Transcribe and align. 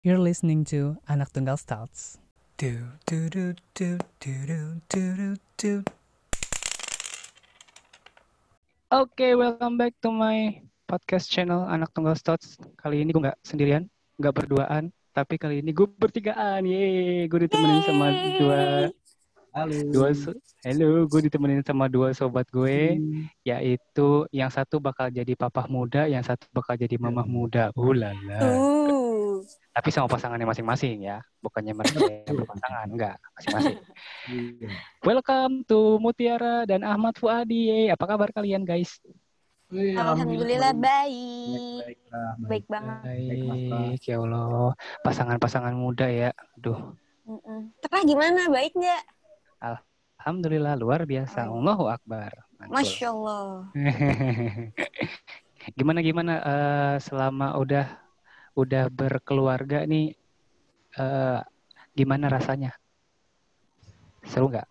You're 0.00 0.16
listening 0.16 0.64
to 0.72 0.96
Anak 1.12 1.28
Tunggal 1.36 1.60
Stouts. 1.60 2.16
Oke, 2.56 2.72
okay, 8.88 9.36
welcome 9.36 9.76
back 9.76 9.92
to 10.00 10.08
my 10.08 10.56
podcast 10.88 11.28
channel 11.28 11.68
Anak 11.68 11.92
Tunggal 11.92 12.16
Stouts. 12.16 12.56
Kali 12.80 13.04
ini 13.04 13.12
gue 13.12 13.28
gak 13.28 13.36
sendirian, 13.44 13.92
gak 14.16 14.40
berduaan, 14.40 14.88
tapi 15.12 15.36
kali 15.36 15.60
ini 15.60 15.76
gue 15.76 15.84
bertigaan. 15.84 16.64
Yeay, 16.64 17.28
gue 17.28 17.44
ditemenin 17.44 17.84
Yay. 17.84 17.88
sama 17.92 18.06
dua 18.40 18.60
Halo. 19.50 19.74
dua 19.90 20.08
so- 20.12 20.38
halo 20.62 21.04
gue 21.04 21.20
ditemenin 21.26 21.58
sama 21.60 21.86
dua 21.86 22.12
sobat 22.12 22.46
gue 22.48 23.02
yaitu 23.42 24.08
yang 24.30 24.46
satu 24.46 24.78
bakal 24.78 25.08
jadi 25.08 25.34
papah 25.34 25.66
muda 25.66 26.06
yang 26.06 26.22
satu 26.22 26.46
bakal 26.50 26.74
jadi 26.74 26.94
mamah 26.96 27.26
muda 27.26 27.74
ulala 27.74 28.38
Uh, 28.40 29.42
tapi 29.72 29.88
sama 29.88 30.06
pasangannya 30.06 30.44
masing-masing 30.44 31.02
ya 31.02 31.18
bukannya 31.38 31.72
mereka 31.72 31.98
yang 31.98 32.36
berpasangan 32.36 32.86
enggak 32.86 33.16
masing-masing 33.34 33.76
Iya. 34.28 34.68
welcome 35.00 35.64
to 35.64 35.98
Mutiara 35.98 36.62
dan 36.62 36.82
Ahmad 36.82 37.16
Fuadi 37.16 37.88
apa 37.88 38.04
kabar 38.04 38.30
kalian 38.30 38.62
guys 38.62 39.02
Alhamdulillah 39.70 40.74
baik. 40.74 41.78
Baik, 41.80 42.00
lah, 42.06 42.32
Baik 42.42 42.64
banget. 42.66 43.00
baik 43.70 44.02
ya 44.04 44.16
Allah 44.18 44.74
pasangan-pasangan 45.00 45.72
muda 45.72 46.06
ya 46.06 46.30
aduh 46.54 46.94
Mm-mm. 47.22 47.70
Terah 47.78 48.02
gimana? 48.02 48.50
Baik 48.50 48.74
nggak? 48.74 49.02
Alhamdulillah 49.60 50.74
luar 50.76 51.04
biasa 51.04 51.48
Oh. 51.48 51.60
Allahu 51.60 51.84
Akbar 51.88 52.32
Mantul. 52.60 52.72
Masya 52.76 53.08
Allah. 53.12 53.72
gimana 55.78 56.00
gimana 56.00 56.32
eh, 56.40 56.94
selama 57.00 57.56
udah 57.56 57.86
udah 58.56 58.84
berkeluarga 58.88 59.84
nih 59.84 60.16
eh, 60.96 61.40
gimana 61.92 62.28
rasanya 62.28 62.72
seru 64.24 64.48
nggak 64.48 64.68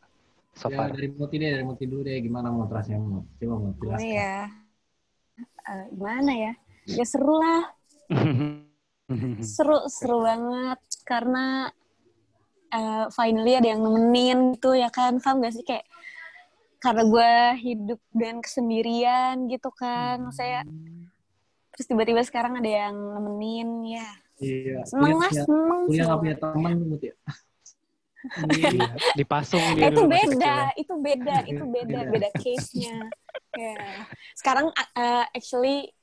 so 0.54 0.70
Ya, 0.70 0.92
dari 0.92 1.08
Muti 1.14 1.36
deh, 1.40 1.50
dari 1.56 1.64
Muti 1.64 1.88
dulu 1.88 2.04
deh. 2.04 2.20
Gimana 2.20 2.52
mau 2.52 2.68
terasnya 2.68 3.00
mau? 3.00 3.24
Coba 3.40 3.56
mau 3.56 3.72
Oh 3.72 3.74
jelaskan. 3.80 4.12
ya. 4.12 4.38
Eh, 5.72 5.86
gimana 5.96 6.32
ya? 6.36 6.54
Ya 6.84 7.06
seru 7.08 7.40
lah. 7.40 7.64
Seru, 9.42 9.88
seru 9.88 10.20
banget. 10.22 10.80
Karena 11.08 11.72
eh, 12.70 13.06
finally 13.14 13.54
ada 13.58 13.68
yang 13.74 13.82
nemenin 13.82 14.58
gitu 14.58 14.78
ya 14.78 14.90
kan. 14.94 15.18
Paham 15.22 15.42
gak 15.42 15.54
sih? 15.54 15.66
Kayak 15.66 15.86
karena 16.80 17.04
gue 17.04 17.32
hidup 17.60 18.00
dengan 18.16 18.38
kesendirian 18.40 19.36
gitu 19.52 19.70
kan. 19.76 20.24
Maksudnya 20.24 20.64
terus 21.76 21.86
tiba-tiba 21.88 22.22
sekarang 22.24 22.60
ada 22.60 22.70
yang 22.70 22.96
nemenin 22.96 24.00
ya. 24.00 24.10
Iya. 24.40 24.80
Seneng 24.88 25.20
lah, 25.20 25.32
seneng. 25.32 25.84
Kuliah 25.92 26.06
nggak 26.08 26.20
punya 26.24 26.36
teman 26.40 26.78
Muti. 26.88 27.10
Iya, 28.52 29.00
dipasung 29.16 29.64
dia 29.80 29.96
itu 29.96 30.04
beda, 30.04 30.76
ya. 30.76 30.76
itu 30.76 30.94
beda, 31.00 31.38
itu 31.48 31.64
beda, 31.64 32.00
Beda. 32.04 32.12
beda 32.12 32.30
case-nya. 32.36 33.08
Ya. 33.56 33.76
Sekarang 34.36 34.76
uh, 34.76 35.26
actually 35.32 35.96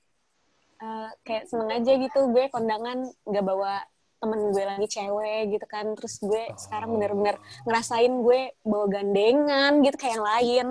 uh, 0.81 1.13
kayak 1.29 1.45
seneng 1.49 1.77
aja 1.77 1.93
gitu 2.01 2.21
gue 2.33 2.49
kondangan 2.49 3.05
nggak 3.29 3.45
bawa 3.45 3.85
temen 4.17 4.41
gue 4.49 4.65
lagi 4.65 4.87
cewek 4.89 5.43
gitu 5.51 5.67
kan 5.67 5.87
terus 5.93 6.19
gue 6.19 6.43
sekarang 6.57 6.89
bener-bener 6.93 7.37
ngerasain 7.63 8.13
gue 8.17 8.41
bawa 8.63 8.87
gandengan 8.89 9.73
gitu 9.81 9.97
kayak 9.97 10.15
yang 10.15 10.25
lain 10.25 10.67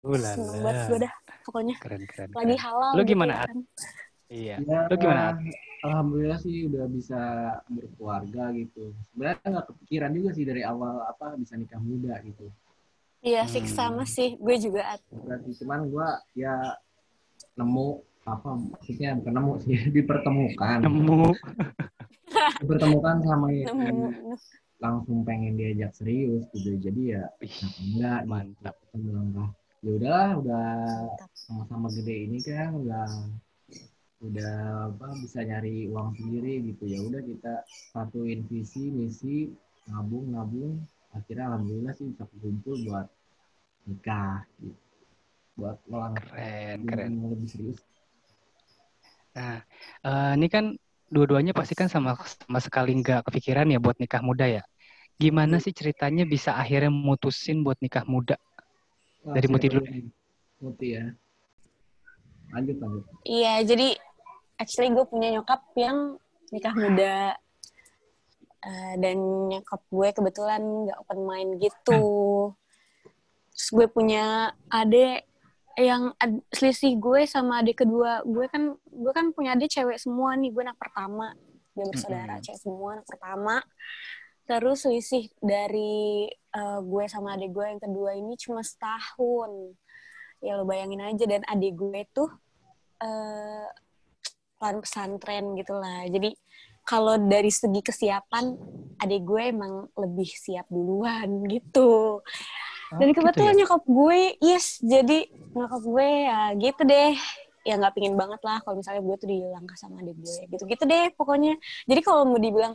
Ulala. 0.00 0.28
seneng 0.30 0.58
banget 0.60 0.82
gue 0.86 0.98
dah 1.00 1.12
pokoknya 1.42 1.76
keren 1.78 2.02
keren, 2.04 2.28
lagi 2.30 2.46
keren. 2.52 2.60
halal 2.62 2.90
Lu 2.92 3.00
gitu 3.00 3.10
gimana, 3.10 3.32
ya 3.32 3.38
At? 3.38 3.48
kan. 3.48 3.58
iya 4.28 4.56
Ya, 4.60 4.80
Lu 4.86 4.94
gimana? 4.96 5.22
Alhamdulillah 5.80 6.38
sih 6.38 6.68
udah 6.68 6.84
bisa 6.86 7.20
berkeluarga 7.66 8.52
gitu. 8.52 8.92
Sebenarnya 9.08 9.48
nggak 9.50 9.66
kepikiran 9.72 10.10
juga 10.12 10.30
sih 10.30 10.44
dari 10.44 10.60
awal 10.60 11.00
apa 11.02 11.32
bisa 11.34 11.56
nikah 11.56 11.80
muda 11.80 12.20
gitu. 12.20 12.52
iya 13.20 13.44
fix 13.44 13.72
Hmm. 13.72 13.76
sama 13.88 14.04
sih 14.04 14.36
gue 14.36 14.56
juga 14.56 14.84
At. 14.86 15.00
Berarti 15.08 15.50
cuman 15.56 15.80
gua 15.86 16.08
ya 16.32 16.76
nemu 17.54 17.88
apa 18.22 18.48
maksudnya 18.52 19.16
bukan 19.16 19.32
nemu 19.34 19.52
sih 19.58 19.76
dipertemukan 19.96 20.78
nemu 20.80 21.32
dipertemukan 22.60 23.16
sama 23.24 23.46
Nemu- 23.50 24.36
langsung 24.80 25.22
pengen 25.28 25.60
diajak 25.60 25.92
serius 25.92 26.48
gitu. 26.56 26.76
Jadi 26.80 27.16
ya 27.16 27.28
kenapa 27.38 27.80
enggak 27.84 28.18
gitu. 28.20 28.30
mantap. 28.30 28.74
Lah 28.90 29.50
ya 29.80 29.90
udahlah 29.96 30.30
udah 30.44 30.68
sama-sama 31.32 31.88
gede 31.88 32.16
ini 32.28 32.38
kan 32.44 32.76
udah 32.76 33.08
udah 34.20 34.52
apa 34.92 35.06
bisa 35.24 35.40
nyari 35.40 35.88
uang 35.88 36.16
sendiri 36.20 36.72
gitu. 36.72 36.84
Ya 36.88 37.00
udah 37.00 37.20
kita 37.24 37.54
satuin 37.92 38.44
visi 38.48 38.92
misi 38.92 39.52
nabung 39.88 40.32
nabung. 40.32 40.80
Akhirnya 41.16 41.50
alhamdulillah 41.50 41.94
sih 41.96 42.12
bisa 42.12 42.24
kumpul 42.28 42.76
buat 42.84 43.08
nikah 43.88 44.44
gitu. 44.60 44.76
Buat 45.56 45.76
melangkah 45.88 46.24
keren 46.28 46.78
keren. 46.88 47.10
yang 47.16 47.30
lebih 47.32 47.48
serius. 47.48 47.80
Nah, 49.30 49.62
eh, 50.04 50.32
ini 50.36 50.46
kan 50.50 50.64
dua-duanya 51.10 51.52
pasti 51.52 51.74
kan 51.74 51.90
sama 51.90 52.14
sama 52.22 52.62
sekali 52.62 52.94
nggak 53.02 53.26
kepikiran 53.26 53.66
ya 53.68 53.82
buat 53.82 53.98
nikah 53.98 54.22
muda 54.22 54.46
ya. 54.46 54.62
Gimana 55.20 55.60
sih 55.60 55.74
ceritanya 55.76 56.24
bisa 56.24 56.56
akhirnya 56.56 56.88
mutusin 56.88 57.60
buat 57.60 57.76
nikah 57.82 58.08
muda? 58.08 58.40
Wah, 59.20 59.36
Dari 59.36 59.46
Muti 59.52 59.66
dulu. 59.68 59.84
Muti 60.64 60.96
ya 60.96 61.04
lanjut 62.50 62.76
lanjut 62.82 63.04
Iya, 63.24 63.62
jadi 63.62 63.88
actually 64.58 64.90
gue 64.90 65.06
punya 65.06 65.28
nyokap 65.38 65.62
yang 65.78 66.18
nikah 66.50 66.74
muda. 66.74 67.38
Eh, 68.60 68.94
dan 69.00 69.16
nyokap 69.48 69.80
gue 69.88 70.08
kebetulan 70.12 70.60
nggak 70.60 70.98
open 71.00 71.20
mind 71.24 71.50
gitu. 71.62 72.02
Terus 73.54 73.68
gue 73.72 73.86
punya 73.88 74.52
adik 74.68 75.29
yang 75.78 76.10
ad- 76.18 76.42
selisih 76.50 76.98
gue 76.98 77.26
sama 77.30 77.62
adik 77.62 77.86
kedua 77.86 78.26
gue 78.26 78.46
kan 78.50 78.74
gue 78.74 79.12
kan 79.14 79.30
punya 79.30 79.54
adik 79.54 79.70
cewek 79.70 79.98
semua 80.02 80.34
nih 80.34 80.50
gue 80.50 80.62
anak 80.66 80.78
pertama 80.78 81.34
dia 81.76 81.84
bersaudara 81.86 82.38
Mm-mm. 82.38 82.44
cewek 82.46 82.60
semua 82.60 82.88
anak 82.98 83.06
pertama 83.06 83.56
terus 84.50 84.78
selisih 84.82 85.30
dari 85.38 86.26
eh, 86.32 86.80
gue 86.82 87.04
sama 87.06 87.38
adik 87.38 87.54
gue 87.54 87.64
yang 87.64 87.80
kedua 87.80 88.18
ini 88.18 88.34
cuma 88.34 88.66
setahun 88.66 89.74
ya 90.42 90.58
lo 90.58 90.64
bayangin 90.66 91.04
aja 91.04 91.24
dan 91.28 91.44
adik 91.46 91.78
gue 91.78 92.00
tuh 92.10 92.30
eh 93.00 93.68
pelan 94.60 94.84
pesantren 94.84 95.56
gitu 95.56 95.72
lah. 95.72 96.04
Jadi 96.04 96.36
kalau 96.84 97.16
dari 97.16 97.48
segi 97.48 97.80
kesiapan, 97.80 98.52
adik 99.00 99.24
gue 99.24 99.42
emang 99.56 99.88
lebih 99.96 100.28
siap 100.28 100.68
duluan 100.68 101.48
gitu. 101.48 102.20
Dan 102.92 103.08
Oh, 103.08 103.08
gitu 103.08 103.18
kebetulan 103.24 103.54
ya? 103.56 103.58
nyokap 103.64 103.82
gue, 103.88 104.20
yes, 104.44 104.76
jadi 104.84 105.32
nyokap 105.56 105.82
gue 105.82 106.08
ya 106.26 106.40
gitu 106.56 106.82
deh. 106.86 107.14
Ya 107.60 107.76
nggak 107.76 107.92
pingin 107.92 108.16
banget 108.16 108.40
lah 108.40 108.58
kalau 108.64 108.80
misalnya 108.80 109.04
gue 109.04 109.16
tuh 109.20 109.28
dilangkah 109.28 109.76
sama 109.76 110.00
adik 110.00 110.16
gue. 110.16 110.36
Gitu-gitu 110.48 110.84
deh 110.88 111.12
pokoknya. 111.14 111.54
Jadi 111.84 112.00
kalau 112.00 112.24
mau 112.24 112.40
dibilang 112.40 112.74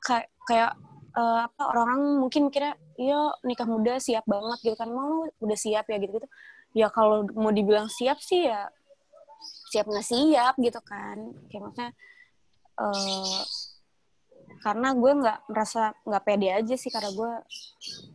kayak 0.00 0.26
kayak 0.48 0.72
eh, 1.16 1.40
apa 1.46 1.62
orang-orang 1.74 2.00
mungkin 2.22 2.42
kira 2.48 2.74
iya 2.96 3.34
nikah 3.44 3.68
muda 3.68 4.00
siap 4.00 4.24
banget 4.24 4.58
gitu 4.64 4.76
kan 4.78 4.88
mau 4.88 5.28
udah 5.28 5.58
siap 5.58 5.84
ya 5.90 5.96
gitu 6.00 6.16
gitu 6.16 6.28
ya 6.72 6.86
kalau 6.88 7.26
mau 7.34 7.50
dibilang 7.50 7.90
siap 7.90 8.22
sih 8.22 8.46
ya 8.46 8.70
siap 9.70 9.86
nggak 9.86 10.06
siap 10.06 10.54
gitu 10.58 10.80
kan 10.82 11.34
kayak 11.50 11.62
maksudnya 11.62 11.90
eh 12.80 13.42
karena 14.60 14.92
gue 14.92 15.12
nggak 15.24 15.38
merasa 15.48 15.96
nggak 16.04 16.24
pede 16.24 16.48
aja 16.52 16.74
sih 16.76 16.92
karena 16.92 17.08
gue 17.16 17.32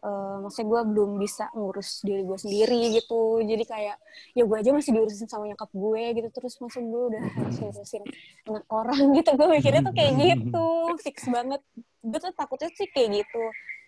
eh 0.05 0.35
maksudnya 0.45 0.67
gue 0.69 0.81
belum 0.93 1.11
bisa 1.17 1.49
ngurus 1.57 2.05
diri 2.05 2.21
gue 2.21 2.37
sendiri 2.37 2.81
gitu. 2.93 3.41
Jadi 3.41 3.65
kayak 3.65 3.97
ya 4.37 4.43
gue 4.45 4.57
aja 4.57 4.69
masih 4.69 4.93
diurusin 4.93 5.25
sama 5.25 5.49
nyokap 5.49 5.73
gue 5.73 6.03
gitu. 6.21 6.29
Terus 6.29 6.53
maksud 6.61 6.85
gue 6.85 7.03
udah 7.13 7.21
harus 7.25 7.57
ngurusin 7.57 8.03
anak 8.45 8.65
orang 8.69 9.01
gitu. 9.17 9.29
Gue 9.33 9.47
mikirnya 9.57 9.81
tuh 9.81 9.95
kayak 9.97 10.13
gitu 10.21 10.67
fix 11.01 11.17
banget. 11.25 11.61
Gue 12.05 12.19
tuh 12.21 12.33
takutnya 12.37 12.69
sih 12.77 12.87
kayak 12.93 13.25
gitu. 13.25 13.43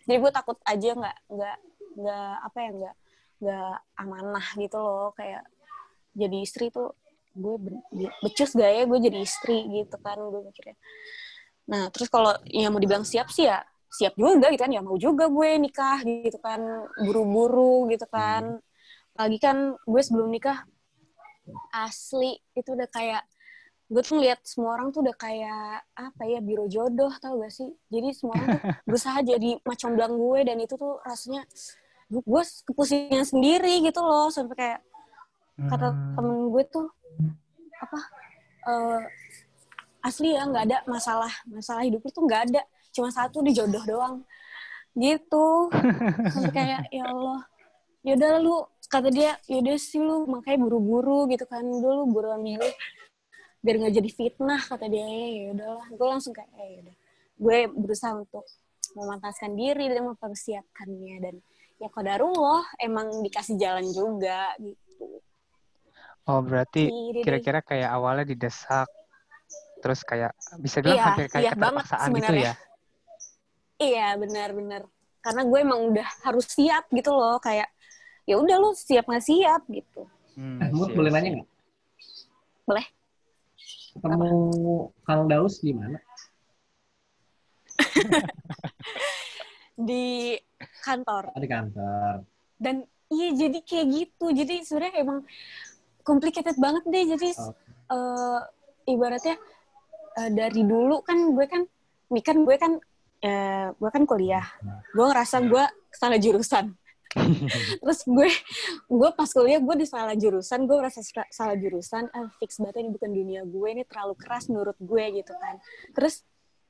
Jadi 0.10 0.18
gue 0.18 0.32
takut 0.34 0.58
aja 0.66 0.90
nggak 0.98 1.18
nggak 1.30 1.58
nggak 1.98 2.32
apa 2.42 2.58
ya 2.58 2.70
nggak 2.74 2.96
nggak 3.38 3.76
amanah 4.02 4.48
gitu 4.58 4.78
loh. 4.82 5.14
Kayak 5.14 5.46
jadi 6.18 6.38
istri 6.42 6.74
tuh 6.74 6.98
gue 7.38 7.56
be- 7.62 7.86
becus 8.26 8.58
gak 8.58 8.66
ya 8.66 8.84
gue 8.90 8.98
jadi 8.98 9.20
istri 9.22 9.62
gitu 9.70 9.94
kan 10.02 10.18
gue 10.18 10.42
mikirnya 10.42 10.74
nah 11.68 11.92
terus 11.92 12.08
kalau 12.08 12.32
yang 12.48 12.72
mau 12.72 12.80
dibilang 12.80 13.04
siap 13.04 13.28
sih 13.28 13.46
ya 13.46 13.60
siap 13.88 14.14
juga 14.20 14.52
gitu 14.52 14.62
kan. 14.62 14.72
Ya 14.72 14.82
mau 14.84 15.00
juga 15.00 15.32
gue 15.32 15.50
nikah 15.58 16.04
gitu 16.04 16.38
kan. 16.44 16.60
Buru-buru 17.02 17.88
gitu 17.92 18.04
kan. 18.08 18.60
Lagi 19.16 19.38
kan 19.40 19.74
gue 19.74 20.02
sebelum 20.04 20.28
nikah 20.30 20.68
asli 21.72 22.36
itu 22.54 22.70
udah 22.76 22.88
kayak 22.92 23.24
gue 23.88 24.04
tuh 24.04 24.20
ngeliat 24.20 24.44
semua 24.44 24.76
orang 24.76 24.92
tuh 24.92 25.00
udah 25.00 25.16
kayak 25.16 25.88
apa 25.96 26.24
ya 26.28 26.44
biro 26.44 26.68
jodoh 26.68 27.12
tau 27.24 27.40
gak 27.40 27.56
sih? 27.56 27.72
Jadi 27.88 28.12
semua 28.12 28.36
orang 28.36 28.60
tuh 28.60 28.62
berusaha 28.88 29.20
jadi 29.24 29.50
macam 29.64 29.90
belang 29.96 30.14
gue 30.20 30.40
dan 30.44 30.58
itu 30.60 30.76
tuh 30.76 31.00
rasanya 31.08 31.48
gue 32.12 32.42
kepusingan 32.68 33.24
sendiri 33.24 33.80
gitu 33.82 34.04
loh. 34.04 34.28
Sampai 34.28 34.56
kayak 34.60 34.80
kata 35.72 35.90
Hmm. 35.90 36.14
temen 36.14 36.38
gue 36.54 36.64
tuh 36.70 36.86
apa 37.82 38.00
eh, 38.68 39.02
asli 40.08 40.34
ya 40.34 40.48
nggak 40.48 40.64
ada 40.72 40.78
masalah 40.88 41.30
masalah 41.44 41.84
hidup 41.84 42.00
lu 42.00 42.10
tuh 42.10 42.24
nggak 42.24 42.42
ada 42.52 42.62
cuma 42.96 43.12
satu 43.12 43.44
di 43.44 43.52
jodoh 43.52 43.84
doang. 43.84 44.24
Gitu. 44.98 45.48
Sampai 46.34 46.54
kayak 46.56 46.82
ya 46.90 47.06
Allah. 47.12 47.46
Yaudah 48.02 48.32
lu 48.40 48.56
kata 48.88 49.12
dia 49.12 49.36
yaudah 49.52 49.76
sih 49.76 50.00
lu 50.00 50.26
makanya 50.26 50.64
buru-buru 50.64 51.28
gitu 51.30 51.46
kan. 51.46 51.62
Dulu 51.62 52.08
buruan 52.10 52.42
milih 52.42 52.74
biar 53.62 53.76
nggak 53.84 53.94
jadi 54.00 54.10
fitnah 54.10 54.62
kata 54.64 54.88
dia. 54.88 55.06
Ya 55.06 55.54
udahlah 55.54 55.88
gue 55.92 56.08
langsung 56.08 56.34
kayak 56.34 56.50
eh 56.58 56.70
yaudah 56.82 56.96
gue 57.38 57.58
berusaha 57.78 58.18
untuk 58.18 58.48
memantaskan 58.98 59.54
diri 59.54 59.94
dan 59.94 60.10
mempersiapkannya 60.10 61.16
dan 61.22 61.36
ya 61.78 61.88
kodarullah 61.94 62.66
emang 62.82 63.22
dikasih 63.22 63.60
jalan 63.62 63.86
juga 63.94 64.58
gitu. 64.58 65.22
Oh, 66.28 66.44
berarti 66.44 66.90
kira-kira 67.24 67.64
kayak 67.64 67.88
awalnya 67.88 68.28
didesak, 68.28 68.90
terus 69.78 70.02
kayak 70.02 70.32
bisa 70.58 70.78
bilang 70.82 70.98
Iya, 70.98 71.06
hampir 71.12 71.26
kayak 71.30 71.44
iya 71.44 71.52
banget 71.54 71.84
keterpaksaan 71.86 72.10
gitu 72.18 72.34
ya? 72.36 72.54
Iya 73.78 74.08
benar-benar 74.18 74.82
karena 75.22 75.42
gue 75.44 75.60
emang 75.60 75.82
udah 75.92 76.08
harus 76.24 76.46
siap 76.48 76.88
gitu 76.90 77.12
loh 77.12 77.38
kayak 77.38 77.68
ya 78.26 78.36
udah 78.40 78.56
lu 78.58 78.72
siap 78.74 79.06
nggak 79.06 79.26
siap 79.26 79.62
gitu. 79.70 80.08
Hmm, 80.34 80.60
Eh, 80.62 80.70
Mut 80.74 80.92
boleh 80.94 81.12
nanya 81.12 81.30
nggak? 81.42 81.50
Boleh. 82.66 82.86
Ketemu 83.98 84.32
Kang 85.04 85.26
Daus 85.26 85.62
di 85.62 85.74
mana? 85.74 85.98
Di 89.78 90.34
kantor 90.82 91.30
Oh, 91.38 91.42
di 91.42 91.46
kantor. 91.46 92.26
dan 92.58 92.82
iya 93.14 93.30
jadi 93.38 93.62
kayak 93.62 93.88
gitu 93.94 94.26
jadi 94.34 94.66
sebenarnya 94.66 95.06
emang 95.06 95.20
complicated 96.02 96.58
banget 96.58 96.82
deh 96.90 97.06
jadi 97.14 97.30
Oke. 97.38 97.62
eh, 97.94 98.40
ibaratnya 98.90 99.38
eh, 100.18 100.30
dari 100.34 100.62
dulu 100.62 101.02
kan 101.02 101.18
gue 101.32 101.46
kan 101.46 101.62
ini 102.08 102.22
kan 102.24 102.38
gue 102.42 102.56
kan 102.56 102.74
eh, 103.22 103.68
gue 103.72 103.90
kan 103.90 104.04
kuliah. 104.04 104.46
Gue 104.94 105.06
ngerasa 105.08 105.44
gue 105.44 105.64
salah 105.92 106.20
jurusan. 106.20 106.74
Terus 107.82 108.04
gue 108.04 108.30
gue 108.92 109.10
pas 109.16 109.30
kuliah 109.32 109.58
gue 109.58 109.76
di 109.80 109.88
salah 109.88 110.14
jurusan 110.14 110.68
gue 110.68 110.76
merasa 110.78 111.00
sa- 111.02 111.30
salah 111.32 111.56
jurusan. 111.56 112.12
Ah 112.12 112.30
fix 112.38 112.60
banget 112.60 112.84
ini 112.84 112.90
bukan 112.92 113.10
dunia 113.10 113.42
gue 113.48 113.68
ini 113.72 113.84
terlalu 113.88 114.14
keras 114.20 114.52
menurut 114.52 114.78
gue 114.78 115.04
gitu 115.18 115.34
kan. 115.34 115.56
Terus 115.96 116.22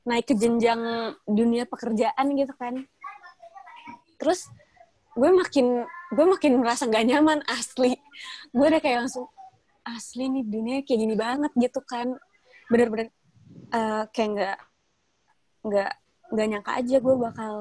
naik 0.08 0.24
ke 0.24 0.34
jenjang 0.38 0.80
dunia 1.26 1.68
pekerjaan 1.68 2.26
gitu 2.32 2.54
kan. 2.56 2.86
Terus 4.18 4.48
gue 5.18 5.30
makin 5.30 5.84
gue 6.14 6.24
makin 6.24 6.52
merasa 6.62 6.86
nggak 6.88 7.04
nyaman 7.04 7.38
asli. 7.50 7.98
Gue 8.54 8.66
udah 8.72 8.80
kayak 8.80 9.04
langsung 9.04 9.26
asli 9.84 10.28
nih 10.28 10.44
dunia 10.46 10.76
kayak 10.86 10.98
gini 11.02 11.14
banget 11.18 11.52
gitu 11.58 11.80
kan. 11.84 12.14
Bener-bener 12.72 13.12
eh, 13.72 14.04
kayak 14.12 14.30
nggak 14.34 14.58
nggak 15.68 15.92
nggak 16.28 16.46
nyangka 16.48 16.72
aja 16.78 16.96
gue 17.00 17.14
bakal 17.16 17.54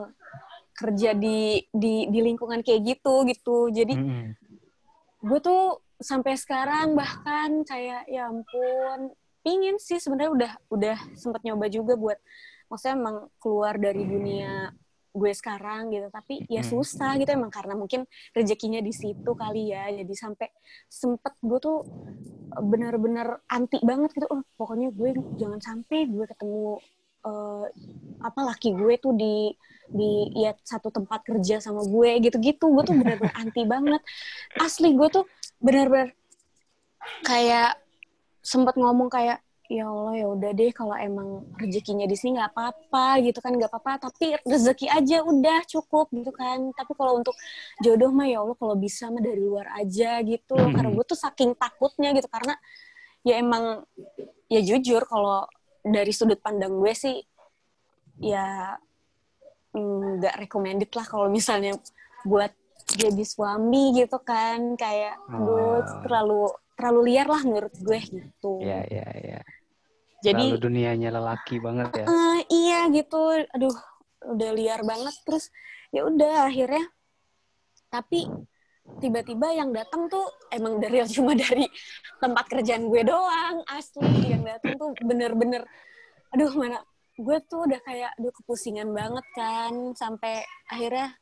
kerja 0.77 1.09
di 1.17 1.65
di 1.73 2.05
di 2.11 2.19
lingkungan 2.21 2.61
kayak 2.61 2.85
gitu 2.85 3.25
gitu 3.25 3.57
jadi 3.73 3.97
Mm-mm. 3.97 4.37
gue 5.25 5.39
tuh 5.41 5.81
sampai 5.97 6.37
sekarang 6.37 6.93
bahkan 6.93 7.65
kayak 7.65 8.05
ya 8.05 8.29
ampun 8.29 9.09
pingin 9.41 9.81
sih 9.81 9.97
sebenarnya 9.97 10.31
udah 10.35 10.51
udah 10.69 10.97
sempat 11.17 11.41
nyoba 11.41 11.65
juga 11.71 11.97
buat 11.97 12.19
maksudnya 12.69 12.95
emang 12.99 13.17
keluar 13.41 13.79
dari 13.81 14.03
dunia 14.05 14.69
gue 15.17 15.31
sekarang 15.33 15.89
gitu 15.89 16.07
tapi 16.13 16.45
ya 16.45 16.61
susah 16.61 17.17
gitu 17.17 17.33
emang 17.33 17.49
karena 17.49 17.73
mungkin 17.73 18.05
rezekinya 18.37 18.79
di 18.79 18.93
situ 18.93 19.31
kali 19.33 19.73
ya. 19.73 19.89
Jadi 19.89 20.13
sampai 20.13 20.47
sempet 20.87 21.33
gue 21.41 21.59
tuh 21.59 21.77
bener-bener 22.61 23.41
anti 23.49 23.81
banget 23.81 24.13
gitu. 24.13 24.27
Oh 24.29 24.41
pokoknya 24.55 24.93
gue 24.93 25.17
jangan 25.35 25.59
sampai 25.59 26.07
gue 26.07 26.25
ketemu 26.29 26.79
eh, 27.25 27.65
apa 28.17 28.39
laki 28.53 28.73
gue 28.73 28.93
tuh 28.97 29.13
di 29.13 29.53
di 29.87 30.11
ya 30.35 30.51
satu 30.61 30.91
tempat 30.93 31.25
kerja 31.25 31.57
sama 31.59 31.81
gue 31.83 32.21
gitu-gitu. 32.21 32.65
Gue 32.69 32.83
tuh 32.85 32.95
bener-bener 32.95 33.33
anti 33.41 33.65
banget. 33.65 34.01
Asli 34.61 34.93
gue 34.93 35.07
tuh 35.09 35.25
bener-bener 35.57 36.13
kayak 37.25 37.81
sempet 38.43 38.75
ngomong 38.79 39.11
kayak 39.11 39.43
ya 39.67 39.83
Allah 39.83 40.15
ya 40.15 40.27
udah 40.31 40.51
deh 40.55 40.71
kalau 40.71 40.95
emang 40.95 41.43
rezekinya 41.59 42.07
di 42.07 42.15
sini 42.15 42.39
nggak 42.39 42.55
apa-apa 42.55 43.19
gitu 43.19 43.43
kan 43.43 43.51
nggak 43.51 43.67
apa-apa 43.67 44.07
tapi 44.07 44.39
rezeki 44.47 44.87
aja 44.87 45.27
udah 45.27 45.59
cukup 45.67 46.07
gitu 46.15 46.31
kan. 46.31 46.71
Tapi 46.71 46.91
kalau 46.95 47.19
untuk 47.19 47.35
jodoh 47.83 48.11
mah 48.15 48.31
ya 48.31 48.39
Allah 48.39 48.55
kalau 48.55 48.79
bisa 48.79 49.11
mah 49.11 49.19
dari 49.19 49.43
luar 49.43 49.67
aja 49.75 50.23
gitu. 50.23 50.55
Loh 50.55 50.71
karena 50.71 50.89
gue 50.95 51.05
tuh 51.05 51.19
saking 51.19 51.51
takutnya 51.59 52.15
gitu 52.15 52.31
karena 52.31 52.55
ya 53.27 53.43
emang 53.43 53.83
ya 54.47 54.63
jujur 54.63 55.03
kalau 55.03 55.43
dari 55.83 56.15
sudut 56.15 56.39
pandang 56.39 56.71
gue 56.79 56.93
sih 56.95 57.19
ya 58.23 58.71
mm, 59.75 60.23
nggak 60.23 60.35
recommended 60.47 60.91
lah 60.95 61.03
kalau 61.03 61.27
misalnya 61.27 61.75
buat 62.23 62.55
jadi 62.87 63.23
suami 63.27 63.99
gitu 63.99 64.15
kan. 64.23 64.79
Kayak 64.79 65.19
gue 65.27 65.65
Oh. 65.83 66.01
terlalu 66.07 66.43
terlalu 66.77 66.99
liar 67.09 67.27
lah 67.27 67.41
menurut 67.41 67.73
gue 67.73 67.99
gitu. 67.99 68.61
Iya, 68.61 68.85
iya, 68.87 69.07
iya. 69.17 69.39
Jadi 70.17 70.49
Lalu 70.49 70.57
dunianya 70.57 71.09
lelaki 71.13 71.61
banget 71.61 72.03
ya. 72.03 72.05
eh, 72.09 72.39
iya 72.49 72.79
gitu. 72.89 73.21
Aduh 73.53 73.77
udah 74.33 74.49
liar 74.57 74.81
banget. 74.81 75.13
Terus 75.21 75.53
ya 75.93 76.09
udah 76.09 76.49
akhirnya. 76.49 76.85
Tapi 77.93 78.25
tiba-tiba 78.97 79.53
yang 79.53 79.69
datang 79.75 80.09
tuh 80.09 80.25
emang 80.49 80.81
dari 80.81 81.05
cuma 81.15 81.37
dari 81.37 81.69
tempat 82.17 82.45
kerjaan 82.49 82.89
gue 82.89 83.01
doang 83.05 83.61
asli. 83.69 84.33
Yang 84.33 84.43
datang 84.57 84.73
tuh 84.81 84.89
bener-bener 85.05 85.61
aduh 86.33 86.51
mana 86.59 86.81
gue 87.17 87.37
tuh 87.47 87.65
udah 87.65 87.79
kayak 87.85 88.11
aduh 88.17 88.33
kepusingan 88.41 88.89
banget 88.89 89.25
kan. 89.37 89.93
Sampai 89.93 90.41
akhirnya 90.65 91.13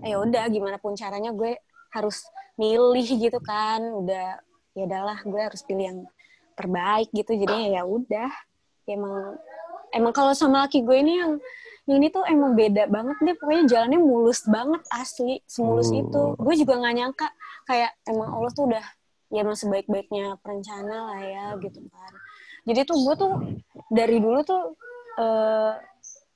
ya 0.00 0.16
udah 0.16 0.48
gimana 0.48 0.80
pun 0.80 0.96
caranya 0.96 1.36
gue 1.36 1.60
harus 1.92 2.24
milih 2.56 3.04
gitu 3.20 3.36
kan. 3.44 3.84
Udah 3.84 4.40
ya 4.72 4.82
udahlah 4.88 5.20
gue 5.28 5.40
harus 5.44 5.60
pilih 5.68 5.84
yang 5.92 6.00
terbaik 6.60 7.08
gitu 7.16 7.32
jadi 7.32 7.80
ya 7.80 7.82
udah. 7.88 8.30
Emang 8.84 9.40
emang 9.96 10.12
kalau 10.12 10.32
sama 10.36 10.66
laki 10.66 10.84
gue 10.84 10.96
ini 11.00 11.18
yang 11.18 11.32
ini 11.90 12.06
tuh 12.12 12.22
emang 12.28 12.54
beda 12.54 12.86
banget 12.86 13.16
deh. 13.24 13.34
Pokoknya 13.40 13.64
jalannya 13.66 13.98
mulus 13.98 14.44
banget 14.46 14.82
asli 14.92 15.40
semulus 15.48 15.90
Oh. 15.90 16.00
itu. 16.00 16.22
Gue 16.38 16.54
juga 16.60 16.78
nggak 16.78 16.94
nyangka 16.94 17.28
kayak 17.66 17.90
emang 18.06 18.28
Allah 18.30 18.50
tuh 18.52 18.64
udah 18.70 18.84
ya 19.30 19.46
emang 19.46 19.56
sebaik-baiknya 19.58 20.38
perencana 20.42 21.14
lah 21.14 21.20
ya 21.22 21.44
gitu 21.58 21.80
kan. 21.90 22.12
Jadi 22.68 22.80
tuh 22.84 22.98
gue 23.02 23.14
tuh 23.16 23.32
dari 23.90 24.16
dulu 24.20 24.40
tuh 24.44 24.62
eh 25.18 25.72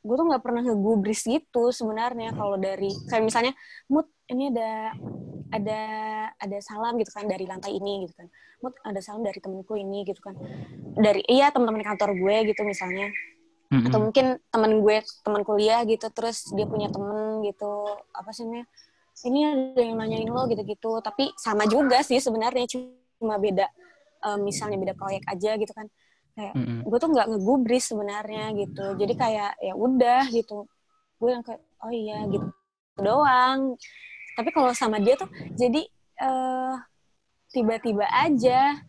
gue 0.04 0.14
tuh 0.20 0.26
nggak 0.28 0.44
pernah 0.44 0.60
ngegubris 0.60 1.24
gitu 1.24 1.72
sebenarnya 1.72 2.36
kalau 2.36 2.60
dari 2.60 2.92
kayak 3.08 3.24
misalnya 3.24 3.52
mood 3.88 4.04
ini 4.28 4.52
ada 4.52 4.92
ada 5.48 5.80
ada 6.36 6.58
salam 6.60 7.00
gitu 7.00 7.08
kan 7.08 7.24
dari 7.24 7.48
lantai 7.48 7.80
ini 7.80 8.04
gitu 8.04 8.12
kan. 8.20 8.28
Mood 8.60 8.76
ada 8.84 9.00
salam 9.00 9.24
dari 9.24 9.40
temenku 9.40 9.72
ini 9.80 10.04
gitu 10.04 10.20
kan. 10.20 10.36
Dari 11.00 11.24
iya 11.24 11.48
teman-teman 11.48 11.84
kantor 11.84 12.12
gue 12.20 12.36
gitu 12.52 12.62
misalnya. 12.68 13.08
Mm-mm. 13.72 13.90
atau 13.90 13.98
mungkin 13.98 14.36
teman 14.52 14.84
gue 14.84 14.96
teman 15.24 15.40
kuliah 15.40 15.82
gitu 15.88 16.06
terus 16.12 16.52
dia 16.52 16.68
punya 16.68 16.92
temen 16.92 17.40
gitu 17.48 17.96
apa 18.12 18.28
sih 18.30 18.44
namanya 18.44 18.68
ini 19.24 19.40
ada 19.40 19.80
yang 19.80 19.96
nanyain 19.96 20.28
lo 20.28 20.44
gitu-gitu. 20.52 21.00
Tapi 21.00 21.32
sama 21.40 21.64
juga 21.64 22.04
sih 22.04 22.20
sebenarnya 22.20 22.68
cuma 22.68 23.40
beda 23.40 23.66
eh, 24.20 24.38
misalnya 24.38 24.76
beda 24.76 24.94
proyek 25.00 25.24
aja 25.32 25.56
gitu 25.56 25.72
kan 25.72 25.88
kayak 26.34 26.54
Mm-mm. 26.54 26.82
gue 26.82 26.98
tuh 26.98 27.10
nggak 27.14 27.26
ngegubris 27.30 27.84
sebenarnya 27.88 28.44
gitu 28.58 28.84
jadi 28.98 29.14
kayak 29.14 29.52
ya 29.62 29.74
udah 29.74 30.22
gitu 30.30 30.66
gue 31.18 31.30
yang 31.30 31.44
kayak 31.46 31.62
oh 31.80 31.92
iya 31.94 32.26
gitu 32.26 32.46
doang 32.98 33.78
tapi 34.34 34.50
kalau 34.50 34.74
sama 34.74 34.98
dia 34.98 35.14
tuh 35.14 35.30
jadi 35.54 35.82
eh 36.14 36.74
tiba-tiba 37.50 38.06
aja 38.10 38.82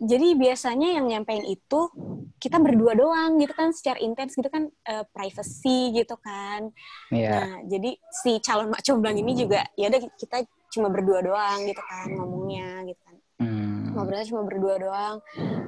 jadi 0.00 0.32
biasanya 0.32 0.96
yang 0.96 1.04
nyampein 1.12 1.44
itu 1.44 1.92
kita 2.40 2.56
berdua 2.56 2.96
doang 2.96 3.36
gitu 3.36 3.52
kan 3.52 3.68
secara 3.76 4.00
intens 4.00 4.32
gitu 4.32 4.48
kan 4.48 4.72
eh, 4.88 5.04
privacy 5.12 5.92
gitu 5.92 6.16
kan 6.16 6.72
Iya. 7.12 7.28
nah 7.28 7.50
jadi 7.68 7.90
si 8.08 8.40
calon 8.40 8.72
mak 8.72 8.80
comblang 8.80 9.20
ini 9.20 9.36
juga 9.36 9.60
ya 9.76 9.92
udah 9.92 10.00
kita 10.16 10.48
cuma 10.72 10.88
berdua 10.88 11.20
doang 11.20 11.68
gitu 11.68 11.82
kan 11.84 12.08
ngomongnya 12.16 12.88
gitu 12.88 13.00
kan 13.04 13.16
Hmm. 13.40 13.69
Ngobrolnya 13.92 14.26
cuma 14.26 14.42
berdua 14.46 14.74
doang. 14.78 15.16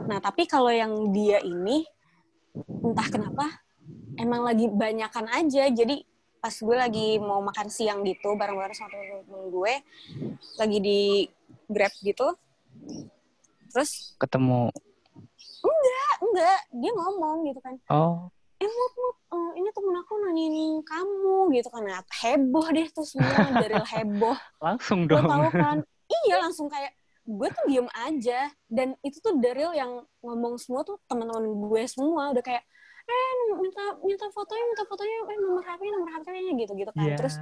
Nah, 0.07 0.19
tapi 0.19 0.47
kalau 0.47 0.71
yang 0.71 1.11
dia 1.11 1.43
ini 1.43 1.85
entah 2.83 3.09
kenapa 3.11 3.47
emang 4.17 4.43
lagi 4.47 4.67
banyakan 4.69 5.27
aja. 5.31 5.69
Jadi 5.69 6.05
pas 6.43 6.53
gue 6.53 6.77
lagi 6.77 7.09
mau 7.23 7.39
makan 7.39 7.71
siang 7.71 8.03
gitu 8.03 8.35
bareng-bareng 8.35 8.75
sama 8.75 8.91
temen 8.91 9.47
gue 9.51 9.75
lagi 10.59 10.79
di 10.83 11.01
Grab 11.71 11.95
gitu. 12.03 12.35
Terus 13.73 14.19
Ketemu. 14.19 14.69
ah, 15.63 16.15
enggak, 16.21 16.61
dia 16.75 16.93
ngomong 16.93 17.47
gitu 17.47 17.61
kan. 17.63 17.75
Oh. 17.89 18.27
Eh, 18.59 18.67
Mut, 18.67 18.93
Mut, 18.95 19.17
eh, 19.35 19.51
ini 19.59 19.69
temen 19.75 19.95
aku 19.99 20.13
nanyain 20.23 20.79
kamu 20.83 21.37
gitu 21.57 21.69
kan. 21.71 21.83
Nah, 21.83 22.03
heboh 22.23 22.67
deh 22.71 22.87
tuh 22.91 23.07
semua 23.07 23.51
dari 23.59 23.75
heboh. 23.75 24.39
Langsung 24.67 25.07
Lo 25.07 25.19
dong. 25.19 25.27
tahu 25.27 25.49
kan? 25.55 25.79
Iya, 26.13 26.45
langsung 26.45 26.69
kayak 26.69 26.93
gue 27.23 27.49
tuh 27.49 27.65
diem 27.67 27.89
aja 27.93 28.41
dan 28.67 28.99
itu 29.01 29.19
tuh 29.19 29.39
Daryl 29.39 29.73
yang 29.73 29.93
ngomong 30.21 30.59
semua 30.59 30.83
tuh 30.83 30.99
teman-teman 31.07 31.47
gue 31.47 31.83
semua 31.87 32.31
udah 32.31 32.43
kayak 32.43 32.65
eh 33.03 33.31
minta 33.55 33.83
minta 34.01 34.27
fotonya 34.31 34.65
minta 34.67 34.85
fotonya 34.85 35.17
eh 35.27 35.39
nomor 35.39 35.63
HP 35.63 35.81
nomor 35.87 36.11
HP-nya 36.13 36.53
gitu 36.57 36.73
gitu 36.75 36.91
kan 36.93 37.03
Iya. 37.05 37.17
terus 37.17 37.35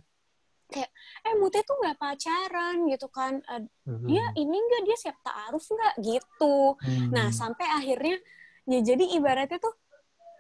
kayak 0.66 0.90
eh 1.22 1.34
Mute 1.34 1.60
tuh 1.62 1.76
nggak 1.76 1.96
pacaran 1.96 2.76
gitu 2.87 3.06
kan 3.08 3.40
Eh, 3.42 3.60
Hmm. 3.84 4.06
dia 4.06 4.25
ini 4.34 4.54
enggak 4.54 4.82
dia 4.84 4.96
siap 4.96 5.16
taaruf 5.20 5.64
nggak 5.64 5.94
gitu 5.99 6.76
Hmm. 6.78 7.08
Nah, 7.10 7.28
sampai 7.30 7.66
akhirnya 7.66 8.16
ya 8.64 8.80
jadi 8.80 9.04
ibaratnya 9.16 9.58
tuh 9.58 9.75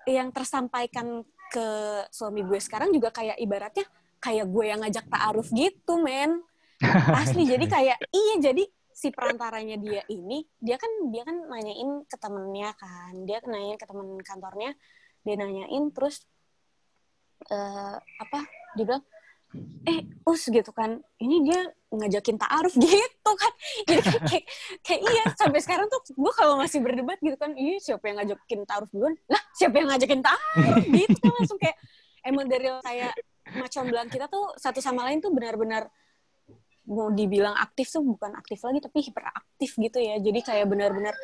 yang 0.06 0.30
tersampaikan 0.30 1.24
ke 1.50 1.66
suami 2.08 2.40
gue 2.40 2.56
sekarang 2.56 2.88
juga 2.90 3.10
kayak 3.10 3.36
ibaratnya 3.36 3.82
kayak 4.18 4.46
gue 4.46 4.64
yang 4.64 4.80
ngajak 4.80 5.02
ta'aruf 5.04 5.48
gitu, 5.50 5.98
men. 5.98 6.44
Asli 7.20 7.44
jadi 7.44 7.66
kayak 7.66 7.98
iya 8.10 8.34
jadi 8.40 8.64
si 9.00 9.08
perantaranya 9.08 9.80
dia 9.80 10.04
ini 10.12 10.44
dia 10.60 10.76
kan 10.76 10.92
dia 11.08 11.24
kan 11.24 11.36
nanyain 11.48 12.04
ke 12.04 12.16
temennya 12.20 12.76
kan. 12.76 13.16
Dia 13.24 13.40
nanyain 13.40 13.80
ke 13.80 13.88
temen 13.88 14.20
kantornya, 14.20 14.76
dia 15.24 15.34
nanyain 15.40 15.88
terus 15.96 16.28
eh 17.48 17.96
apa? 17.96 18.44
Dia 18.76 18.84
bilang 18.84 19.04
eh 19.88 20.04
us 20.28 20.44
gitu 20.52 20.68
kan. 20.76 21.00
Ini 21.16 21.36
dia 21.48 21.60
ngajakin 21.88 22.36
ta'aruf 22.36 22.76
gitu 22.84 23.32
kan. 23.40 23.52
Jadi 23.88 24.00
kayak, 24.04 24.22
kayak, 24.28 24.44
kayak 24.84 25.00
iya 25.00 25.24
sampai 25.32 25.60
sekarang 25.64 25.88
tuh 25.88 26.04
gue 26.12 26.32
kalau 26.36 26.60
masih 26.60 26.84
berdebat 26.84 27.16
gitu 27.24 27.40
kan 27.40 27.56
iya 27.56 27.80
siapa 27.80 28.04
yang 28.04 28.20
ngajakin 28.20 28.68
ta'aruf 28.68 28.92
duluan? 28.92 29.16
Lah 29.32 29.40
siapa 29.56 29.80
yang 29.80 29.88
ngajakin 29.88 30.20
ta'aruf? 30.20 30.84
Gitu 30.92 31.16
kan 31.24 31.32
langsung 31.40 31.56
kayak 31.56 31.76
emang 32.28 32.46
dari 32.52 32.68
kayak 32.84 33.16
macam 33.56 33.82
bilang 33.88 34.08
kita 34.12 34.28
tuh 34.28 34.52
satu 34.60 34.78
sama 34.84 35.08
lain 35.08 35.24
tuh 35.24 35.32
benar-benar 35.32 35.88
mau 36.86 37.08
dibilang 37.08 37.54
aktif 37.54 37.90
tuh 37.90 38.00
bukan 38.00 38.32
aktif 38.34 38.60
lagi 38.60 38.78
tapi 38.78 38.98
hiperaktif 39.02 39.70
gitu 39.74 39.98
ya. 39.98 40.16
Jadi 40.16 40.40
kayak 40.40 40.66
benar-benar 40.66 41.14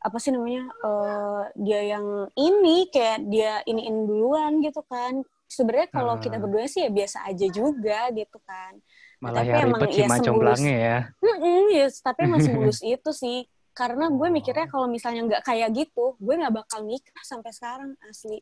apa 0.00 0.16
sih 0.16 0.32
namanya 0.32 0.64
eh, 0.80 1.42
dia 1.58 1.80
yang 1.92 2.06
ini 2.32 2.88
kayak 2.88 3.26
dia 3.26 3.60
iniin 3.64 4.06
duluan 4.06 4.60
gitu 4.60 4.80
kan. 4.84 5.20
Sebenarnya 5.44 5.90
kalau 5.90 6.14
kita 6.16 6.38
Ah. 6.38 6.42
berdua 6.42 6.64
sih 6.64 6.82
ya 6.82 6.90
biasa 6.90 7.26
aja 7.26 7.46
juga 7.48 8.08
gitu 8.10 8.38
kan. 8.42 8.78
Malah 9.18 9.42
tapi 9.42 9.50
yang 9.50 9.60
emang 9.66 9.80
ribet 9.82 9.98
ya 9.98 10.06
macam 10.06 10.32
semulus- 10.32 10.62
ya. 10.62 10.96
Mm-mm, 11.20 11.62
yes, 11.74 11.94
tapi 12.00 12.20
emang 12.24 12.40
semulus 12.46 12.80
itu 12.80 13.10
sih. 13.10 13.44
Karena 13.70 14.08
gue 14.08 14.28
mikirnya 14.30 14.66
kalau 14.66 14.86
misalnya 14.86 15.26
nggak 15.26 15.42
kayak 15.42 15.68
gitu 15.74 16.14
gue 16.16 16.34
nggak 16.36 16.54
bakal 16.54 16.80
nikah 16.82 17.22
sampai 17.22 17.50
sekarang 17.50 17.92
asli. 18.02 18.40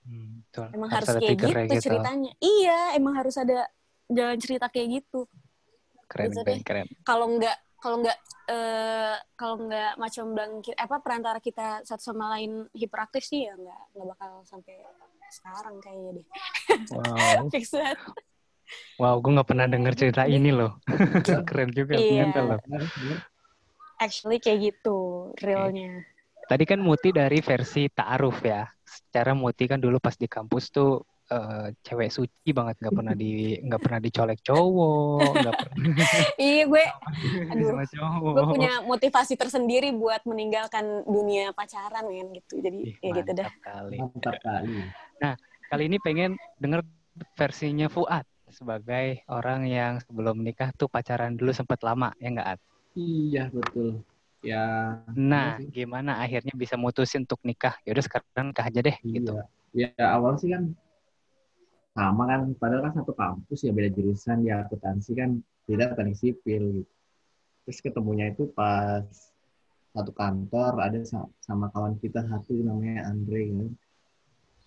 Hmm, 0.00 0.40
betul. 0.46 0.66
emang 0.72 0.88
Harus 0.88 1.08
harus, 1.08 1.20
kayak 1.20 1.28
triggernya 1.36 1.64
gitu, 1.68 1.84
ceritanya. 1.84 2.32
Iya 2.38 2.78
emang 2.96 3.14
harus 3.16 3.36
ada 3.36 3.58
jalan 4.06 4.38
cerita 4.38 4.66
kayak 4.66 5.02
gitu 5.02 5.26
Keren, 6.10 6.28
gitu 6.34 6.42
keren, 6.42 6.50
deh. 6.50 6.60
keren. 6.66 6.86
kalau 7.06 7.26
nggak 7.38 7.56
kalau 7.78 7.96
nggak 8.02 8.18
eh, 8.50 9.16
kalau 9.38 9.56
nggak 9.62 9.92
macam 9.96 10.24
bilang 10.34 10.52
apa 10.74 10.96
perantara 11.00 11.38
kita 11.38 11.86
satu 11.86 12.02
sama 12.02 12.34
lain 12.36 12.66
hiperaktif 12.74 13.22
sih 13.22 13.46
ya 13.46 13.54
nggak 13.54 13.80
nggak 13.94 14.06
bakal 14.10 14.30
sampai 14.44 14.74
sekarang 15.30 15.78
kayaknya 15.78 16.10
deh 16.20 16.26
Wow, 16.90 17.46
fix 17.54 17.70
banget 17.70 17.98
wow, 18.98 19.14
gue 19.18 19.30
nggak 19.34 19.48
pernah 19.48 19.66
denger 19.66 19.94
cerita 19.98 20.22
ini 20.26 20.50
loh. 20.50 20.78
keren 21.48 21.70
juga 21.74 21.98
Iya. 21.98 22.30
ternyata 22.30 22.38
loh. 22.44 22.58
Actually 23.98 24.38
kayak 24.38 24.72
gitu 24.72 25.30
realnya 25.42 26.02
Tadi 26.50 26.66
kan 26.66 26.82
Muti 26.82 27.14
dari 27.14 27.38
versi 27.38 27.86
ta'aruf 27.86 28.42
ya. 28.42 28.66
Secara 28.82 29.38
Muti 29.38 29.70
kan 29.70 29.78
dulu 29.78 30.02
pas 30.02 30.18
di 30.18 30.26
kampus 30.26 30.74
tuh 30.74 31.06
eh, 31.30 31.66
cewek 31.86 32.10
suci 32.10 32.50
banget 32.50 32.76
nggak 32.82 32.94
pernah 32.94 33.14
di 33.14 33.56
nggak 33.62 33.80
pernah 33.80 34.00
dicolek 34.02 34.40
cowok, 34.42 35.30
nggak 35.38 35.54
pernah 35.56 35.76
iya 36.42 36.62
gue 36.66 36.84
Aduh, 37.54 37.68
sama 37.70 37.84
cowok. 37.86 38.32
gue 38.34 38.44
punya 38.58 38.72
motivasi 38.84 39.34
tersendiri 39.38 39.94
buat 39.94 40.26
meninggalkan 40.26 41.06
dunia 41.06 41.54
pacaran 41.54 42.04
kan 42.04 42.26
gitu 42.34 42.54
Ih, 42.58 42.62
jadi 42.62 42.78
ya 43.00 43.10
gitu 43.22 43.30
dah 43.38 43.48
mantap 43.48 43.62
kali. 43.62 43.96
Mantap 43.96 44.36
kali. 44.42 44.76
Kali 45.70 45.86
ini 45.86 46.02
pengen 46.02 46.34
denger 46.58 46.82
versinya 47.38 47.86
Fuad 47.86 48.26
sebagai 48.50 49.22
orang 49.30 49.70
yang 49.70 50.02
sebelum 50.02 50.42
nikah 50.42 50.74
tuh 50.74 50.90
pacaran 50.90 51.38
dulu 51.38 51.54
sempat 51.54 51.78
lama 51.86 52.10
ya 52.18 52.28
nggak 52.34 52.48
At? 52.58 52.60
Iya 52.98 53.54
betul. 53.54 54.02
Ya. 54.42 54.98
Nah, 55.14 55.62
iya 55.62 55.70
gimana 55.70 56.18
akhirnya 56.18 56.50
bisa 56.58 56.74
mutusin 56.74 57.22
untuk 57.22 57.38
nikah? 57.46 57.78
Yaudah 57.86 58.02
sekarang 58.02 58.50
nikah 58.50 58.66
aja 58.66 58.80
deh 58.82 58.96
gitu. 59.06 59.38
Iya. 59.70 59.94
Ya 59.94 60.06
awal 60.10 60.34
sih 60.42 60.50
kan 60.50 60.74
sama 61.90 62.22
kan, 62.30 62.40
padahal 62.54 62.82
kan 62.86 62.94
satu 63.02 63.12
kampus 63.12 63.66
ya 63.66 63.72
beda 63.74 63.90
jurusan 63.90 64.46
ya 64.46 64.62
akuntansi 64.64 65.10
kan 65.18 65.42
beda 65.66 65.94
teknik 65.98 66.16
sipil 66.16 66.82
gitu. 66.82 66.92
Terus 67.66 67.78
ketemunya 67.82 68.30
itu 68.30 68.50
pas 68.54 69.04
satu 69.90 70.14
kantor 70.14 70.78
ada 70.78 71.02
sa- 71.02 71.30
sama 71.42 71.66
kawan 71.74 71.98
kita 71.98 72.22
satu 72.26 72.54
namanya 72.62 73.10
Andre 73.10 73.42
kan. 73.50 73.70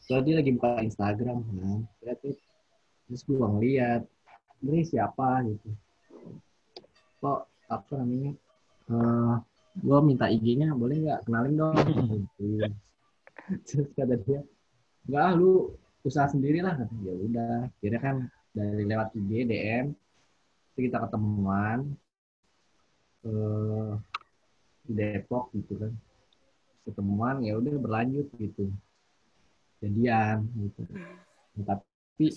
So 0.04 0.20
dia 0.20 0.44
lagi 0.44 0.52
buka 0.52 0.84
Instagram 0.84 1.48
kan, 1.48 1.88
tuh. 2.20 2.36
terus 3.08 3.22
gue 3.24 3.40
ngeliat, 3.40 4.04
Andre 4.60 4.80
siapa 4.84 5.48
gitu. 5.48 5.70
Kok 7.24 7.40
apa 7.72 7.92
namanya? 8.04 8.32
Eh 8.92 9.36
gue 9.74 10.00
minta 10.06 10.30
IG-nya 10.30 10.78
boleh 10.78 11.02
nggak 11.02 11.26
kenalin 11.26 11.56
dong 11.58 11.74
terus 13.68 13.90
kata 13.98 14.16
dia 14.22 14.46
nggak 15.10 15.28
lu 15.42 15.74
usaha 16.04 16.28
sendiri 16.28 16.60
lah 16.60 16.76
kata 16.76 16.96
ya 17.00 17.14
udah 17.16 17.56
kira 17.80 17.98
kan 17.98 18.16
dari 18.52 18.84
lewat 18.84 19.16
IG 19.16 19.32
DM 19.48 19.86
kita 20.76 21.00
ketemuan 21.08 21.96
eh 23.24 23.94
di 24.84 24.94
Depok 24.94 25.50
gitu 25.56 25.80
kan. 25.80 25.94
Ketemuan 26.84 27.40
ya 27.40 27.56
udah 27.56 27.74
berlanjut 27.80 28.28
gitu. 28.36 28.68
Jadian 29.80 30.44
gitu. 30.60 30.84
Nah, 31.56 31.64
tapi 31.64 32.28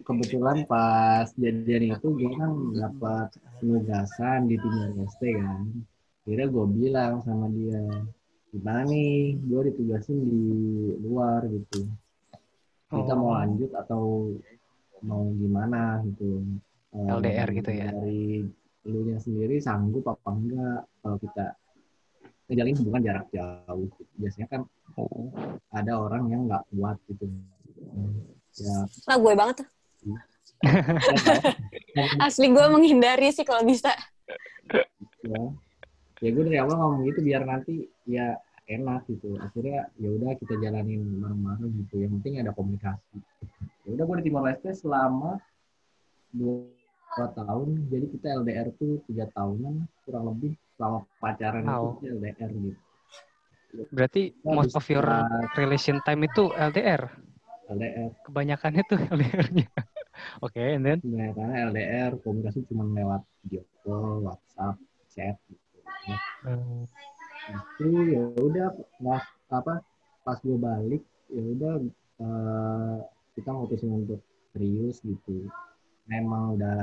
kebetulan 0.00 0.64
pas 0.64 1.28
jadian 1.36 1.92
itu 1.92 2.08
gue 2.16 2.32
kan 2.32 2.52
dapat 2.72 3.28
penugasan 3.60 4.48
di 4.48 4.56
tim 4.56 5.04
ST 5.04 5.22
kan. 5.36 5.68
Kira 6.24 6.48
gue 6.48 6.66
bilang 6.72 7.20
sama 7.22 7.52
dia 7.52 7.84
gimana 8.50 8.88
nih? 8.88 9.36
Gue 9.44 9.68
ditugasin 9.68 10.16
di 10.16 10.44
luar 11.04 11.44
gitu 11.52 11.84
kita 12.86 13.12
Oh. 13.12 13.18
mau 13.18 13.30
lanjut 13.34 13.70
atau 13.74 14.02
mau 15.00 15.22
gimana 15.32 16.00
gitu 16.04 16.42
Eh, 16.88 17.08
LDR 17.10 17.48
gitu 17.52 17.70
ya? 17.70 17.90
dari 17.90 18.46
lu 18.82 19.02
nya 19.04 19.18
sendiri 19.18 19.58
sanggup 19.58 20.06
apa 20.06 20.30
enggak 20.30 20.80
kalau 20.96 21.18
kita 21.18 21.44
ngejalin 22.46 22.78
hubungan 22.78 23.02
jarak 23.02 23.26
jauh 23.28 23.84
gitu. 23.90 24.02
biasanya 24.16 24.46
kan 24.48 24.60
Oh. 24.94 25.28
ada 25.68 25.92
orang 25.94 26.24
yang 26.26 26.46
nggak 26.46 26.62
kuat 26.70 26.96
gitu 27.06 27.26
ya 28.56 28.76
nah 29.04 29.16
gue 29.16 29.32
banget 29.34 29.54
tuh 29.60 29.68
asli 32.22 32.48
gue 32.48 32.64
menghindari 32.66 33.28
sih 33.28 33.42
kalau 33.42 33.60
bisa 33.60 33.92
ya 35.20 35.42
ya 36.16 36.28
gue 36.30 36.42
dari 36.42 36.56
awal 36.56 36.74
ngomong 36.74 37.02
gitu 37.04 37.20
biar 37.20 37.42
nanti 37.42 37.84
ya 38.04 38.38
enak 38.66 39.06
gitu 39.06 39.38
akhirnya 39.38 39.86
ya 39.98 40.08
udah 40.10 40.34
kita 40.42 40.58
jalanin 40.58 41.06
bareng-bareng 41.22 41.72
gitu 41.86 41.94
yang 42.02 42.12
penting 42.18 42.42
ada 42.42 42.50
komunikasi 42.50 43.22
ya 43.86 43.90
udah 43.94 44.04
gue 44.04 44.16
di 44.18 44.24
Timor 44.26 44.42
Leste 44.50 44.70
selama 44.74 45.38
dua, 46.34 47.26
tahun 47.32 47.86
jadi 47.88 48.06
kita 48.10 48.26
LDR 48.42 48.68
tuh 48.74 49.00
tiga 49.06 49.30
tahunan 49.30 49.86
kurang 50.04 50.34
lebih 50.34 50.58
selama 50.74 51.06
pacaran 51.22 51.64
Wow. 51.64 51.96
itu 52.02 52.10
LDR 52.10 52.50
gitu 52.52 52.80
Berarti 53.92 54.32
Kita 54.32 54.56
most 54.56 54.72
of 54.72 54.86
your 54.88 55.04
relation 55.58 56.00
time 56.00 56.24
itu 56.24 56.48
LDR. 56.54 57.12
LDR 57.68 58.10
Kebanyakannya 58.24 58.82
tuh 58.88 58.96
LDR-nya. 59.14 59.68
Oke, 60.40 60.64
and 60.64 60.80
then 60.86 60.98
Nah, 61.04 61.28
karena 61.36 61.54
LDR 61.68 62.12
komunikasi 62.24 62.64
cuma 62.72 62.88
lewat 62.88 63.20
video 63.44 63.62
call, 63.84 64.24
WhatsApp, 64.24 64.80
chat 65.12 65.36
gitu. 65.44 65.78
Nah, 66.08 66.88
itu 67.46 67.88
ya 68.10 68.22
udah 68.42 68.68
pas 68.98 69.24
apa 69.54 69.74
pas 70.26 70.38
gue 70.42 70.58
balik 70.58 71.02
ya 71.30 71.42
udah 71.42 71.74
eh, 72.22 72.98
kita 73.38 73.50
mutusin 73.52 73.92
untuk 73.92 74.20
serius 74.56 75.04
gitu. 75.04 75.46
Memang 76.08 76.56
udah 76.56 76.80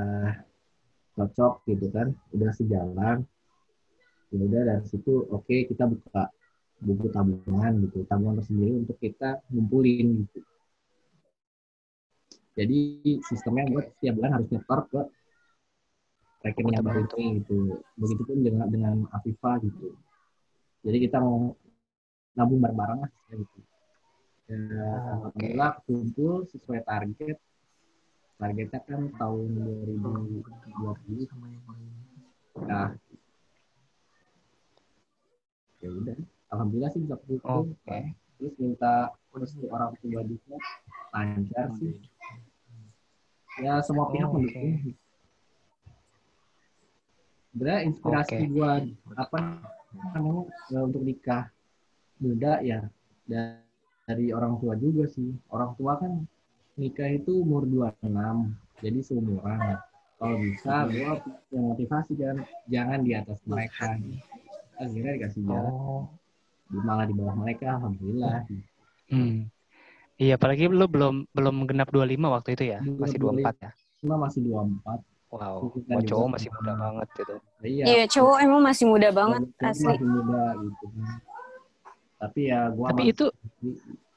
cocok 1.18 1.66
gitu 1.66 1.90
kan, 1.90 2.14
udah 2.30 2.50
sejalan. 2.54 3.26
Ya 4.30 4.40
udah 4.40 4.62
dari 4.66 4.84
situ 4.86 5.26
oke 5.30 5.68
kita 5.70 5.84
buka 5.90 6.30
buku 6.84 7.06
tabungan 7.10 7.72
gitu, 7.88 8.04
tabungan 8.06 8.42
tersendiri 8.42 8.72
untuk 8.84 8.98
kita 9.00 9.40
ngumpulin 9.50 10.26
gitu. 10.26 10.40
Jadi 12.54 12.78
sistemnya 13.26 13.66
buat 13.66 13.90
setiap 13.98 14.14
bulan 14.14 14.32
harus 14.38 14.48
nyetor 14.54 14.80
ke 14.86 15.00
rekeningnya 16.46 16.82
baru 16.86 17.02
ini 17.18 17.42
gitu. 17.42 17.82
Begitupun 17.98 18.36
dengan 18.46 18.66
dengan 18.70 18.94
Afifa 19.10 19.58
gitu. 19.58 19.98
Jadi 20.84 21.08
kita 21.08 21.16
mau 21.18 21.56
nabung 22.36 22.60
bareng-bareng 22.60 23.00
lah 23.00 23.10
ya 23.32 23.40
gitu. 23.40 23.58
Ya, 24.44 24.52
oke. 24.52 25.32
alhamdulillah 25.32 25.72
kumpul 25.88 26.44
sesuai 26.52 26.84
target. 26.84 27.40
Targetnya 28.36 28.80
kan 28.84 29.08
tahun 29.16 29.56
2020. 29.56 31.24
Nah, 32.68 32.92
ya 35.84 35.90
udah 35.92 36.16
alhamdulillah 36.48 36.90
sih 36.96 37.00
bisa 37.04 37.16
putus 37.20 37.44
Oke. 37.44 38.00
terus 38.40 38.54
minta 38.56 39.12
restu 39.36 39.68
orang 39.68 39.92
tua 40.00 40.24
juga 40.24 40.56
lancar 41.12 41.68
sih 41.76 41.92
ya 43.60 43.84
semua 43.84 44.08
pihak 44.08 44.32
mendukung 44.32 44.96
sebenarnya 47.52 47.80
inspirasi 47.84 48.36
Oke. 48.40 48.48
gua 48.48 48.70
apa 49.20 49.38
namanya 49.94 50.42
ya, 50.68 50.78
untuk 50.82 51.02
nikah 51.02 51.48
muda 52.18 52.60
ya 52.60 52.86
da- 53.24 53.62
dari 54.04 54.30
orang 54.30 54.58
tua 54.58 54.74
juga 54.76 55.08
sih 55.08 55.32
orang 55.48 55.72
tua 55.74 55.96
kan 55.96 56.12
nikah 56.76 57.08
itu 57.08 57.40
umur 57.40 57.64
26 57.64 58.52
jadi 58.82 58.98
seumuran 59.00 59.78
kalau 60.18 60.36
bisa 60.38 60.88
gua 60.88 61.10
punya 61.20 61.60
motivasi 61.62 62.12
kan 62.16 62.36
jangan 62.66 63.00
di 63.00 63.12
atas 63.14 63.38
mereka 63.46 63.96
akhirnya 64.76 65.12
dikasih 65.16 65.42
jalan 65.46 65.72
Oh. 65.74 66.04
malah 66.74 67.06
di 67.06 67.14
bawah 67.14 67.36
mereka 67.36 67.78
alhamdulillah 67.78 68.44
Hmm. 69.04 69.46
Iya, 70.16 70.40
apalagi 70.40 70.64
lu 70.64 70.86
belum 70.88 71.28
belum 71.36 71.68
genap 71.68 71.92
25 71.92 72.32
waktu 72.32 72.56
itu 72.56 72.64
ya. 72.72 72.78
Masih 72.80 73.20
24 73.20 73.52
ya. 73.60 73.70
cuma 74.00 74.16
masih 74.16 74.40
24 74.48 75.04
Wow. 75.34 75.66
Juga 75.74 75.98
cowok 76.06 76.28
masih 76.30 76.48
muda 76.54 76.72
banget 76.78 77.08
gitu. 77.18 77.34
iya 77.66 77.84
Iya, 77.90 78.02
cowok 78.06 78.36
emang 78.38 78.60
masih 78.62 78.84
muda 78.86 79.08
banget 79.10 79.40
cowok 79.50 79.66
asli. 79.66 79.86
masih 79.90 80.06
muda 80.06 80.42
gitu 80.62 80.86
tapi 82.14 82.40
ya 82.48 82.60
gua 82.70 82.86
Tapi 82.94 83.02
itu 83.10 83.26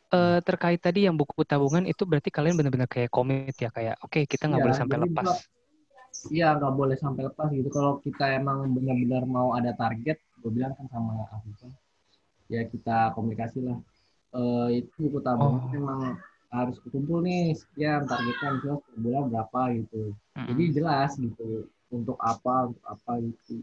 eh, 0.07 0.39
terkait 0.39 0.79
tadi 0.79 1.09
yang 1.09 1.17
buku 1.17 1.41
tabungan 1.43 1.83
itu 1.83 2.05
berarti 2.05 2.29
kalian 2.29 2.55
benar-benar 2.55 2.88
kayak 2.88 3.09
komit 3.09 3.57
ya 3.57 3.67
kayak 3.67 3.97
oke 4.00 4.24
kita 4.24 4.47
nggak 4.47 4.62
Iya, 4.62 4.65
boleh 4.69 4.77
sampai 4.77 4.97
lepas. 5.03 5.25
gua- 5.25 5.43
Iya 6.27 6.47
nggak 6.55 6.74
boleh 6.74 6.97
sampai 6.97 7.21
lepas 7.29 7.47
gitu. 7.51 7.69
Kalau 7.69 8.00
kita 8.00 8.25
emang 8.33 8.65
benar-benar 8.71 9.25
mau 9.25 9.53
ada 9.53 9.69
target, 9.71 10.17
gue 10.39 10.50
bilang 10.50 10.74
kan 10.74 10.89
sama 10.89 11.29
Afifah, 11.29 11.69
ya 12.47 12.65
kita 12.65 13.13
komunikasi 13.13 13.62
lah. 13.62 13.77
Eh, 14.33 14.81
itu 14.81 14.89
buku 14.97 15.21
tabungan 15.21 15.62
Oh. 15.62 15.69
memang 15.69 16.00
harus 16.48 16.77
kumpul 16.88 17.20
nih 17.24 17.51
sekian 17.56 18.08
targetnya 18.08 18.50
misalnya 18.56 18.80
per 18.80 18.96
bulan 19.04 19.24
berapa 19.32 19.62
gitu. 19.84 20.01
Jadi 20.48 20.63
jelas 20.80 21.12
gitu 21.20 21.68
untuk 21.92 22.18
apa 22.24 22.72
untuk 22.72 22.84
apa 22.88 23.12
gitu. 23.24 23.54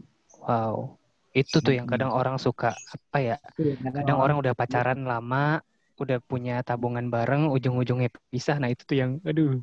Wow. 0.41 1.01
Itu 1.35 1.59
tuh 1.59 1.73
yang 1.75 1.87
kadang 1.89 2.11
orang 2.15 2.37
suka 2.39 2.77
apa 2.79 3.17
ya? 3.19 3.35
Itu 3.57 3.75
ya, 3.75 3.91
Kadang 3.91 4.17
orang 4.23 4.37
udah 4.39 4.53
pacaran 4.55 5.03
lama, 5.03 5.59
udah 5.99 6.17
punya 6.23 6.63
tabungan 6.63 7.11
bareng, 7.11 7.51
ujung-ujungnya 7.51 8.09
pisah. 8.31 8.55
Nah, 8.61 8.69
itu 8.71 8.83
tuh 8.87 8.97
yang 9.01 9.11
aduh. 9.27 9.59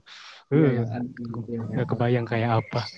Iya, 0.53 0.69
yang 0.85 0.89
ada 0.93 1.09
gitu 1.09 1.51
yang 1.55 1.65
nggak 1.73 1.87
kebayang 1.89 2.27
kayak 2.29 2.51
apa. 2.61 2.83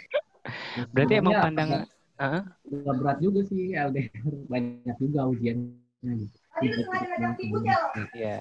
Nah, 0.74 0.84
Berarti 0.92 1.12
emang 1.16 1.32
sebenarnya 1.32 1.44
pandangan 1.46 1.80
Heeh. 2.20 2.42
agak- 2.44 2.82
agak 2.84 2.94
berat 3.00 3.18
juga 3.24 3.40
sih 3.48 3.62
LDR 3.72 4.24
banyak 4.52 4.96
juga 5.00 5.20
ujiannya 5.30 6.12
gitu. 6.18 6.38
Tiba-tiba 6.60 7.58
Iya. 8.14 8.36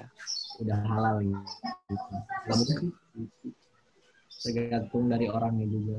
Udah 0.62 0.78
halal 0.86 1.16
gitu. 1.24 1.94
Gak 2.46 2.56
mungkin 2.58 2.76
sih. 3.14 3.52
Tergantung 4.44 5.08
dari 5.08 5.26
orangnya 5.26 5.66
juga. 5.66 5.98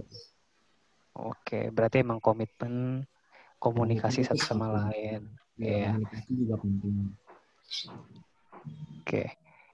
Oke, 1.16 1.72
berarti 1.72 2.04
emang 2.04 2.20
komitmen 2.20 3.04
komunikasi 3.58 4.22
satu 4.28 4.44
sama 4.44 4.68
lain. 4.70 5.32
Ya, 5.56 5.66
Iya. 5.66 5.90
komunikasi 5.96 6.32
juga 6.36 6.56
penting. 6.60 6.96
Oke, 9.02 9.24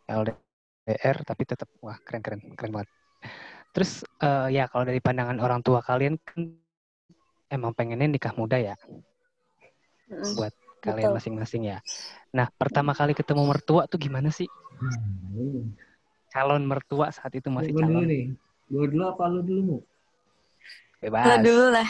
LDR 0.05 1.17
tapi 1.25 1.43
tetap 1.43 1.67
wah 1.81 1.97
keren 2.05 2.21
keren 2.21 2.41
keren 2.53 2.71
banget. 2.71 2.89
Terus 3.73 4.05
eh, 4.21 4.47
ya 4.55 4.69
kalau 4.69 4.85
dari 4.85 5.01
pandangan 5.01 5.41
orang 5.41 5.65
tua 5.65 5.81
kalian 5.81 6.15
kan 6.21 6.53
emang 7.51 7.75
pengennya 7.75 8.07
nikah 8.07 8.31
muda 8.37 8.55
ya 8.61 8.75
buat 10.35 10.53
kalian 10.81 11.13
Betul. 11.13 11.17
masing-masing 11.21 11.63
ya. 11.69 11.77
Nah 12.33 12.49
pertama 12.57 12.97
kali 12.97 13.13
ketemu 13.13 13.45
mertua 13.45 13.85
tuh 13.85 14.01
gimana 14.01 14.33
sih? 14.33 14.49
Hmm. 14.81 15.71
Calon 16.33 16.63
mertua 16.65 17.13
saat 17.13 17.37
itu 17.37 17.47
masih 17.53 17.71
Gue 17.71 17.85
dulu 17.85 18.01
calon 18.01 18.09
nih. 18.09 18.23
Gue 18.71 18.85
dulu 18.89 19.03
apa 19.05 19.23
lu 19.29 19.39
dulu 19.45 19.61
mu? 19.61 19.77
Bebas. 21.01 21.41
dulu 21.41 21.65
lah. 21.69 21.89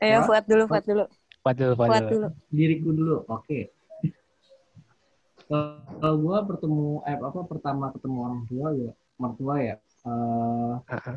Ayo, 0.00 0.24
Wah. 0.24 0.26
Fuad 0.28 0.44
dulu, 0.48 0.64
Fuad 0.64 0.84
dulu. 0.88 1.04
Waduh, 1.44 1.72
Fuad 1.76 1.88
waduh. 1.92 2.08
dulu. 2.08 2.28
Diriku 2.48 2.88
dulu. 2.92 3.16
Oke. 3.28 3.68
Kalau 6.00 6.16
gue 6.16 6.38
bertemu 6.46 7.04
eh 7.04 7.16
apa 7.20 7.40
pertama 7.44 7.92
ketemu 7.92 8.18
orang 8.24 8.42
tua 8.48 8.66
ya 8.72 8.92
mertua 9.20 9.54
ya 9.60 9.74
eh 9.76 10.74
Heeh. 10.88 11.16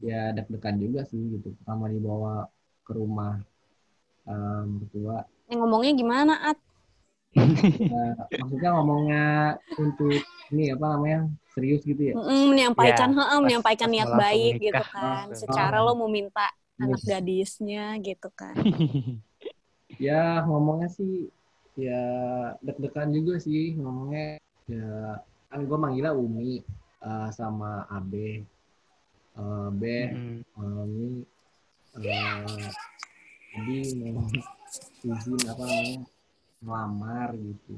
ya 0.00 0.20
deg-degan 0.32 0.76
juga 0.80 1.00
sih 1.04 1.20
gitu. 1.36 1.52
Pertama 1.60 1.92
dibawa 1.92 2.48
ke 2.88 2.92
rumah 2.96 3.36
eh, 4.28 4.62
mertua 4.64 5.28
Yang 5.52 5.58
ngomongnya 5.68 5.92
gimana, 5.92 6.34
At? 6.48 6.58
Eh, 7.36 8.12
maksudnya 8.40 8.70
ngomongnya 8.72 9.24
untuk 9.76 10.16
ini 10.48 10.72
apa 10.72 10.96
namanya 10.96 11.28
serius 11.52 11.84
gitu 11.84 12.00
ya 12.08 12.14
Mm-mm, 12.16 12.56
menyampaikan, 12.56 13.12
Ya, 13.12 13.16
heeh, 13.20 13.36
pas- 13.36 13.44
menyampaikan 13.44 13.88
pas 13.88 13.92
niat 13.92 14.08
baik 14.16 14.52
nikah. 14.56 14.64
gitu 14.64 14.84
kan. 14.88 15.04
Langsung. 15.28 15.36
Secara 15.44 15.76
lo 15.84 15.92
mau 15.92 16.08
minta 16.08 16.48
anak 16.80 17.00
Yes. 17.04 17.08
gadisnya 17.08 17.84
gitu 18.00 18.28
kan. 18.32 18.56
ya 20.08 20.40
ngomongnya 20.48 20.88
sih 20.88 21.28
ya 21.76 22.00
deg-degan 22.64 23.12
juga 23.12 23.36
sih 23.36 23.76
ngomongnya 23.76 24.40
ya 24.64 25.20
kan 25.52 25.60
gue 25.68 25.78
manggilnya 25.78 26.16
Umi 26.16 26.64
eh, 27.04 27.28
sama 27.36 27.84
Abe 27.92 28.40
Eh, 29.32 29.68
B 29.72 29.82
Mm. 29.84 30.40
eh, 30.44 30.84
ini 30.88 31.08
eh, 31.96 32.68
jadi 33.52 33.76
mau 34.12 34.28
izin 35.02 35.36
apa 35.50 35.62
namanya 35.68 36.00
ngelamar 36.62 37.28
gitu. 37.36 37.74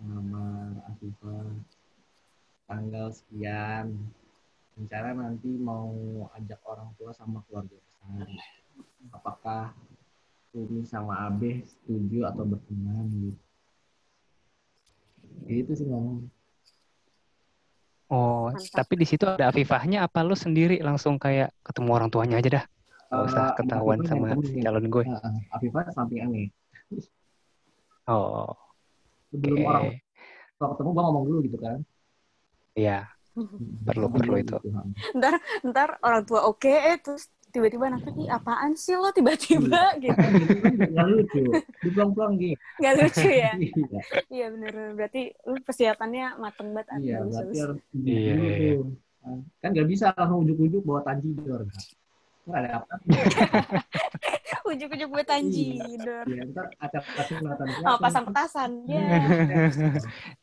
Ngelamar 0.00 0.70
Afifah 0.88 1.46
tanggal 2.68 3.06
sekian. 3.12 3.86
Rencana 4.76 5.10
nanti 5.16 5.48
mau 5.56 5.88
ajak 6.36 6.60
orang 6.68 6.92
tua 7.00 7.10
sama 7.16 7.40
keluarga 7.48 7.76
besar. 7.80 8.28
Apakah 9.12 9.72
Umi 10.52 10.84
sama 10.84 11.28
Abe 11.28 11.64
setuju 11.64 12.28
atau 12.28 12.44
berkenan 12.44 13.08
gitu? 13.08 13.42
Itu 15.48 15.72
sih 15.76 15.88
ngomong. 15.88 16.28
Oh, 18.06 18.54
Mantap. 18.54 18.86
tapi 18.86 18.94
di 19.02 19.06
situ 19.08 19.26
ada 19.26 19.50
Afifahnya 19.50 20.06
apa 20.06 20.22
lu 20.22 20.38
sendiri? 20.38 20.78
Langsung 20.78 21.18
kayak 21.18 21.50
ketemu 21.66 21.90
orang 21.90 22.08
tuanya 22.12 22.38
aja 22.38 22.50
dah? 22.62 22.64
Gak 23.06 23.22
usah 23.22 23.44
Eh, 23.46 23.54
ketahuan 23.62 23.98
Afifah 24.02 24.10
sama 24.10 24.26
calon 24.64 24.84
gue. 24.90 25.04
Heeh, 25.06 25.34
Afifah 25.54 25.82
samping 25.94 26.20
aneh 26.26 26.46
Oh, 28.06 28.50
sebelum 29.34 29.58
oke. 29.62 29.66
orang 29.66 29.84
tua 30.56 30.66
ketemu 30.72 30.90
gua 30.94 31.02
ngomong 31.10 31.24
dulu 31.26 31.38
gitu 31.46 31.58
kan 31.58 31.78
Iya, 32.76 32.98
Perlu- 33.82 34.10
perlu 34.12 34.36
dulu 34.36 34.36
itu. 34.38 34.56
gitu. 34.62 34.68
Ntar, 35.16 35.34
ntar 35.64 35.88
orang 36.04 36.22
tua 36.28 36.44
oke, 36.46 36.68
eh, 36.70 36.96
terus 37.00 37.32
tiba-tiba 37.50 37.88
ih 38.20 38.28
apaan 38.28 38.76
sih 38.76 38.94
lo 39.00 39.08
tiba-tiba 39.16 39.96
gitu. 39.96 40.12
Itu 40.12 40.56
kan 40.60 40.72
nggak 40.76 41.06
lucu 41.08 41.44
dipulang-pulang 41.82 42.32
gitu 42.36 42.60
Gak 42.84 42.94
lucu 43.00 43.28
ya? 43.32 43.52
iya 43.64 44.00
Iya 44.28 44.46
bener, 44.52 44.74
berarti 44.92 45.22
lu 45.48 45.56
persiapannya 45.64 46.36
mateng 46.36 46.68
banget. 46.76 47.00
Iya 47.00 47.16
berarti 47.24 47.56
harus 47.58 47.80
Iya, 47.96 48.34
iya. 48.36 48.74
kan 49.58 49.68
nggak 49.74 49.88
bisa 49.88 50.06
langsung 50.14 50.44
ujuk-ujuk 50.46 50.82
bawa 50.84 51.00
tanjidor 51.02 51.64
kan 51.66 51.84
nggak 52.46 52.60
ada 52.62 52.70
apa 52.78 52.94
Ujuk-ujuk 54.66 55.08
gue 55.08 55.24
tanjidor. 55.24 56.26
ya 56.26 56.42
ntar 56.46 56.66
acara 56.76 57.22
sunatan 57.22 57.66
Oh, 57.84 57.98
pasang 57.98 58.24
petasan. 58.24 58.70
Ya. 58.90 59.02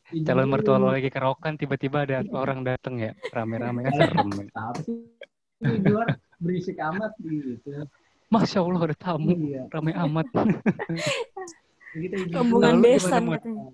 Izin 0.08 0.24
calon 0.24 0.48
mertua 0.48 0.76
lo 0.76 0.88
lagi 0.88 1.08
kerokan 1.08 1.56
tiba-tiba 1.56 2.04
ada 2.04 2.24
orang 2.30 2.60
dateng 2.62 3.00
ya, 3.00 3.12
rame-rame 3.30 3.84
serem. 3.90 4.28
apa 4.54 4.80
sih 4.80 4.96
di 5.60 5.80
luar 5.82 6.08
berisik 6.38 6.76
amat 6.78 7.12
gitu 7.18 7.84
Masya 8.28 8.60
Allah 8.60 8.80
ada 8.82 8.96
tamu, 8.96 9.32
iya 9.38 9.64
rame 9.68 9.92
amat. 9.94 10.26
kita 11.92 12.16
izin 12.20 12.32
Rombongan 12.32 12.74
besan 12.80 13.22
katanya. 13.28 13.64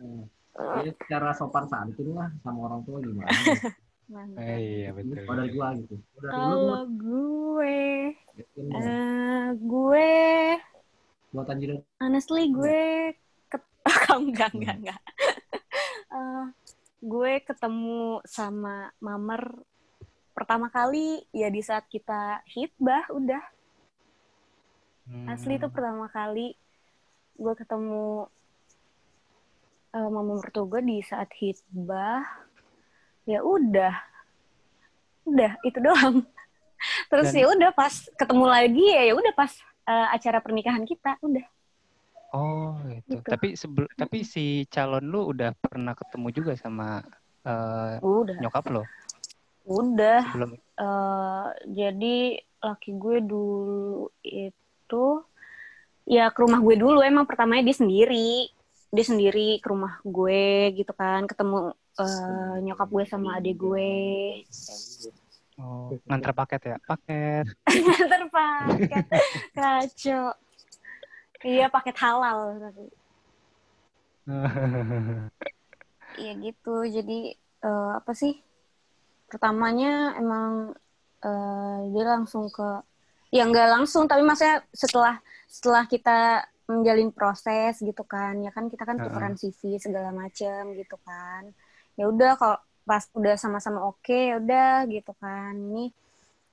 ya, 0.83 0.93
secara 0.93 1.31
sopan 1.33 1.64
santun 1.66 2.09
lah 2.12 2.29
sama 2.40 2.59
orang 2.66 2.81
tua 2.83 2.99
gimana 2.99 3.31
Mantap. 4.11 4.42
Eh, 4.42 4.59
iya 4.59 4.90
betul. 4.90 5.23
kalau 5.23 5.38
dari 5.38 5.51
gua 5.55 5.68
gitu 5.79 5.94
udah 6.18 6.31
dulu 6.35 6.57
Kalau 6.59 6.85
gue, 6.99 7.79
eh 8.75 9.46
gue, 9.55 10.11
buat 11.31 11.46
tanjidor 11.46 11.79
honestly 12.03 12.51
gue, 12.51 13.14
ket... 13.46 13.62
enggak, 14.18 14.51
enggak, 14.55 14.77
enggak. 14.83 15.01
Eh, 16.11 16.46
gue 17.07 17.33
ketemu 17.46 18.18
sama 18.27 18.90
Mamer 18.99 19.62
pertama 20.35 20.66
kali 20.66 21.23
ya 21.31 21.46
di 21.46 21.62
saat 21.62 21.87
kita 21.87 22.42
hitbah 22.51 23.07
udah 23.14 23.38
asli 25.31 25.55
itu 25.55 25.70
Hmm. 25.70 25.75
pertama 25.75 26.11
kali 26.11 26.59
gue 27.38 27.55
ketemu 27.55 28.27
eh, 29.94 30.09
mama 30.11 30.35
mertua 30.35 30.66
gue 30.66 30.83
di 30.83 30.99
saat 31.07 31.31
hitbah 31.38 32.27
ya 33.31 33.40
udah. 33.47 33.95
Udah 35.23 35.53
itu 35.62 35.79
doang. 35.79 36.27
Terus 37.12 37.31
ya 37.31 37.47
udah 37.47 37.71
pas 37.71 37.95
ketemu 38.19 38.45
lagi 38.51 38.85
ya 38.90 39.03
ya 39.07 39.14
udah 39.14 39.33
pas 39.37 39.53
eh, 39.87 40.09
acara 40.11 40.43
pernikahan 40.43 40.83
kita 40.83 41.14
udah. 41.23 41.47
Oh 42.35 42.79
gitu. 42.87 43.19
Gitu. 43.19 43.27
Tapi 43.27 43.49
sebel 43.55 43.87
tapi 43.95 44.27
si 44.27 44.66
calon 44.71 45.07
lu 45.07 45.31
udah 45.31 45.55
pernah 45.59 45.95
ketemu 45.95 46.29
juga 46.35 46.53
sama 46.59 47.03
eh, 47.47 48.03
udah. 48.03 48.37
nyokap 48.43 48.66
lo 48.71 48.83
udah. 49.71 50.21
Sebelum 50.31 50.51
eh 50.57 51.47
jadi 51.71 52.16
laki 52.61 52.90
gue 52.97 53.16
dulu 53.25 54.12
itu 54.25 55.05
ya 56.09 56.33
ke 56.33 56.38
rumah 56.43 56.61
gue 56.62 56.77
dulu. 56.77 56.99
Emang 57.05 57.29
pertamanya 57.29 57.71
dia 57.71 57.77
sendiri. 57.77 58.51
Dia 58.90 59.07
sendiri 59.07 59.62
ke 59.62 59.66
rumah 59.71 60.03
gue 60.03 60.75
gitu 60.75 60.90
kan. 60.97 61.29
Ketemu 61.29 61.77
eh, 62.04 62.54
nyokap 62.64 62.88
gue 62.88 63.04
sama 63.04 63.38
adik 63.38 63.56
gue. 63.60 63.92
oh, 65.60 65.92
nganter 66.08 66.32
paket 66.32 66.60
ya? 66.74 66.76
Paket. 66.82 67.44
Nganter 67.68 68.24
paket. 68.32 69.06
Kacau. 69.56 70.24
Iya 71.40 71.66
paket 71.72 71.96
halal. 72.00 72.40
Tapi 72.60 72.84
iya 76.22 76.32
gitu. 76.36 76.76
Jadi 76.84 77.34
eh, 77.38 77.90
apa 77.96 78.12
sih? 78.12 78.36
Pertamanya 79.30 80.18
emang 80.20 80.76
eh, 81.24 81.78
dia 81.92 82.04
langsung 82.04 82.48
ke 82.52 82.84
ya 83.30 83.46
nggak 83.46 83.78
langsung 83.78 84.10
tapi 84.10 84.26
maksudnya 84.26 84.66
setelah 84.74 85.22
setelah 85.46 85.86
kita 85.86 86.44
menjalin 86.68 87.10
proses 87.14 87.80
gitu 87.80 88.04
kan. 88.04 88.36
Ya 88.44 88.52
kan 88.52 88.68
kita 88.68 88.84
kan 88.84 89.00
tukeran 89.00 89.34
CV 89.38 89.80
segala 89.80 90.12
macem 90.12 90.76
gitu 90.76 90.98
kan 91.02 91.50
ya 91.98 92.05
udah 92.11 92.31
kalau 92.40 92.59
pas 92.88 93.05
udah 93.14 93.35
sama-sama 93.38 93.87
oke 93.87 94.11
ya 94.31 94.38
udah 94.42 94.87
gitu 94.90 95.12
kan. 95.22 95.55
Ini 95.55 95.85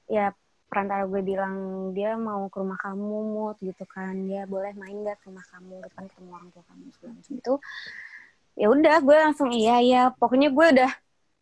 ya 0.07 0.31
perantara 0.67 1.07
gue 1.07 1.21
bilang 1.23 1.55
dia 1.95 2.19
mau 2.19 2.51
ke 2.51 2.57
rumah 2.59 2.77
kamu 2.79 3.17
mut 3.33 3.57
gitu 3.63 3.83
kan. 3.89 4.13
Dia 4.27 4.45
boleh 4.45 4.73
main 4.75 5.03
gak 5.05 5.17
ke 5.23 5.31
rumah 5.31 5.45
kamu? 5.49 5.81
Gitu 5.81 5.89
kan 5.95 6.03
ketemu 6.09 6.29
orang 6.35 6.49
tua 6.53 6.63
kamu 6.69 6.83
segala 6.95 7.11
macam 7.17 7.33
itu. 7.39 7.53
Ya 8.57 8.67
udah 8.73 8.95
gue 9.05 9.17
langsung 9.17 9.49
iya 9.53 9.77
ya 9.85 10.01
pokoknya 10.17 10.49
gue 10.49 10.67
udah 10.73 10.91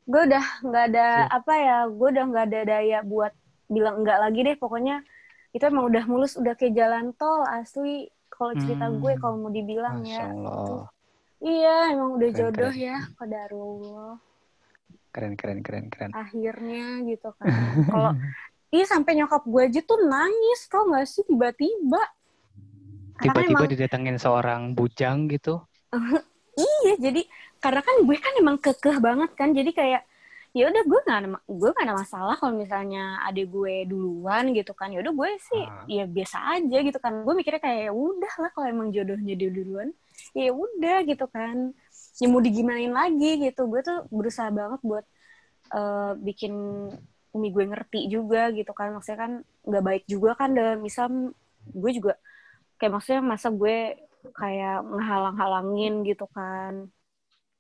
gue 0.05 0.21
udah 0.29 0.45
nggak 0.62 0.84
ada 0.93 1.08
apa 1.34 1.53
ya 1.58 1.77
gue 1.89 2.08
udah 2.13 2.25
nggak 2.29 2.45
ada 2.51 2.60
daya 2.67 2.99
buat 3.01 3.34
bilang 3.71 4.03
enggak 4.03 4.17
lagi 4.21 4.39
deh. 4.45 4.55
Pokoknya 4.60 5.01
itu 5.55 5.63
emang 5.63 5.88
udah 5.88 6.03
mulus 6.12 6.36
udah 6.36 6.53
kayak 6.60 6.75
jalan 6.75 7.15
tol 7.15 7.41
asli 7.47 8.12
kalau 8.27 8.51
cerita 8.60 8.91
Hmm. 8.91 8.99
gue 8.99 9.13
kalau 9.15 9.36
mau 9.39 9.51
dibilang 9.51 10.03
Masya 10.03 10.12
ya 10.12 10.27
Allah 10.36 10.91
iya 11.45 11.93
emang 11.93 12.17
udah 12.17 12.25
Keren, 12.27 12.39
jodoh 12.41 12.71
keren. 12.73 12.81
ya 12.81 12.97
qadarullah. 13.15 14.13
Keren 15.10 15.34
keren 15.38 15.60
keren 15.62 15.86
keren. 15.88 16.12
Akhirnya 16.12 17.05
gitu 17.05 17.29
kan. 17.38 17.45
Kalau 17.88 18.12
iya 18.67 18.84
sampai 18.84 19.15
nyokap 19.15 19.45
gue 19.45 19.62
aja 19.63 19.79
tuh 19.79 19.99
nangis 20.03 20.65
tau 20.67 20.89
gak 20.89 21.05
sih 21.05 21.23
tiba-tiba. 21.23 22.01
Tiba-tiba 23.15 23.47
emang 23.47 23.71
didatengin 23.71 24.17
seorang 24.17 24.73
bujang 24.73 25.29
gitu. 25.29 25.62
Iya 26.55 26.95
jadi 27.12 27.27
karena 27.60 27.84
kan 27.84 28.08
gue 28.08 28.15
kan 28.15 28.31
emang 28.39 28.55
kekeh 28.55 29.03
banget 29.03 29.27
kan 29.36 29.51
jadi 29.51 29.75
kayak 29.75 30.01
ya 30.55 30.71
udah 30.71 30.84
gue 30.88 30.99
nggak 31.03 31.17
ada 31.19 31.27
gue 31.36 31.67
nggak 31.67 31.84
ada 31.84 31.95
masalah 31.99 32.39
kalau 32.39 32.55
misalnya 32.55 33.19
adik 33.27 33.51
gue 33.51 33.84
duluan 33.84 34.55
gitu 34.55 34.71
kan. 34.71 34.88
Ya 34.88 35.03
udah 35.03 35.12
gue 35.12 35.29
sih 35.51 35.63
Ah. 35.67 35.84
ya 35.84 36.08
biasa 36.08 36.55
aja 36.55 36.77
gitu 36.79 36.95
kan. 36.95 37.27
Gue 37.27 37.36
mikirnya 37.36 37.60
kayak 37.60 37.79
ya 37.88 37.91
udah 37.91 38.34
lah 38.39 38.49
kalau 38.55 38.67
emang 38.71 38.88
jodohnya 38.95 39.36
dia 39.36 39.51
duluan 39.51 39.91
ya 40.38 40.51
udah 40.54 40.97
gitu 41.10 41.25
kan. 41.30 41.73
Ya 42.21 42.28
mau 42.32 42.41
digimanain 42.43 42.91
lagi 42.93 43.30
gitu. 43.43 43.67
Gue 43.71 43.82
tuh 43.84 44.08
berusaha 44.12 44.49
banget 44.54 44.80
buat 44.84 45.06
eh, 45.75 46.12
bikin 46.28 46.54
umi 47.36 47.47
gue 47.56 47.65
ngerti 47.71 47.99
juga 48.15 48.51
gitu 48.58 48.71
kan. 48.71 48.95
Maksudnya 48.95 49.19
kan 49.25 49.34
nggak 49.67 49.84
baik 49.88 50.04
juga 50.08 50.30
kan 50.39 50.49
dalam 50.56 50.80
Islam. 50.86 51.13
Gue 51.73 51.91
juga 51.97 52.13
kayak 52.80 52.91
maksudnya 52.99 53.21
masa 53.23 53.47
gue 53.54 53.78
kayak 54.36 54.78
ngehalang-halangin 54.86 55.93
gitu 56.10 56.25
kan. 56.32 56.89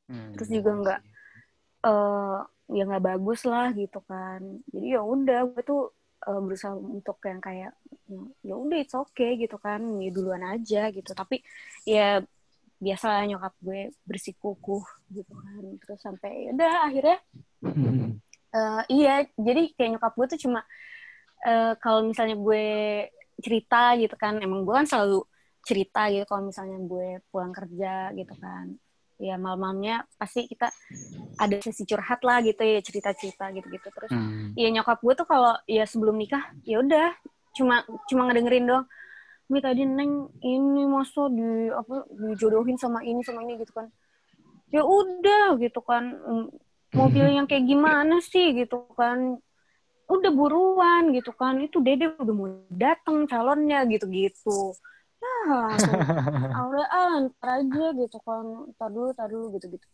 Hmm. 0.05 0.37
terus 0.37 0.49
juga 0.53 0.71
nggak 0.81 0.99
eh 1.89 2.37
ya 2.77 2.81
nggak 2.89 3.05
bagus 3.09 3.41
lah 3.45 3.67
gitu 3.77 3.99
kan. 4.09 4.41
Jadi 4.73 4.87
ya 4.97 5.01
udah 5.05 5.39
gue 5.51 5.61
tuh 5.65 5.81
eh, 6.29 6.39
berusaha 6.45 6.73
untuk 6.77 7.17
yang 7.29 7.41
kayak 7.41 7.71
ya 8.45 8.55
udah 8.63 8.77
it's 8.81 8.95
okay 8.97 9.37
gitu 9.41 9.57
kan. 9.61 9.81
Ya 10.01 10.09
duluan 10.15 10.43
aja 10.45 10.89
gitu. 10.93 11.11
Tapi 11.13 11.41
ya 11.85 12.21
biasa 12.79 13.23
nyokap 13.25 13.53
gue 13.63 13.81
bersikukuh 14.03 14.83
gitu 15.11 15.33
kan. 15.33 15.63
Terus 15.81 15.99
sampai 15.99 16.47
ya 16.47 16.51
udah 16.53 16.73
akhirnya 16.87 17.17
eh, 18.57 18.81
iya 18.91 19.15
jadi 19.35 19.71
kayak 19.73 19.91
nyokap 19.97 20.13
gue 20.15 20.27
tuh 20.35 20.39
cuma 20.47 20.59
eh, 21.45 21.73
kalau 21.79 22.05
misalnya 22.07 22.35
gue 22.35 22.65
cerita 23.39 23.99
gitu 23.99 24.15
kan 24.15 24.39
emang 24.39 24.63
gue 24.63 24.73
kan 24.75 24.87
selalu 24.87 25.27
cerita 25.65 26.07
gitu 26.13 26.23
kalau 26.29 26.47
misalnya 26.47 26.77
gue 26.79 27.19
pulang 27.33 27.51
kerja 27.51 28.13
gitu 28.13 28.33
kan. 28.37 28.75
Ya 29.15 29.39
malam-malamnya 29.39 30.03
pasti 30.19 30.43
kita 30.43 30.67
ada 31.39 31.55
sesi 31.63 31.87
curhat 31.87 32.19
lah 32.19 32.43
gitu 32.43 32.59
ya 32.59 32.83
cerita-cerita 32.83 33.47
gitu-gitu. 33.55 33.87
Terus 33.87 34.11
Hmm. 34.11 34.51
ya 34.59 34.67
nyokap 34.71 34.99
gue 34.99 35.13
tuh 35.15 35.27
kalau 35.27 35.55
ya 35.65 35.87
sebelum 35.87 36.15
nikah 36.19 36.51
ya 36.67 36.83
udah 36.83 37.15
cuma 37.55 37.87
cuma 38.11 38.27
ngedengerin 38.27 38.67
dong 38.67 38.83
Mi 39.51 39.61
tadi 39.61 39.85
neng 39.85 40.33
ini 40.41 40.89
masa 40.89 41.29
di 41.29 41.69
apa 41.69 42.05
dijodohin 42.09 42.77
sama 42.81 43.05
ini 43.05 43.21
sama 43.21 43.45
ini 43.45 43.61
gitu 43.61 43.73
kan. 43.73 43.87
Ya 44.73 44.81
udah 44.81 45.55
gitu 45.61 45.79
kan. 45.85 46.17
Mau 46.95 47.07
pilih 47.11 47.43
yang 47.43 47.47
kayak 47.47 47.67
gimana 47.69 48.19
sih? 48.25 48.57
gitu 48.57 48.89
kan. 48.97 49.37
Udah 50.09 50.31
buruan 50.33 51.13
gitu 51.13 51.29
kan. 51.33 51.61
Itu 51.61 51.81
dede 51.85 52.13
udah 52.17 52.33
mau 52.33 52.49
datang 52.73 53.29
calonnya 53.29 53.85
gitu-gitu. 53.85 54.73
Ya 55.21 55.35
langsung 55.69 55.93
Aura 56.57 56.85
ah 56.89 57.13
ntar 57.29 57.61
aja 57.61 57.85
gitu 57.93 58.17
kan. 58.25 58.73
Ntar 58.73 58.89
dulu 58.89 59.09
ntar 59.13 59.27
dulu 59.29 59.45
gitu 59.57 59.77
gitu 59.77 59.87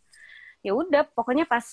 ya 0.62 0.78
udah 0.78 1.04
pokoknya 1.18 1.50
pas 1.50 1.66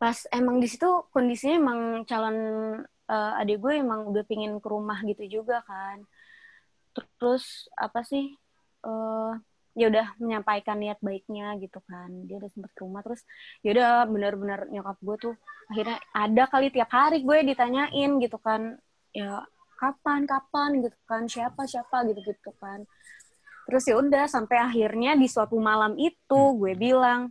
pas 0.00 0.16
emang 0.32 0.60
di 0.60 0.68
situ 0.68 0.88
kondisinya 1.12 1.56
emang 1.60 1.80
calon 2.08 2.36
eh, 2.84 3.40
adik 3.40 3.60
gue 3.60 3.80
emang 3.80 4.08
udah 4.08 4.24
pingin 4.24 4.60
ke 4.60 4.68
rumah 4.68 5.00
gitu 5.04 5.40
juga 5.40 5.64
kan 5.64 6.04
terus 6.94 7.70
apa 7.78 8.02
sih 8.02 8.34
eh 8.86 9.32
ya 9.78 9.86
udah 9.86 10.18
menyampaikan 10.18 10.76
niat 10.82 10.98
baiknya 10.98 11.54
gitu 11.62 11.78
kan. 11.86 12.10
Dia 12.26 12.42
udah 12.42 12.50
sempet 12.50 12.70
ke 12.74 12.80
rumah 12.82 13.02
terus 13.06 13.22
ya 13.62 13.70
udah 13.72 14.04
benar-benar 14.10 14.60
nyokap 14.68 14.98
gue 14.98 15.16
tuh 15.30 15.34
akhirnya 15.70 15.98
ada 16.10 16.44
kali 16.50 16.68
tiap 16.74 16.90
hari 16.90 17.22
gue 17.22 17.36
ditanyain 17.46 18.10
gitu 18.18 18.38
kan. 18.42 18.78
Ya 19.14 19.46
kapan 19.78 20.26
kapan? 20.26 20.82
gitu 20.84 20.98
kan. 21.06 21.24
Siapa 21.30 21.64
siapa? 21.70 22.02
gitu 22.10 22.20
gitu 22.20 22.50
kan. 22.58 22.82
Terus 23.70 23.84
ya 23.86 23.94
udah 24.02 24.26
sampai 24.26 24.58
akhirnya 24.58 25.14
di 25.14 25.30
suatu 25.30 25.54
malam 25.62 25.94
itu 25.94 26.40
gue 26.58 26.74
bilang 26.74 27.30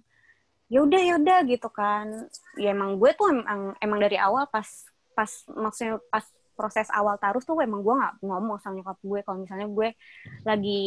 ya 0.72 0.86
udah 0.86 1.02
ya 1.02 1.14
udah 1.20 1.40
gitu 1.44 1.68
kan. 1.68 2.32
Ya 2.56 2.72
emang 2.72 2.96
gue 2.96 3.12
tuh 3.20 3.28
emang 3.28 3.76
emang 3.84 4.00
dari 4.00 4.16
awal 4.16 4.48
pas 4.48 4.88
pas 5.12 5.30
maksudnya 5.52 6.00
pas 6.08 6.24
proses 6.60 6.92
awal 6.92 7.16
taruh 7.16 7.40
tuh 7.40 7.56
emang 7.64 7.80
gue 7.80 7.96
nggak 7.96 8.14
ngomong 8.20 8.60
sama 8.60 8.84
nyokap 8.84 9.00
gue. 9.00 9.20
Kalau 9.24 9.38
misalnya 9.40 9.68
gue 9.72 9.88
lagi 10.44 10.84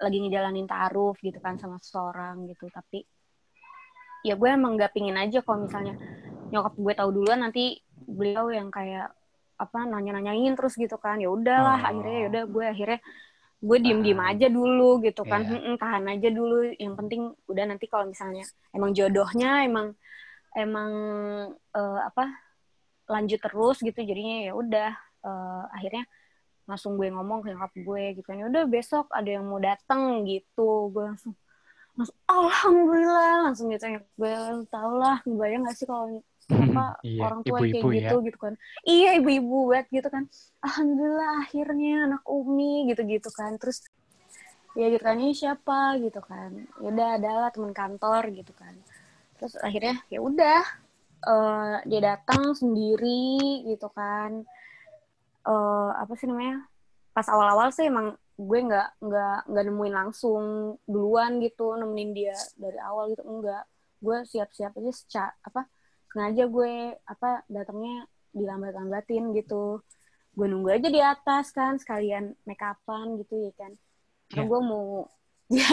lagi 0.00 0.16
ngejalanin 0.24 0.64
taruh 0.64 1.12
gitu 1.20 1.36
kan 1.38 1.60
sama 1.60 1.76
seseorang 1.76 2.48
gitu. 2.48 2.72
Tapi 2.72 3.04
ya 4.24 4.32
gue 4.36 4.48
emang 4.48 4.80
nggak 4.80 4.92
pingin 4.92 5.16
aja 5.16 5.40
kalau 5.40 5.68
misalnya 5.68 5.92
nyokap 6.48 6.74
gue 6.76 6.92
tahu 6.96 7.10
duluan 7.12 7.40
nanti 7.40 7.76
beliau 8.00 8.48
yang 8.48 8.72
kayak 8.72 9.12
apa 9.60 9.78
nanya-nanyain 9.84 10.56
terus 10.56 10.72
gitu 10.74 10.96
kan. 10.96 11.20
Ya 11.20 11.28
udahlah 11.28 11.76
Oh. 11.76 11.88
akhirnya 11.92 12.16
ya 12.16 12.26
udah 12.32 12.44
gue 12.48 12.64
akhirnya 12.64 13.00
gue 13.60 13.76
diem-diem 13.76 14.16
Tahan. 14.16 14.32
aja 14.32 14.46
dulu 14.48 14.90
gitu 15.04 15.20
kan. 15.22 15.44
Iya. 15.44 15.52
"Mm-mm, 15.52 15.74
tahan 15.76 16.04
aja 16.08 16.28
dulu. 16.32 16.56
Yang 16.80 16.94
penting 16.96 17.22
udah 17.44 17.64
nanti 17.68 17.84
kalau 17.92 18.08
misalnya 18.08 18.40
emang 18.72 18.96
jodohnya 18.96 19.68
emang 19.68 19.92
emang 20.56 20.90
eh, 21.52 22.00
apa 22.02 22.24
lanjut 23.04 23.36
terus 23.38 23.76
gitu. 23.80 24.00
Jadinya 24.00 24.48
ya 24.48 24.52
udah 24.56 24.90
eh, 25.24 25.64
akhirnya 25.76 26.04
langsung 26.70 26.94
gue 26.94 27.10
ngomong 27.10 27.42
ke 27.42 27.50
nyokap 27.50 27.72
gue 27.74 28.04
gitu 28.14 28.26
kan 28.30 28.38
ya 28.38 28.46
udah 28.46 28.64
besok 28.70 29.10
ada 29.10 29.26
yang 29.26 29.44
mau 29.50 29.58
datang 29.58 30.22
gitu. 30.22 30.94
Gue 30.94 31.10
langsung 31.10 31.34
langsung 31.98 32.18
alhamdulillah 32.30 33.50
langsung 33.50 33.66
gitu. 33.74 33.84
Nyokap 33.90 34.10
gue 34.14 34.34
tau 34.70 34.92
lah 34.94 35.18
bayang 35.26 35.66
gak 35.66 35.74
sih 35.74 35.86
kalau 35.90 36.22
apa 36.50 36.98
Iya, 37.06 37.20
orang 37.26 37.40
tua 37.42 37.58
yang 37.62 37.70
kayak 37.70 37.82
ibu-ibu 37.82 37.90
ya. 37.90 37.98
gitu 37.98 38.16
gitu 38.30 38.38
kan. 38.38 38.54
Iya 38.86 39.10
ibu-ibu 39.18 39.58
banget 39.66 39.86
gitu 39.90 40.08
kan. 40.14 40.24
Alhamdulillah 40.62 41.32
akhirnya 41.42 41.94
anak 42.06 42.22
umi 42.30 42.86
gitu 42.86 43.02
gitu 43.02 43.30
kan. 43.34 43.58
Terus 43.58 43.82
ya 44.78 44.86
gitu 44.86 45.02
kan 45.02 45.18
ini 45.18 45.34
siapa? 45.34 45.98
gitu 45.98 46.22
kan. 46.22 46.54
Ya 46.78 46.86
udah 46.94 47.08
adalah 47.18 47.48
teman 47.50 47.74
kantor 47.74 48.30
gitu 48.30 48.54
kan. 48.54 48.78
Terus 49.42 49.58
akhirnya 49.58 49.98
ya 50.06 50.22
udah 50.22 50.62
eh, 51.26 51.76
dia 51.90 52.00
datang 52.14 52.54
sendiri 52.54 53.66
gitu 53.66 53.90
kan 53.90 54.46
eh 55.40 55.90
apa 55.96 56.12
sih 56.16 56.28
namanya 56.28 56.66
pas 57.10 57.26
awal-awal 57.26 57.72
sih 57.72 57.88
emang 57.88 58.14
gue 58.40 58.58
nggak 58.64 58.88
nggak 59.04 59.38
nggak 59.52 59.64
nemuin 59.68 59.94
langsung 59.94 60.42
duluan 60.88 61.36
gitu 61.44 61.76
nemenin 61.76 62.16
dia 62.16 62.36
dari 62.56 62.78
awal 62.80 63.12
gitu 63.12 63.24
enggak. 63.24 63.64
Gue 64.00 64.24
siap-siap 64.24 64.72
aja 64.80 64.92
seca 64.96 65.24
apa 65.44 65.68
sengaja 66.08 66.48
gue 66.48 66.96
apa 67.04 67.44
datangnya 67.52 68.08
dilambat-lambatin 68.32 69.36
gitu. 69.36 69.84
Gue 70.32 70.46
nunggu 70.48 70.72
aja 70.72 70.88
di 70.88 71.00
atas 71.02 71.52
kan 71.52 71.76
sekalian 71.76 72.32
make 72.48 72.64
upan 72.64 73.20
gitu 73.20 73.36
ya 73.36 73.52
kan. 73.60 73.72
Karena 74.30 74.44
Iya. 74.46 74.50
gue 74.50 74.60
mau 74.62 74.86
ya 75.60 75.66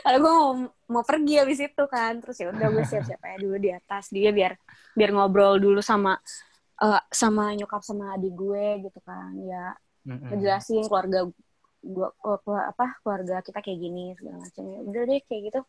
kalau 0.00 0.18
gue 0.22 0.32
mau 0.32 0.50
mau 0.88 1.02
pergi 1.04 1.34
habis 1.44 1.60
itu 1.60 1.84
kan. 1.90 2.22
Terus 2.24 2.36
ya 2.40 2.46
udah 2.54 2.68
gue 2.72 2.84
siap-siap 2.88 3.20
aja 3.20 3.36
dulu 3.36 3.56
di 3.60 3.70
atas. 3.74 4.08
Dia 4.08 4.32
biar 4.32 4.56
biar 4.96 5.10
ngobrol 5.12 5.60
dulu 5.60 5.84
sama 5.84 6.16
uh, 6.80 7.02
sama 7.12 7.52
nyokap 7.54 7.84
sama 7.84 8.16
adik 8.16 8.32
gue 8.34 8.88
gitu 8.88 9.00
kan 9.04 9.32
ya 9.44 9.76
Mm-mm. 10.08 10.32
ngejelasin 10.32 10.88
keluarga 10.88 11.28
gue 11.80 12.08
apa 12.44 13.00
keluarga 13.00 13.40
kita 13.40 13.64
kayak 13.64 13.78
gini 13.80 14.12
segala 14.16 14.44
macam. 14.44 14.64
Ya 14.68 14.80
udah 14.84 15.02
deh 15.08 15.20
kayak 15.24 15.42
gitu. 15.48 15.60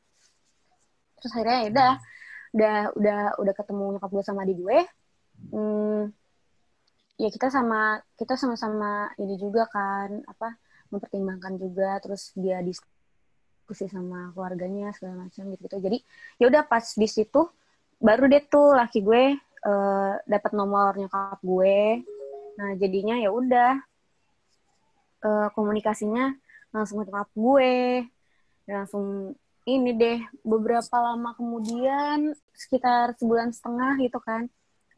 Terus 1.19 1.32
akhirnya 1.32 1.58
ya 1.58 1.69
udah 1.71 1.91
udah 2.52 2.76
udah 3.00 3.19
udah 3.39 3.54
ketemu 3.56 3.84
nyokap 3.95 4.12
gue 4.12 4.24
sama 4.24 4.43
adik 4.43 4.58
gue. 4.60 4.80
Hmm, 5.56 6.02
ya 7.15 7.30
kita 7.32 7.47
sama 7.47 8.04
kita 8.19 8.36
sama-sama 8.36 9.10
ini 9.17 9.39
juga 9.39 9.65
kan 9.71 10.19
apa 10.28 10.60
mempertimbangkan 10.91 11.56
juga. 11.56 12.00
Terus 12.04 12.36
dia 12.36 12.60
diskusi 12.60 13.88
sama 13.88 14.36
keluarganya 14.36 14.91
segala 14.91 15.28
macam 15.28 15.47
gitu 15.56 15.63
gitu 15.63 15.78
jadi 15.80 15.97
ya 16.43 16.52
udah 16.52 16.67
pas 16.67 16.84
di 16.91 17.08
situ 17.08 17.47
baru 18.04 18.28
deh 18.28 18.43
tuh 18.52 18.76
laki 18.76 19.00
gue 19.00 19.39
uh, 19.65 20.13
dapat 20.26 20.52
nomor 20.54 20.97
nyokap 20.97 21.39
gue. 21.41 22.06
Nah 22.58 22.69
jadinya 22.78 23.15
ya 23.17 23.30
udah 23.34 23.74
uh, 25.26 25.47
komunikasinya 25.54 26.36
langsung 26.74 27.02
ke 27.02 27.10
nyokap 27.10 27.30
gue. 27.34 27.76
Langsung 28.69 29.36
ini 29.65 29.93
deh 29.93 30.19
beberapa 30.41 30.97
lama 30.97 31.38
kemudian 31.38 32.34
sekitar 32.58 33.13
sebulan 33.17 33.54
setengah 33.54 33.93
gitu 34.02 34.17
kan 34.17 34.50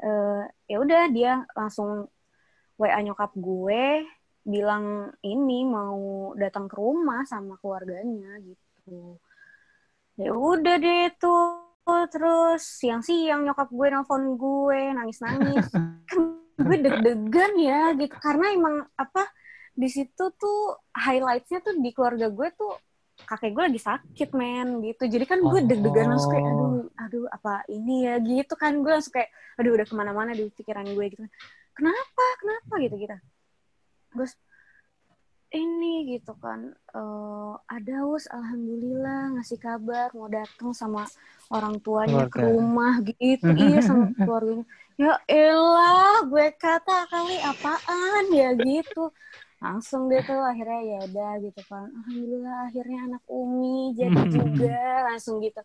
uh, 0.04 0.44
ya 0.68 0.78
udah 0.80 1.04
dia 1.12 1.34
langsung 1.56 2.08
WA 2.80 3.00
nyokap 3.04 3.32
gue 3.36 4.08
bilang 4.44 5.08
ini 5.24 5.64
mau 5.64 6.32
datang 6.36 6.68
ke 6.68 6.76
rumah 6.76 7.24
sama 7.24 7.56
keluarganya 7.64 8.44
gitu. 8.44 9.16
Ya 10.20 10.36
udah 10.36 10.76
deh 10.78 11.16
tuh 11.16 11.63
terus 12.08 12.64
siang-siang 12.64 13.44
nyokap 13.44 13.70
gue 13.70 13.88
nelfon 13.92 14.40
gue 14.40 14.82
nangis-nangis. 14.96 15.68
Kan 16.10 16.40
gue 16.60 16.78
deg-degan 16.80 17.54
ya 17.60 17.92
gitu. 17.98 18.16
Karena 18.20 18.46
emang 18.56 18.76
apa 18.96 19.28
di 19.74 19.90
situ 19.90 20.32
tuh 20.38 20.60
highlightnya 20.94 21.60
tuh 21.66 21.76
di 21.82 21.90
keluarga 21.92 22.30
gue 22.30 22.48
tuh 22.54 22.78
kakek 23.14 23.52
gue 23.54 23.64
lagi 23.74 23.82
sakit 23.82 24.30
men 24.38 24.82
gitu. 24.82 25.06
Jadi 25.06 25.26
kan 25.30 25.40
gue 25.42 25.60
deg-degan 25.70 26.14
langsung 26.14 26.34
kayak 26.34 26.46
aduh 26.50 26.86
aduh 26.98 27.26
apa 27.30 27.54
ini 27.70 28.08
ya? 28.08 28.16
Gitu 28.22 28.54
kan. 28.54 28.80
Gue 28.80 28.92
langsung 28.96 29.14
kayak 29.14 29.30
aduh 29.60 29.72
udah 29.76 29.86
ke 29.86 29.94
mana-mana 29.94 30.32
di 30.34 30.50
pikiran 30.50 30.86
gue 30.88 31.06
gitu 31.14 31.26
kenapa? 31.74 32.26
Kenapa? 32.42 32.74
Gitu 32.82 32.96
gitu 33.02 33.18
terus 34.14 34.38
ini 35.54 36.18
gitu 36.18 36.34
kan 36.42 36.74
uh, 36.98 37.54
ada 37.70 38.04
us 38.10 38.26
alhamdulillah 38.34 39.38
ngasih 39.38 39.62
kabar 39.62 40.10
mau 40.18 40.26
datang 40.26 40.74
sama 40.74 41.06
orang 41.54 41.78
tuanya 41.86 42.26
Keluarga. 42.26 42.34
ke 42.34 42.40
rumah 42.50 42.94
gitu 43.06 43.50
iya 43.54 43.80
sama 43.86 44.10
keluarganya. 44.18 44.66
Ya 44.94 45.18
elah 45.26 46.22
gue 46.30 46.48
kata 46.54 47.10
kali 47.10 47.42
apaan? 47.42 48.30
Ya 48.30 48.54
gitu. 48.58 49.10
Langsung 49.58 50.06
deh 50.06 50.22
tuh 50.22 50.38
akhirnya 50.38 50.82
ya 50.86 51.00
udah 51.10 51.32
gitu 51.42 51.62
kan. 51.66 51.90
Alhamdulillah 51.90 52.58
akhirnya 52.70 53.00
anak 53.10 53.24
umi 53.26 53.98
jadi 53.98 54.22
juga 54.30 54.82
langsung 55.10 55.42
gitu. 55.42 55.62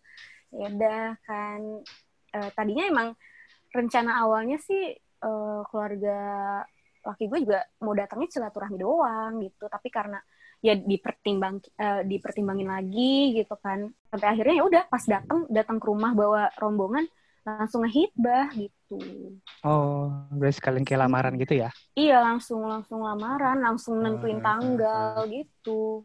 Ya 0.49 0.65
udah 0.73 1.03
kan 1.25 1.59
uh, 2.37 2.49
tadinya 2.57 2.89
emang 2.89 3.07
rencana 3.69 4.25
awalnya 4.25 4.57
sih 4.61 4.97
uh, 5.21 5.61
keluarga 5.69 6.21
laki 7.09 7.25
gue 7.27 7.39
juga 7.49 7.59
mau 7.81 7.93
datangnya 7.97 8.29
silaturahmi 8.29 8.77
doang 8.77 9.41
gitu 9.41 9.65
tapi 9.65 9.89
karena 9.89 10.19
ya 10.59 10.75
dipertimbang 10.75 11.55
uh, 11.79 12.01
dipertimbangin 12.03 12.67
lagi 12.67 13.35
gitu 13.39 13.55
kan 13.59 13.87
sampai 14.11 14.27
akhirnya 14.27 14.55
ya 14.59 14.63
udah 14.67 14.83
pas 14.91 15.03
datang 15.07 15.47
datang 15.47 15.79
ke 15.79 15.85
rumah 15.87 16.11
bawa 16.11 16.51
rombongan 16.59 17.07
langsung 17.47 17.87
ngehitbah 17.87 18.51
gitu 18.53 18.99
oh 19.63 20.11
berarti 20.35 20.59
sekalian 20.59 20.83
kayak 20.83 21.07
lamaran 21.07 21.39
gitu 21.39 21.63
ya 21.63 21.71
iya 21.95 22.19
langsung 22.19 22.67
langsung 22.67 23.01
lamaran 23.01 23.63
langsung 23.63 24.03
nentuin 24.03 24.43
uh, 24.43 24.45
tanggal 24.45 25.23
uh, 25.23 25.31
gitu 25.31 26.03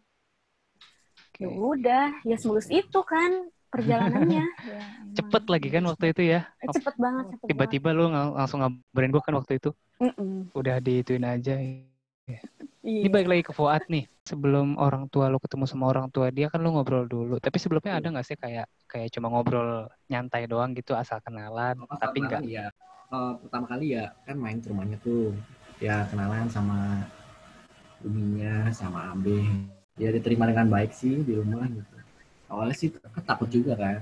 okay. 1.34 1.44
ya 1.44 1.48
udah 1.50 2.06
ya 2.22 2.36
semulus 2.38 2.70
itu 2.70 3.00
kan 3.02 3.50
perjalanannya. 3.74 4.44
ya, 4.70 4.82
cepet 5.18 5.42
lagi 5.50 5.68
kan 5.74 5.82
waktu 5.90 6.04
itu 6.14 6.22
ya? 6.30 6.46
Eh, 6.62 6.70
cepet 6.70 6.94
banget. 6.94 7.24
Cepet 7.34 7.46
Tiba-tiba 7.50 7.88
lu 7.90 8.06
ng 8.06 8.38
langsung 8.38 8.62
ngabarin 8.62 9.10
gue 9.10 9.22
kan 9.26 9.34
waktu 9.34 9.58
itu. 9.58 9.74
Mm 10.00 10.12
-mm. 10.14 10.34
Udah 10.54 10.76
diituin 10.82 11.24
aja. 11.24 11.54
Ya. 11.58 12.40
Iya. 12.84 13.02
Ini 13.04 13.08
balik 13.12 13.28
lagi 13.28 13.42
ke 13.48 13.52
Fuad 13.52 13.84
nih. 13.88 14.04
Sebelum 14.24 14.80
orang 14.80 15.08
tua 15.12 15.28
lu 15.28 15.36
ketemu 15.36 15.64
sama 15.68 15.92
orang 15.92 16.08
tua 16.08 16.32
dia 16.32 16.48
kan 16.48 16.60
lu 16.64 16.72
ngobrol 16.72 17.04
dulu. 17.04 17.36
Tapi 17.40 17.56
sebelumnya 17.60 18.00
ada 18.00 18.08
nggak 18.08 18.26
sih 18.26 18.36
kayak 18.40 18.66
kayak 18.88 19.12
cuma 19.12 19.28
ngobrol 19.28 19.88
nyantai 20.08 20.48
doang 20.48 20.72
gitu 20.72 20.96
asal 20.96 21.20
kenalan, 21.20 21.76
oh, 21.84 21.98
tapi 22.00 22.24
enggak? 22.24 22.40
Ya. 22.48 22.72
Uh, 23.12 23.36
pertama 23.44 23.68
kali 23.68 23.96
ya 24.00 24.16
kan 24.24 24.36
main 24.40 24.58
ke 24.64 24.72
rumahnya 24.72 24.96
tuh. 25.04 25.36
Ya 25.80 26.08
kenalan 26.08 26.48
sama 26.48 27.04
uminya 28.00 28.72
sama 28.72 29.12
Abe. 29.12 29.44
Ya 30.00 30.08
diterima 30.08 30.48
dengan 30.48 30.72
baik 30.72 30.96
sih 30.96 31.20
di 31.20 31.36
rumah 31.36 31.68
gitu 31.68 31.94
awalnya 32.54 32.76
sih 32.78 32.88
takut 33.26 33.48
juga 33.50 33.74
kan 33.74 34.00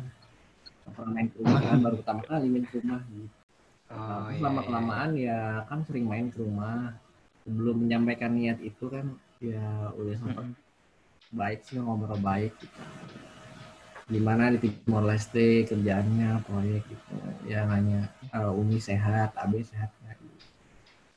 pernah 0.92 1.12
main 1.14 1.26
ke 1.30 1.40
rumah 1.40 1.60
kan 1.62 1.78
baru 1.80 1.96
pertama 2.04 2.22
kali 2.26 2.46
main 2.52 2.64
ke 2.66 2.74
rumah 2.82 3.00
gitu. 3.08 3.41
Oh, 3.92 4.32
iya, 4.32 4.40
lama 4.40 4.60
kelamaan 4.64 5.10
iya. 5.14 5.36
ya 5.60 5.68
kan 5.68 5.84
sering 5.84 6.08
main 6.08 6.32
ke 6.32 6.40
rumah 6.40 6.96
sebelum 7.44 7.84
menyampaikan 7.84 8.32
niat 8.32 8.58
itu 8.64 8.88
kan 8.88 9.12
ya 9.42 9.92
udah 9.98 10.14
sempat 10.16 10.44
mm 10.48 10.54
-hmm. 10.54 11.36
baik 11.36 11.60
sih 11.66 11.76
ngobrol 11.76 12.16
baik 12.22 12.52
gitu. 12.56 12.80
gimana 14.08 14.52
di 14.52 14.58
Timor 14.60 15.04
Leste 15.08 15.64
kerjaannya 15.68 16.40
proyek 16.44 16.82
gitu 16.88 17.14
ya 17.48 17.68
hanya 17.68 18.08
uh, 18.32 18.52
Umi 18.52 18.80
sehat 18.80 19.36
Abe 19.36 19.64
sehat 19.64 19.92
ya, 20.04 20.14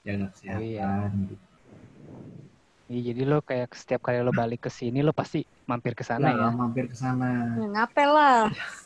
jaga 0.06 0.28
kesehatan 0.36 0.62
oh, 0.62 0.68
iya. 0.68 0.92
gitu 1.32 1.55
Iya, 2.86 3.02
jadi 3.12 3.22
lo 3.26 3.42
kayak 3.42 3.74
setiap 3.74 4.06
kali 4.06 4.22
lo 4.22 4.30
balik 4.30 4.70
ke 4.70 4.70
sini 4.70 5.02
lo 5.02 5.10
pasti 5.10 5.42
mampir 5.66 5.98
ke 5.98 6.06
sana 6.06 6.30
ya. 6.30 6.54
mampir 6.54 6.86
ke 6.86 6.94
sana. 6.94 7.58
Ya, 7.58 7.66
ngapel 7.74 8.10
lah. 8.14 8.42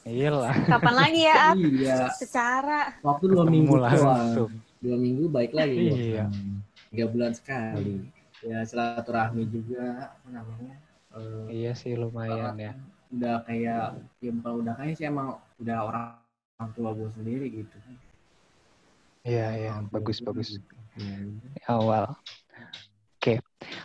Iya 0.08 0.30
lah. 0.32 0.56
Kapan 0.72 0.96
lagi 0.96 1.22
ya? 1.28 1.44
iya. 1.60 1.98
Secara. 2.16 2.96
Waktu 3.04 3.36
dua 3.36 3.44
minggu 3.44 3.76
langsung. 3.76 4.56
Dua 4.80 4.96
minggu 4.96 5.28
baik 5.28 5.52
lagi. 5.52 6.16
Iya. 6.16 6.32
Tiga 6.96 7.06
bulan 7.12 7.36
sekali. 7.36 8.08
Ya 8.40 8.64
silaturahmi 8.64 9.44
juga 9.52 10.16
apa 10.16 10.28
namanya? 10.32 10.80
Uh, 11.12 11.52
iya 11.52 11.76
sih 11.76 12.00
lumayan 12.00 12.56
ya. 12.56 12.72
Udah 13.12 13.44
kayak 13.44 14.00
ya 14.24 14.32
bukan 14.32 14.54
udah 14.64 14.74
kayak 14.80 14.96
sih 14.96 15.12
emang 15.12 15.44
udah 15.60 15.78
orang, 15.84 16.06
orang 16.56 16.72
tua 16.72 16.90
gue 16.96 17.10
sendiri 17.20 17.52
gitu. 17.52 17.76
Iya 19.28 19.48
iya 19.60 19.72
bagus 19.92 20.24
bagus. 20.24 20.56
Ya, 20.96 21.68
awal. 21.68 22.16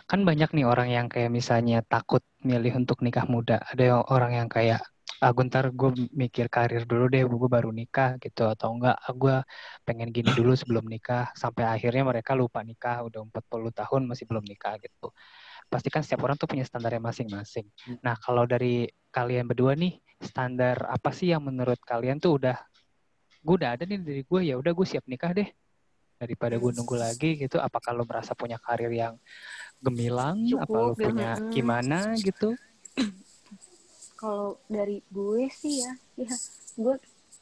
Kan 0.05 0.21
banyak 0.21 0.53
nih 0.53 0.65
orang 0.69 0.89
yang 0.93 1.07
kayak 1.09 1.33
misalnya 1.33 1.81
takut 1.81 2.21
milih 2.45 2.77
untuk 2.77 3.01
nikah 3.01 3.25
muda. 3.25 3.57
Ada 3.73 4.05
orang 4.05 4.37
yang 4.37 4.49
kayak, 4.49 4.85
ah 5.17 5.33
ntar 5.33 5.73
gue 5.73 5.91
mikir 6.13 6.45
karir 6.45 6.85
dulu 6.85 7.09
deh, 7.09 7.25
gue 7.25 7.49
baru 7.49 7.73
nikah 7.73 8.21
gitu. 8.21 8.45
Atau 8.45 8.77
enggak, 8.77 9.01
ah, 9.01 9.13
gue 9.17 9.35
pengen 9.81 10.13
gini 10.13 10.29
dulu 10.37 10.53
sebelum 10.53 10.85
nikah. 10.85 11.33
Sampai 11.33 11.65
akhirnya 11.65 12.05
mereka 12.05 12.37
lupa 12.37 12.61
nikah, 12.61 13.01
udah 13.01 13.25
40 13.25 13.73
tahun 13.73 14.01
masih 14.05 14.29
belum 14.29 14.45
nikah 14.45 14.77
gitu. 14.77 15.09
Pasti 15.65 15.89
kan 15.89 16.05
setiap 16.05 16.21
orang 16.29 16.37
tuh 16.37 16.45
punya 16.45 16.61
standarnya 16.69 17.01
masing-masing. 17.01 17.65
Nah, 18.05 18.13
kalau 18.21 18.45
dari 18.45 18.85
kalian 19.09 19.49
berdua 19.49 19.73
nih, 19.73 19.97
standar 20.21 20.85
apa 20.85 21.09
sih 21.09 21.33
yang 21.33 21.41
menurut 21.41 21.81
kalian 21.81 22.21
tuh 22.21 22.37
udah, 22.37 22.61
gue 23.41 23.55
udah 23.57 23.73
ada 23.73 23.89
nih 23.89 23.97
dari 24.05 24.21
gue, 24.21 24.41
ya 24.53 24.55
udah 24.61 24.69
gue 24.69 24.85
siap 24.85 25.09
nikah 25.09 25.33
deh 25.33 25.49
daripada 26.15 26.55
gue 26.55 26.71
nunggu 26.71 26.95
lagi 26.95 27.35
gitu 27.35 27.59
apakah 27.59 27.91
lo 27.91 28.03
merasa 28.07 28.31
punya 28.31 28.55
karir 28.59 28.91
yang 28.91 29.15
gemilang 29.83 30.39
Cukup, 30.47 30.63
apa 30.63 30.77
lo 30.79 30.93
punya 30.95 31.31
hmm. 31.35 31.51
gimana 31.51 31.97
gitu 32.15 32.55
kalau 34.19 34.55
dari 34.71 35.03
gue 35.11 35.45
sih 35.51 35.83
ya 35.83 35.91
ya 36.15 36.33
gue 36.79 36.95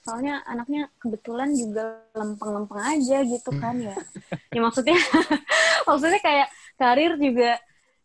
soalnya 0.03 0.43
anaknya 0.43 0.91
kebetulan 0.99 1.55
juga 1.55 2.03
lempeng-lempeng 2.11 2.81
aja 2.81 3.23
gitu 3.23 3.51
kan 3.55 3.79
ya 3.79 3.95
ya 4.53 4.59
maksudnya 4.59 4.99
maksudnya 5.87 6.19
kayak 6.19 6.47
karir 6.75 7.15
juga 7.15 7.61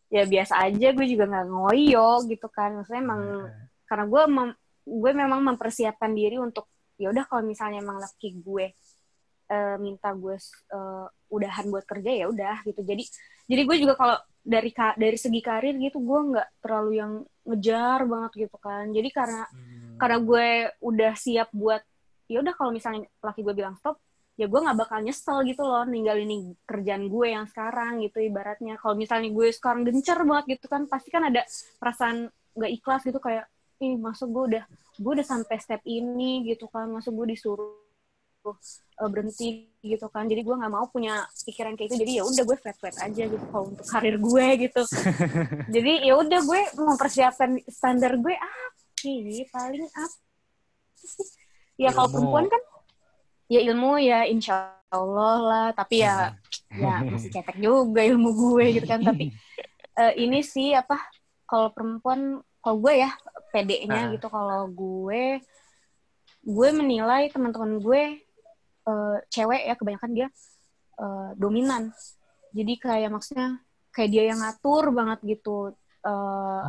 ya 0.09 0.23
biasa 0.25 0.63
aja 0.69 0.87
gue 0.95 1.05
juga 1.05 1.27
nggak 1.27 1.47
ngoyo 1.49 2.23
gitu 2.29 2.47
kan 2.49 2.79
maksudnya 2.79 3.03
emang 3.03 3.21
nah. 3.45 3.51
karena 3.85 4.05
gue 4.07 4.21
gue 4.89 5.11
memang 5.13 5.39
mempersiapkan 5.43 6.15
diri 6.15 6.39
untuk 6.41 6.65
ya 6.97 7.11
udah 7.13 7.27
kalau 7.27 7.43
misalnya 7.45 7.83
emang 7.83 8.01
laki 8.01 8.37
gue 8.41 8.73
uh, 9.49 9.77
minta 9.81 10.13
gue 10.13 10.37
uh, 10.73 11.07
udahan 11.33 11.65
buat 11.67 11.85
kerja 11.85 12.11
ya 12.13 12.25
udah 12.29 12.61
gitu. 12.63 12.81
Jadi 12.85 13.03
jadi 13.49 13.61
gue 13.65 13.77
juga 13.81 13.93
kalau 13.97 14.17
dari 14.39 14.71
dari 14.73 15.17
segi 15.17 15.41
karir 15.43 15.75
gitu 15.77 15.99
gue 15.99 16.19
nggak 16.33 16.47
terlalu 16.63 16.91
yang 17.01 17.11
ngejar 17.45 18.05
banget 18.05 18.31
gitu 18.47 18.57
kan. 18.61 18.89
Jadi 18.93 19.09
karena 19.09 19.43
hmm. 19.49 19.97
karena 19.97 20.17
gue 20.21 20.47
udah 20.85 21.13
siap 21.17 21.49
buat 21.51 21.81
ya 22.29 22.45
udah 22.45 22.53
kalau 22.53 22.71
misalnya 22.71 23.09
laki 23.25 23.41
gue 23.41 23.55
bilang 23.57 23.73
stop 23.81 23.97
ya 24.39 24.47
gue 24.47 24.55
nggak 24.55 24.77
bakal 24.79 25.03
nyesel 25.03 25.43
gitu 25.43 25.67
loh 25.67 25.83
ninggalin 25.83 26.55
kerjaan 26.63 27.11
gue 27.11 27.27
yang 27.27 27.45
sekarang 27.49 27.99
gitu 28.05 28.23
ibaratnya. 28.23 28.79
Kalau 28.79 28.95
misalnya 28.95 29.29
gue 29.33 29.47
sekarang 29.51 29.83
gencar 29.83 30.23
banget 30.23 30.57
gitu 30.57 30.65
kan 30.71 30.87
pasti 30.87 31.09
kan 31.11 31.27
ada 31.27 31.43
perasaan 31.81 32.31
nggak 32.55 32.71
ikhlas 32.79 33.01
gitu 33.03 33.19
kayak 33.19 33.49
ih 33.83 33.95
masuk 33.99 34.31
gue 34.31 34.43
udah 34.55 34.63
gue 34.99 35.11
udah 35.19 35.27
sampai 35.27 35.57
step 35.59 35.83
ini 35.83 36.47
gitu 36.47 36.71
kan. 36.71 36.87
Masuk 36.87 37.19
gue 37.19 37.35
disuruh 37.35 37.88
uh, 38.45 39.09
berhenti 39.09 39.71
gitu 39.83 40.07
kan. 40.11 40.27
Jadi 40.27 40.41
gue 40.43 40.55
nggak 40.55 40.71
mau 40.71 40.85
punya 40.87 41.27
pikiran 41.43 41.75
kayak 41.75 41.91
itu 41.91 41.95
jadi 42.03 42.11
ya 42.19 42.23
udah 42.27 42.43
gue 42.47 42.57
flat 42.59 42.77
flat 42.79 42.95
aja 42.99 43.23
gitu 43.27 43.45
kalau 43.51 43.65
untuk 43.71 43.85
karir 43.87 44.15
gue 44.19 44.47
gitu. 44.67 44.81
Jadi 45.75 45.93
ya 46.07 46.13
udah 46.19 46.39
gue 46.43 46.61
mempersiapkan 46.79 47.49
standar 47.67 48.15
gue 48.19 48.35
apa 48.35 48.79
sih 48.99 49.47
paling 49.51 49.87
apa 49.87 50.15
sih? 50.99 51.27
Ya 51.79 51.95
kalau 51.95 52.11
perempuan 52.11 52.45
kan 52.51 52.61
ya 53.47 53.59
ilmu 53.63 53.97
ya 54.03 54.27
insya 54.27 54.75
Allah 54.91 55.37
lah. 55.39 55.67
Tapi 55.71 56.03
ya 56.03 56.35
ya 56.83 57.03
masih 57.07 57.31
cetek 57.31 57.57
juga 57.59 58.03
ilmu 58.03 58.29
gue 58.35 58.65
gitu 58.79 58.87
kan. 58.87 58.99
Tapi 59.03 59.31
eh, 59.99 60.13
ini 60.19 60.43
sih 60.43 60.75
apa 60.75 60.99
kalau 61.47 61.71
perempuan 61.71 62.43
kalau 62.59 62.77
gue 62.83 62.99
ya 62.99 63.11
PD-nya 63.55 64.11
Ah. 64.11 64.11
gitu 64.13 64.27
kalau 64.27 64.67
gue 64.69 65.39
gue 66.39 66.69
menilai 66.71 67.27
teman-teman 67.31 67.79
gue 67.79 68.03
eh, 68.89 69.17
cewek 69.29 69.61
ya 69.69 69.75
kebanyakan 69.77 70.11
dia 70.17 70.27
eh, 70.99 71.29
dominan. 71.37 71.93
Jadi 72.49 72.73
kayak 72.81 73.13
maksudnya 73.13 73.61
kayak 73.93 74.09
dia 74.09 74.23
yang 74.33 74.39
ngatur 74.41 74.89
banget 74.89 75.19
gitu 75.23 75.57
Eh, 75.99 76.63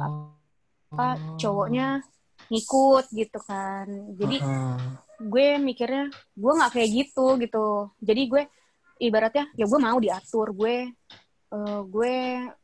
apa 0.91 1.07
cowoknya 1.39 2.03
ngikut 2.51 3.07
gitu 3.15 3.39
kan. 3.47 3.87
Jadi 4.19 4.43
gue 5.23 5.47
mikirnya 5.63 6.11
gue 6.35 6.53
nggak 6.59 6.73
kayak 6.75 6.91
gitu 6.91 7.27
gitu. 7.39 7.67
Jadi 8.03 8.23
gue 8.27 8.43
ibaratnya 8.99 9.47
ya 9.55 9.71
gue 9.71 9.79
mau 9.79 9.97
diatur 10.03 10.51
gue 10.51 10.91
eh, 11.55 11.81
gue 11.87 12.15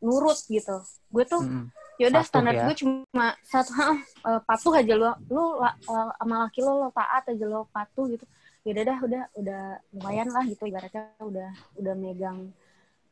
nurut 0.02 0.38
gitu. 0.50 0.76
Gue 1.06 1.22
tuh 1.22 1.46
Mm-mm. 1.46 1.70
ya 2.02 2.10
udah 2.10 2.18
Patuh 2.26 2.28
standar 2.28 2.54
ya. 2.58 2.64
gue 2.66 2.74
cuma 2.82 3.26
satu 3.46 3.70
"Hah, 3.78 3.94
eh, 4.34 4.40
patuh 4.42 4.74
aja 4.74 4.94
lo 4.98 5.14
la- 5.62 5.78
eh, 5.78 6.08
sama 6.18 6.34
laki 6.50 6.60
lo 6.66 6.72
lo 6.82 6.88
taat 6.90 7.30
aja 7.30 7.46
lo 7.46 7.70
patuh 7.70 8.10
gitu 8.10 8.26
ya 8.66 8.70
udah 8.74 8.84
dah 8.84 8.98
udah 8.98 9.22
udah 9.38 9.62
lumayan 9.94 10.28
lah 10.34 10.42
gitu. 10.42 10.66
Ibaratnya 10.66 11.14
udah 11.22 11.50
udah 11.78 11.94
megang 11.94 12.50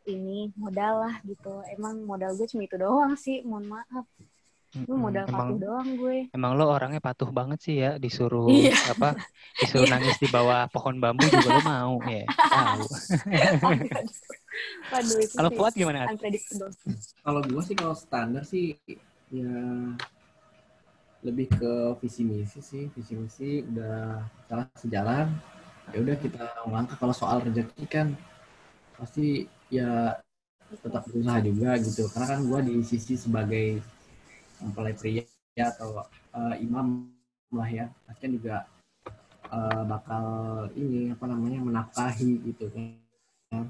ini 0.04 0.50
modal 0.58 1.06
lah 1.06 1.14
gitu. 1.22 1.62
Emang 1.70 2.02
modal 2.02 2.34
gue 2.34 2.50
cuma 2.50 2.66
itu 2.66 2.74
doang 2.74 3.14
sih 3.14 3.46
mohon 3.46 3.70
maaf. 3.70 4.04
Lu 4.74 4.98
modal 4.98 5.30
emang 5.30 5.54
patuh 5.54 5.58
doang 5.62 5.88
gue. 5.94 6.16
emang 6.34 6.58
lo 6.58 6.66
orangnya 6.66 6.98
patuh 6.98 7.30
banget 7.30 7.62
sih 7.62 7.78
ya 7.78 7.94
disuruh 7.94 8.50
Iya. 8.50 8.74
apa 8.90 9.14
disuruh 9.62 9.86
Iya. 9.86 9.94
nangis 9.94 10.18
di 10.18 10.26
bawah 10.26 10.66
pohon 10.66 10.98
bambu 10.98 11.22
juga 11.30 11.54
lo 11.54 11.62
mau 11.62 11.94
ya. 12.02 12.26
Tahu. 12.26 12.82
Kalau 14.90 15.50
sih 15.50 15.56
Fuad 15.58 15.74
gimana 15.74 16.06
kalau 17.22 17.40
gue 17.42 17.62
sih 17.62 17.74
kalau 17.74 17.94
standar 17.94 18.42
sih 18.46 18.78
ya 19.30 19.50
lebih 21.24 21.48
ke 21.48 21.72
visi 22.04 22.22
misi 22.22 22.60
sih. 22.60 22.84
Visi 22.92 23.16
misi 23.16 23.64
udah 23.64 24.20
salah 24.46 24.68
sejalan. 24.76 25.32
Ya 25.92 25.98
udah 26.04 26.16
kita 26.20 26.44
melangkah 26.68 26.96
kalau 27.00 27.16
soal 27.16 27.40
rezeki 27.40 27.84
kan 27.88 28.12
pasti 28.94 29.48
ya 29.72 30.20
tetap 30.84 31.08
berusaha 31.08 31.40
juga 31.40 31.80
gitu. 31.80 32.04
Karena 32.12 32.26
kan 32.37 32.40
gue 32.44 32.60
di 32.68 32.74
sisi 32.84 33.16
sebagai 33.16 33.80
mempelai 34.60 34.92
pria 34.92 35.24
atau 35.56 36.04
eh, 36.37 36.54
imam 36.60 37.08
lah 37.56 37.68
ya. 37.72 37.87
Pasti 38.04 38.28
juga 38.37 38.68
eh, 39.48 39.82
bakal 39.88 40.24
ini 40.76 41.08
apa 41.08 41.24
namanya 41.24 41.58
menafkahi 41.64 42.52
gitu 42.52 42.68
kan. 42.68 43.64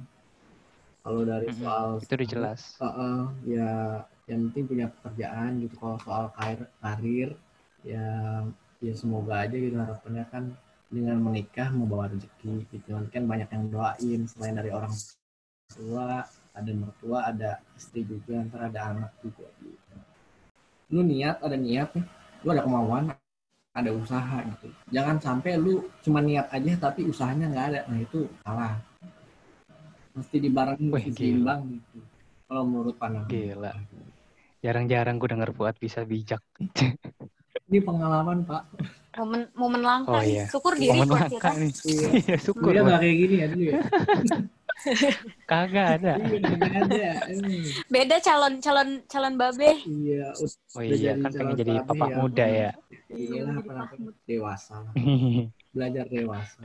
Kalau 1.05 1.21
dari 1.23 1.53
soal 1.53 2.01
itu 2.01 2.15
udah 2.17 2.29
jelas. 2.33 2.61
Heeh, 2.81 3.21
ya 3.55 3.71
yang 4.25 4.49
penting 4.49 4.65
punya 4.65 4.87
pekerjaan 4.89 5.61
gitu. 5.61 5.75
Kalau 5.77 5.99
soal 6.01 6.25
karir, 6.33 6.65
karir 6.81 7.31
ya 7.85 8.07
ya 8.81 8.95
semoga 8.97 9.45
aja 9.45 9.57
gitu 9.57 9.77
harapannya 9.77 10.25
kan 10.33 10.45
dengan 10.89 11.21
menikah 11.21 11.69
membawa 11.73 12.09
rezeki 12.09 12.65
gitu. 12.73 12.89
Nanti 12.93 13.11
kan 13.13 13.25
banyak 13.29 13.49
yang 13.51 13.65
doain 13.69 14.21
selain 14.29 14.57
dari 14.57 14.71
orang 14.73 14.93
tua 15.73 16.23
ada 16.55 16.71
mertua 16.71 17.19
ada 17.29 17.51
istri 17.75 18.07
juga 18.07 18.41
ntar 18.47 18.71
ada 18.73 18.81
anak 18.95 19.13
juga 19.21 19.49
gitu. 19.59 19.95
Lu 20.95 21.03
niat 21.03 21.43
ada 21.43 21.57
niat 21.59 21.93
nih. 21.93 22.07
Lu 22.45 22.49
ada 22.53 22.63
kemauan 22.63 23.05
ada 23.75 23.91
usaha 23.91 24.39
gitu. 24.47 24.71
Jangan 24.95 25.19
sampai 25.19 25.59
lu 25.59 25.89
cuma 26.07 26.23
niat 26.23 26.47
aja 26.55 26.79
tapi 26.79 27.05
usahanya 27.11 27.51
nggak 27.51 27.67
ada. 27.75 27.81
Nah 27.91 27.99
itu 27.99 28.31
salah. 28.47 28.79
Mesti 30.15 30.37
dibarengin 30.39 30.95
seimbang 31.11 31.61
gitu. 31.75 31.99
Kalau 32.47 32.63
menurut 32.69 32.95
pandangan 33.01 33.33
Gila. 33.33 33.73
jarang-jarang 34.65 35.21
gue 35.21 35.29
denger 35.29 35.51
Fuad 35.53 35.77
bisa 35.77 36.09
bijak 36.09 36.41
ini 37.75 37.81
pengalaman 37.81 38.47
pak 38.47 38.63
Momen 39.15 39.47
momen 39.55 39.79
langka 39.79 40.11
Oh, 40.11 40.23
iya. 40.23 40.51
Syukur 40.51 40.75
diri 40.75 40.91
momen 40.91 41.07
buat 41.07 41.23
langka 41.23 41.39
kita. 41.39 41.51
nih 41.55 41.71
Iya. 41.87 42.09
iya 42.23 42.35
syukur 42.37 42.71
Fuad. 42.71 42.83
nggak 42.83 42.99
kayak 43.01 43.17
gini 43.17 43.35
ya 43.35 43.47
dulu 43.47 43.65
ya 43.65 43.79
kagak 45.51 45.87
ada 45.97 46.13
iya. 46.19 47.13
Beda 47.87 48.17
calon 48.19 48.59
calon 48.59 48.89
calon 49.07 49.35
babe. 49.35 49.71
iya 49.81 50.35
oh 50.75 50.83
iya 50.83 51.15
jadi 51.15 51.23
kan 51.23 51.31
pengen 51.33 51.55
jadi 51.57 51.73
papa 51.83 52.05
ya, 52.05 52.15
muda 52.17 52.45
ya 52.45 52.71
iya 53.09 53.41
lah 53.45 53.55
namanya 53.55 54.13
dewasa 54.25 54.77
belajar 55.75 56.05
dewasa 56.07 56.63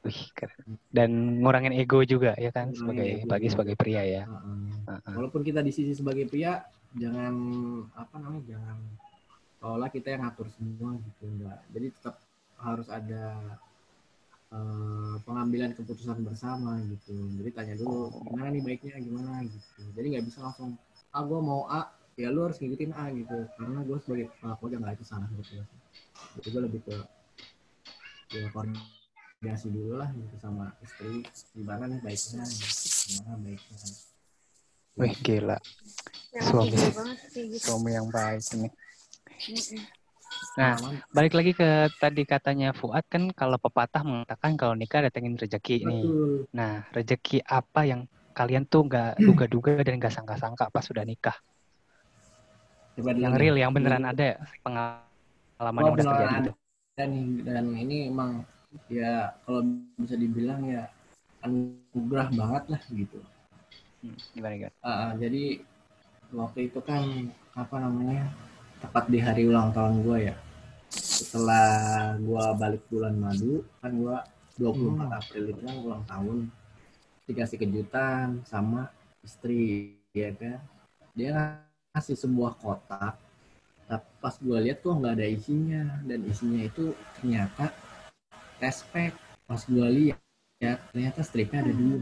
Wih, 0.00 0.20
keren. 0.32 0.80
dan 0.88 1.10
ngurangin 1.42 1.76
ego 1.76 2.00
juga 2.02 2.32
ya 2.34 2.48
kan 2.48 2.70
Ngurangin 2.70 2.78
sebagai 2.78 3.08
ego 3.12 3.28
bagi 3.28 3.48
sebagai 3.50 3.74
pria 3.74 4.00
ya 4.00 4.22
Heeh. 4.24 4.62
Heeh. 4.88 5.12
walaupun 5.12 5.42
kita 5.42 5.60
di 5.60 5.68
sisi 5.68 5.92
sebagai 5.92 6.24
pria 6.24 6.64
jangan 6.94 7.34
apa 7.92 8.14
namanya 8.16 8.56
jangan 8.56 8.78
seolah 9.60 9.88
kita 9.92 10.16
yang 10.16 10.24
ngatur 10.24 10.48
semua 10.56 10.96
gitu 10.98 11.22
enggak 11.28 11.60
jadi 11.70 11.86
tetap 11.92 12.16
harus 12.60 12.88
ada 12.92 13.56
eh, 14.52 15.14
pengambilan 15.24 15.72
keputusan 15.72 16.20
bersama 16.26 16.76
gitu. 16.84 17.14
Jadi 17.40 17.50
tanya 17.54 17.74
dulu 17.78 18.12
gimana 18.28 18.48
nih 18.52 18.62
baiknya? 18.62 18.96
Gimana? 19.00 19.40
gitu. 19.46 19.80
Jadi 19.96 20.06
nggak 20.16 20.24
bisa 20.28 20.38
langsung 20.44 20.76
ah 21.10 21.22
gue 21.26 21.40
mau 21.42 21.66
A 21.66 21.90
ya 22.14 22.28
lu 22.28 22.44
harus 22.44 22.60
ngikutin 22.60 22.92
A 22.94 23.08
gitu. 23.14 23.38
Karena 23.56 23.80
gue 23.86 23.98
sebagai 24.02 24.26
kepala 24.36 24.54
keluarga 24.60 24.76
nggak 24.84 24.94
itu 25.00 25.04
salah 25.08 25.28
gitu. 25.32 25.52
Jadi 26.38 26.48
gue 26.52 26.62
lebih 26.68 26.80
ke 26.84 26.96
ya 28.30 28.46
koordinasi 28.54 29.68
dulu 29.74 29.98
lah 29.98 30.10
gitu 30.14 30.36
sama 30.38 30.70
istri 30.84 31.26
gimana 31.56 31.90
nih 31.90 32.00
baiknya? 32.04 32.42
Gitu. 32.46 32.68
gimana 33.16 33.34
baiknya? 33.42 33.78
Wih 34.98 35.14
gila. 35.24 35.58
Yang 36.30 36.44
Suami. 36.46 36.76
sih 37.26 37.44
gitu. 37.50 37.64
suami 37.64 37.90
yang 37.96 38.06
baik 38.10 38.42
ini. 38.54 38.68
Nah, 40.60 40.76
balik 41.16 41.32
lagi 41.32 41.52
ke 41.56 41.88
tadi 41.96 42.22
katanya 42.28 42.76
Fuad 42.76 43.04
kan 43.08 43.32
kalau 43.32 43.56
pepatah 43.56 44.02
mengatakan 44.04 44.58
kalau 44.60 44.74
nikah 44.76 45.00
datengin 45.06 45.36
rezeki 45.38 45.84
nih. 45.88 46.02
Betul. 46.04 46.30
Nah, 46.52 46.72
rezeki 46.92 47.38
apa 47.46 47.80
yang 47.88 48.00
kalian 48.36 48.64
tuh 48.68 48.84
nggak 48.86 49.20
duga-duga 49.26 49.80
dan 49.80 49.96
nggak 49.96 50.12
sangka-sangka 50.12 50.68
pas 50.68 50.84
sudah 50.84 51.04
nikah? 51.06 51.36
Coba 52.98 53.16
Yang 53.16 53.34
real, 53.40 53.56
yang 53.56 53.72
beneran 53.72 54.04
ada 54.04 54.22
ya 54.22 54.36
pengalaman 54.60 55.80
Oh, 55.80 55.86
yang 55.88 55.94
udah 55.96 56.04
terjadi 56.04 56.36
itu. 56.44 56.52
Dan, 56.98 57.10
dan 57.46 57.64
ini 57.72 58.12
emang 58.12 58.44
ya 58.92 59.32
kalau 59.46 59.64
bisa 59.96 60.14
dibilang 60.20 60.60
ya 60.68 60.84
anugerah 61.40 62.28
banget 62.36 62.64
lah 62.76 62.82
gitu. 62.92 63.18
Hmm, 64.04 64.16
gimana 64.36 64.54
gimana? 64.60 64.74
Ah, 64.84 65.12
jadi 65.16 65.64
waktu 66.32 66.68
itu 66.68 66.80
kan 66.84 67.32
apa 67.56 67.76
namanya 67.80 68.28
tepat 68.82 69.04
di 69.12 69.18
hari 69.20 69.42
ulang 69.50 69.70
tahun 69.76 69.94
gue 70.06 70.18
ya. 70.32 70.36
Setelah 70.90 71.68
gue 72.18 72.44
balik 72.60 72.82
bulan 72.90 73.14
madu 73.24 73.62
kan 73.80 73.92
gue 73.94 74.16
24 74.60 75.08
Hmm. 75.08 75.18
April 75.20 75.44
itu 75.52 75.60
kan 75.68 75.76
ulang 75.86 76.04
tahun 76.12 76.38
dikasih 77.28 77.58
kejutan 77.62 78.42
sama 78.44 78.90
istri 79.22 79.94
ya 80.12 80.30
kan 80.34 80.58
dia 81.14 81.30
ngasih 81.94 82.16
sebuah 82.18 82.58
kotak 82.58 83.14
tapi 83.88 84.08
pas 84.22 84.34
gue 84.38 84.58
lihat 84.66 84.78
tuh 84.84 84.94
nggak 84.98 85.14
ada 85.18 85.26
isinya 85.26 85.82
dan 86.06 86.20
isinya 86.26 86.62
itu 86.66 86.94
ternyata 87.18 87.70
tespek 88.60 89.12
pas 89.46 89.62
gue 89.66 89.86
lihat 89.98 90.20
ya 90.60 90.78
ternyata 90.92 91.20
stripnya 91.24 91.60
ada 91.66 91.74
dua 91.74 91.98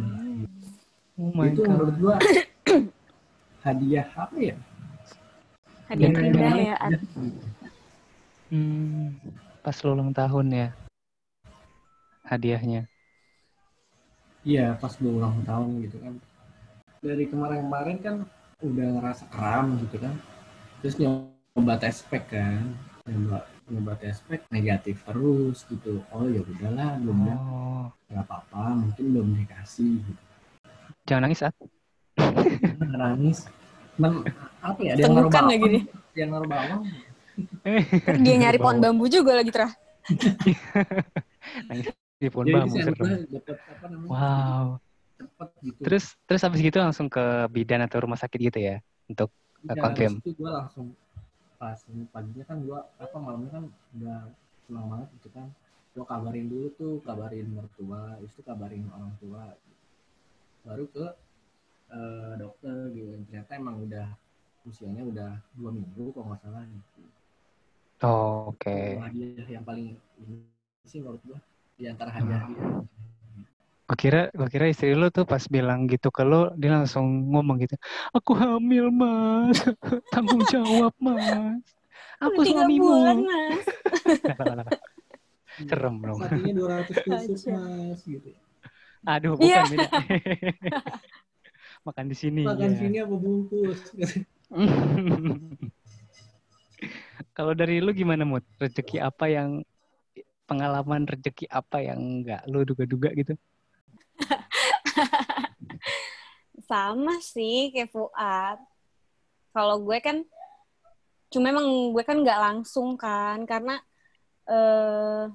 Oh 1.18 1.30
my 1.34 1.50
itu 1.50 1.60
god. 1.60 1.68
menurut 1.68 1.96
gua 1.98 2.16
hadiah 3.66 4.06
apa 4.14 4.36
ya? 4.38 4.56
Hadiah 5.88 6.04
Yang 6.04 6.14
terindah 6.20 6.40
paling 6.44 6.68
ya. 6.68 6.76
Ad. 6.76 6.92
indah. 6.92 7.00
Hmm, 8.48 9.06
pas 9.64 9.76
lo 9.80 9.90
ulang 9.96 10.12
tahun 10.12 10.46
ya. 10.52 10.68
Hadiahnya. 12.28 12.82
Iya, 14.44 14.76
pas 14.76 14.92
ulang 15.00 15.40
tahun 15.48 15.68
gitu 15.88 15.96
kan. 16.04 16.14
Dari 17.00 17.24
kemarin-kemarin 17.32 17.96
kan 18.04 18.16
udah 18.60 18.88
ngerasa 19.00 19.24
kram 19.32 19.80
gitu 19.80 19.96
kan. 19.96 20.12
Terus 20.84 21.00
nyoba 21.00 21.80
tes 21.80 22.04
pack 22.04 22.36
kan. 22.36 22.68
Nyoba 23.08 23.48
nyoba 23.72 23.92
tes 23.96 24.20
pack 24.28 24.44
negatif 24.52 25.00
terus 25.08 25.64
gitu. 25.72 26.04
Oh 26.12 26.28
ya 26.28 26.44
udahlah, 26.44 27.00
belum. 27.00 27.32
Oh, 27.32 27.88
nggak 28.12 28.24
apa-apa, 28.28 28.76
mungkin 28.76 29.04
belum 29.16 29.28
dikasih 29.40 30.04
gitu. 30.04 30.22
jangan 31.08 31.24
nangis, 31.24 31.40
At. 31.40 31.56
nangis 32.92 33.48
Men, 33.98 34.12
apa 34.62 34.80
ya? 34.82 34.94
Dia 34.94 35.06
naruh 35.10 35.26
Temukan 35.26 35.42
bawang. 35.42 35.50
lagi 35.50 35.66
nih. 35.66 35.82
Dia 36.14 36.24
naruh 36.30 36.48
bawang. 36.48 36.82
Ntar 37.68 38.16
dia 38.22 38.34
nyari 38.38 38.58
pohon 38.58 38.78
bambu 38.82 39.04
juga 39.06 39.32
lagi 39.34 39.50
terah. 39.50 39.72
Di 42.18 42.28
pohon 42.30 42.46
bambu? 42.50 42.74
Wow. 44.06 44.78
Gitu. 45.62 45.78
Terus 45.82 46.14
terus 46.30 46.42
habis 46.46 46.62
gitu 46.62 46.78
langsung 46.78 47.10
ke 47.10 47.50
bidan 47.50 47.82
atau 47.82 47.98
rumah 48.02 48.18
sakit 48.18 48.38
gitu 48.38 48.58
ya 48.62 48.78
untuk 49.10 49.34
confirm. 49.66 50.18
habis 50.18 50.22
itu 50.22 50.30
gue 50.38 50.50
langsung 50.50 50.86
pas 51.58 51.78
ini 51.90 52.06
paginya 52.14 52.44
kan 52.46 52.62
gue 52.62 52.78
apa 52.78 53.16
malamnya 53.18 53.50
kan 53.50 53.64
udah 53.98 54.18
pulang 54.70 54.86
banget 54.86 55.08
gitu 55.18 55.28
kan 55.34 55.46
gue 55.98 56.04
kabarin 56.06 56.46
dulu 56.46 56.66
tuh 56.78 56.94
kabarin 57.02 57.50
mertua 57.50 58.14
itu 58.22 58.38
kabarin 58.46 58.86
orang 58.94 59.10
tua 59.18 59.58
baru 60.62 60.86
ke 60.86 61.06
eh, 61.88 62.32
dokter 62.36 62.92
gitu 62.92 63.12
ternyata 63.28 63.50
emang 63.56 63.76
udah 63.84 64.06
usianya 64.68 65.02
udah 65.04 65.30
dua 65.56 65.70
minggu 65.72 66.12
kalau 66.12 66.32
nggak 66.32 66.40
salah 66.44 66.62
gitu. 66.68 67.00
Oh, 67.98 68.54
oke. 68.54 68.78
hadiah 69.02 69.46
yang 69.50 69.64
paling 69.66 69.98
ini 70.22 70.46
sih 70.86 71.02
menurut 71.02 71.18
gue 71.26 71.38
di 71.74 71.84
antara 71.90 72.14
hadiah-hadiah 72.14 72.86
Gue 73.88 73.96
kira, 73.96 74.28
gue 74.36 74.48
kira 74.52 74.68
istri 74.68 74.92
lu 74.92 75.08
tuh 75.08 75.24
pas 75.24 75.40
bilang 75.48 75.88
gitu 75.88 76.12
ke 76.12 76.20
lu, 76.20 76.52
dia 76.60 76.76
langsung 76.76 77.08
ngomong 77.32 77.56
gitu, 77.64 77.72
aku 78.12 78.36
hamil 78.36 78.92
mas, 78.92 79.64
tanggung 80.12 80.44
jawab 80.44 80.92
mas, 81.00 81.64
aku 82.20 82.44
suamimu. 82.44 82.84
bulan, 82.84 83.16
Mas. 83.24 83.64
Serem 85.72 85.94
dong. 86.04 86.20
satunya 86.20 86.52
200 86.52 87.00
tusuk 87.00 87.48
Aja. 87.48 87.56
mas 87.56 88.00
gitu 88.04 88.28
Aduh, 89.08 89.34
bukan 89.40 89.48
Iya. 89.48 89.62
beda. 89.72 89.88
Makan 91.86 92.06
di 92.10 92.16
sini. 92.16 92.42
makan 92.46 92.70
ya. 92.74 92.78
sini 92.78 92.96
apa 93.02 93.16
bungkus 93.16 93.80
Kalau 97.36 97.54
dari 97.54 97.78
lu 97.78 97.94
gimana 97.94 98.26
Mut? 98.26 98.42
Rezeki 98.58 98.98
apa 98.98 99.30
yang 99.30 99.62
pengalaman 100.48 101.06
rezeki 101.06 101.46
apa 101.52 101.84
yang 101.84 102.24
nggak 102.24 102.42
lu 102.50 102.64
duga-duga 102.66 103.14
gitu? 103.14 103.38
Sama 106.70 107.22
sih 107.22 107.70
kayak 107.70 107.94
Fuad. 107.94 108.58
Kalau 109.54 109.78
gue 109.84 109.98
kan, 110.02 110.24
cuma 111.30 111.52
emang 111.52 111.94
gue 111.94 112.02
kan 112.02 112.18
nggak 112.18 112.40
langsung 112.42 112.98
kan, 112.98 113.46
karena 113.46 113.78
eh 114.48 115.30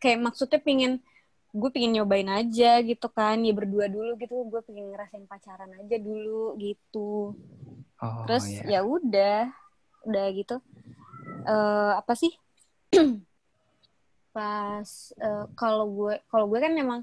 kayak 0.00 0.18
maksudnya 0.24 0.58
pingin, 0.62 1.02
gue 1.48 1.70
pingin 1.72 1.96
nyobain 1.96 2.28
aja 2.28 2.80
gitu 2.84 3.08
kan, 3.08 3.40
ya 3.40 3.52
berdua 3.56 3.88
dulu 3.88 4.20
gitu, 4.20 4.44
gue 4.46 4.60
pingin 4.68 4.92
ngerasain 4.92 5.24
pacaran 5.24 5.72
aja 5.80 5.96
dulu 5.96 6.54
gitu. 6.60 7.32
Oh, 7.98 8.22
Terus 8.28 8.44
iya. 8.62 8.78
ya 8.78 8.80
udah, 8.84 9.38
udah 10.04 10.26
gitu. 10.36 10.56
eh 11.48 11.92
apa 11.96 12.12
sih? 12.12 12.32
Pas 14.36 14.88
eh, 15.18 15.44
kalau 15.56 15.86
gue 15.88 16.14
kalau 16.28 16.46
gue 16.52 16.60
kan 16.60 16.72
memang 16.76 17.00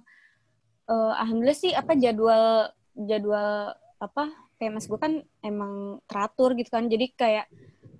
eh, 0.87 1.13
alhamdulillah 1.19 1.57
sih 1.57 1.73
apa 1.73 1.97
jadwal 1.97 2.69
jadwal 2.93 3.73
apa 3.97 4.29
PMS 4.55 4.87
gue 4.87 4.99
kan 5.01 5.13
emang 5.41 5.99
teratur 6.05 6.53
gitu 6.53 6.69
kan. 6.69 6.85
Jadi 6.85 7.11
kayak 7.17 7.49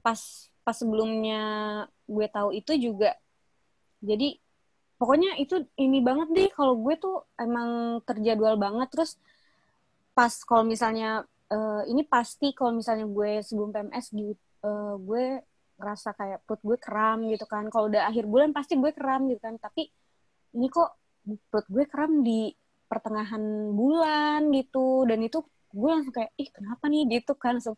pas 0.05 0.21
pas 0.61 0.77
sebelumnya 0.77 1.41
gue 2.05 2.27
tahu 2.29 2.53
itu 2.53 2.73
juga 2.77 3.17
jadi 4.05 4.37
pokoknya 4.95 5.35
itu 5.37 5.63
ini 5.75 5.99
banget 5.99 6.27
deh 6.31 6.49
kalau 6.55 6.79
gue 6.79 6.95
tuh 6.95 7.23
emang 7.35 7.99
terjadwal 8.07 8.55
banget. 8.55 8.87
Terus 8.91 9.11
pas 10.15 10.31
kalau 10.47 10.63
misalnya 10.63 11.23
eh, 11.51 11.81
ini 11.91 12.01
pasti 12.07 12.55
kalau 12.55 12.71
misalnya 12.79 13.05
gue 13.07 13.43
sebelum 13.43 13.69
PMS 13.75 14.05
gitu 14.15 14.39
eh, 14.65 14.95
gue 14.99 15.23
ngerasa 15.75 16.15
kayak 16.15 16.39
perut 16.47 16.61
gue 16.63 16.77
kram 16.79 17.27
gitu 17.27 17.43
kan. 17.45 17.67
Kalau 17.67 17.91
udah 17.91 18.07
akhir 18.07 18.23
bulan 18.25 18.55
pasti 18.55 18.79
gue 18.79 18.91
kram 18.95 19.27
gitu 19.27 19.41
kan. 19.43 19.59
Tapi 19.59 19.91
ini 20.55 20.67
kok 20.71 20.95
perut 21.51 21.67
gue 21.67 21.83
kram 21.85 22.23
di 22.23 22.49
pertengahan 22.87 23.43
bulan 23.75 24.47
gitu. 24.55 25.03
Dan 25.03 25.19
itu 25.27 25.43
gue 25.75 25.89
langsung 25.91 26.15
kayak 26.15 26.31
ih 26.39 26.47
kenapa 26.47 26.87
nih? 26.87 27.19
Gitu 27.19 27.35
kan. 27.35 27.59
Langsung 27.59 27.75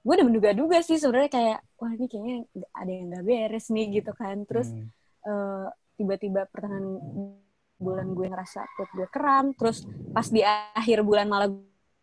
gue 0.00 0.12
udah 0.16 0.26
menduga-duga 0.30 0.78
sih 0.80 0.96
sebenarnya 0.96 1.28
kayak 1.28 1.58
wah 1.76 1.90
ini 1.92 2.06
kayaknya 2.08 2.36
ada 2.72 2.88
yang 2.88 3.04
nggak 3.10 3.24
beres 3.26 3.66
nih 3.74 3.86
gitu 4.00 4.12
kan. 4.14 4.46
Terus 4.46 4.70
Hmm. 4.70 4.88
eh, 5.26 5.68
tiba-tiba 6.00 6.48
pertengahan 6.48 6.96
bulan 7.80 8.12
gue 8.16 8.28
ngerasa 8.28 8.64
perut 8.76 8.90
gue 8.96 9.08
kram 9.12 9.52
terus 9.56 9.84
pas 10.16 10.24
di 10.28 10.40
akhir 10.44 11.04
bulan 11.04 11.28
malah 11.28 11.48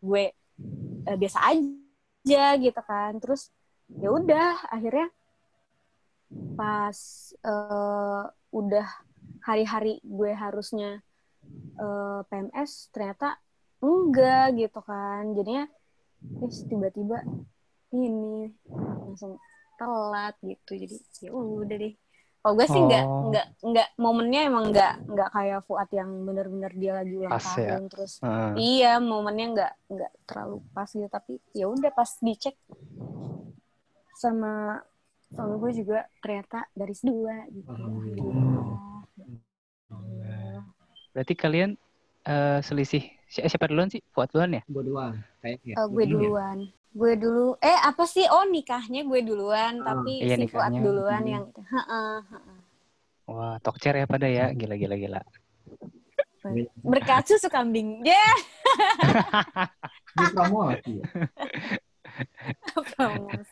gue 0.01 0.33
eh, 1.05 1.17
biasa 1.17 1.39
aja 1.53 2.45
gitu 2.57 2.81
kan. 2.81 3.17
Terus 3.21 3.49
ya 3.97 4.09
udah 4.13 4.69
akhirnya 4.69 5.07
pas 6.57 6.97
eh, 7.41 8.23
udah 8.53 8.87
hari-hari 9.45 10.01
gue 10.01 10.31
harusnya 10.33 11.01
eh, 11.77 12.19
PMS 12.25 12.89
ternyata 12.93 13.37
enggak 13.81 14.57
gitu 14.57 14.79
kan. 14.81 15.33
Jadinya 15.37 15.65
terus 16.41 16.65
tiba-tiba 16.65 17.21
ini 17.93 18.49
langsung 18.69 19.37
telat 19.77 20.33
gitu. 20.41 20.73
Jadi 20.73 20.95
ya 21.21 21.31
udah 21.33 21.77
deh 21.77 21.93
kalau 22.39 22.53
gue 22.53 22.65
sih 22.65 22.79
nggak 22.79 23.03
Oh. 23.03 23.27
nggak 23.27 23.45
nggak 23.61 23.89
momennya 23.97 24.41
emang 24.45 24.65
nggak 24.69 24.93
nggak 25.05 25.29
kayak 25.31 25.59
Fuad 25.61 25.89
yang 25.91 26.09
bener-bener 26.21 26.71
dia 26.73 26.93
lagi 26.95 27.13
ulang 27.13 27.33
Pas 27.33 27.43
ya. 27.51 27.75
tahun 27.75 27.85
terus 27.87 28.13
Heeh. 28.19 28.51
iya 28.55 28.91
momennya 28.97 29.45
nggak 29.49 29.73
nggak 29.89 30.11
terlalu 30.23 30.57
pas 30.71 30.87
gitu 30.87 31.07
tapi 31.07 31.33
ya 31.51 31.65
udah 31.65 31.91
pas 31.91 32.09
dicek 32.17 32.55
sama 34.13 34.81
suami 35.27 35.55
gue 35.57 35.71
juga 35.75 35.99
ternyata 36.17 36.65
garis 36.71 37.01
dua 37.01 37.45
gitu 37.47 37.67
Alhamdulillah. 37.67 39.03
Alhamdulillah. 39.87 40.61
Berarti 41.11 41.33
kalian 41.35 41.71
eh, 42.23 42.59
selisih 42.61 43.03
si- 43.23 43.39
eh, 43.39 43.47
siapa 43.47 43.65
duluan 43.65 43.87
sih? 43.87 43.99
Fuad 44.09 44.27
duluan 44.29 44.51
ya? 44.53 44.61
gue 44.63 44.83
doang 44.83 45.15
kayaknya 45.39 45.73
Eh, 45.75 45.87
gue 45.87 46.03
duluan 46.05 46.57
gue 46.97 47.13
dulu 47.15 47.47
eh 47.61 47.77
apa 47.77 48.03
sih 48.03 48.25
oh 48.25 48.43
nikahnya 48.49 49.05
gue 49.05 49.19
duluan 49.21 49.85
Ah, 49.85 49.93
tapi 49.93 50.25
iya, 50.25 50.33
si 50.33 50.49
Fuad 50.49 50.73
duluan 50.73 51.21
Hmm. 51.21 51.29
yang 51.29 51.45
heeh. 51.53 52.17
Wah, 53.27 53.55
tokcer 53.61 53.93
ya 53.93 54.05
pada 54.07 54.25
ya. 54.25 54.49
Gila 54.51 54.75
gila 54.75 54.95
gila. 54.97 55.21
berkat 56.87 57.27
susu 57.27 57.51
kambing 57.51 58.01
ya 58.01 58.15
Dia 60.15 60.27
promosi 60.31 61.03
ya. 61.03 61.05
promosi 62.95 63.51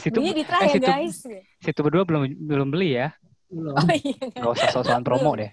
situ 0.00 0.18
belinya 0.18 0.34
di 0.34 0.42
eh, 0.42 0.48
ya 0.48 0.68
situ, 0.72 0.88
guys 0.88 1.16
situ 1.60 1.80
berdua 1.84 2.02
belum 2.08 2.22
belum 2.48 2.68
beli 2.72 2.96
ya. 2.96 3.12
Belum. 3.50 3.76
oh 3.76 3.90
iya 3.92 4.24
Gak 4.34 4.50
usah 4.56 4.68
sosokan 4.72 5.04
promo 5.04 5.36
deh. 5.36 5.52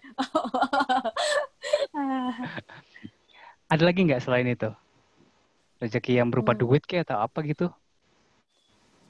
Ada 3.68 3.84
lagi 3.84 4.00
nggak 4.08 4.24
selain 4.24 4.48
itu? 4.48 4.72
Rezeki 5.82 6.12
yang 6.20 6.30
berupa 6.34 6.52
Hmm. 6.54 6.62
duit 6.62 6.84
kayak 6.90 7.04
atau 7.10 7.18
apa 7.26 7.40
gitu? 7.46 7.66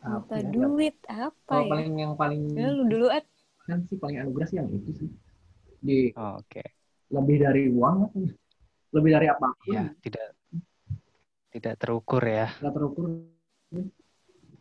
apa 0.03 0.33
Apa 0.33 0.35
ya? 0.39 0.51
duit 0.51 0.95
apa 1.07 1.51
Kalau 1.51 1.63
ya 1.63 1.69
paling 1.71 1.91
yang 1.99 2.13
paling 2.19 2.41
Ya, 2.55 2.67
lu 2.75 2.83
dulu 2.87 3.07
Ed. 3.11 3.25
kan 3.67 3.79
sih 3.87 3.97
paling 3.99 4.17
anugerah 4.23 4.47
sih 4.47 4.57
yang 4.59 4.67
itu 4.71 4.91
sih. 4.99 5.09
Di 5.83 5.97
Oh, 6.15 6.39
Oke. 6.39 6.63
lebih 7.11 7.37
dari 7.39 7.63
uang 7.71 7.97
apa? 8.07 8.19
lebih 8.95 9.11
dari 9.15 9.27
apa 9.27 9.47
pun 9.63 9.73
Ya, 9.75 9.83
tidak 10.03 10.25
tidak 11.51 11.73
terukur 11.79 12.23
ya. 12.23 12.47
nggak 12.59 12.73
terukur 12.75 13.05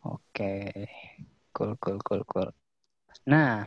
Oke. 0.06 0.52
Cool, 1.54 1.72
cool, 1.82 1.98
cool, 2.06 2.22
cool. 2.30 2.48
Nah, 3.26 3.66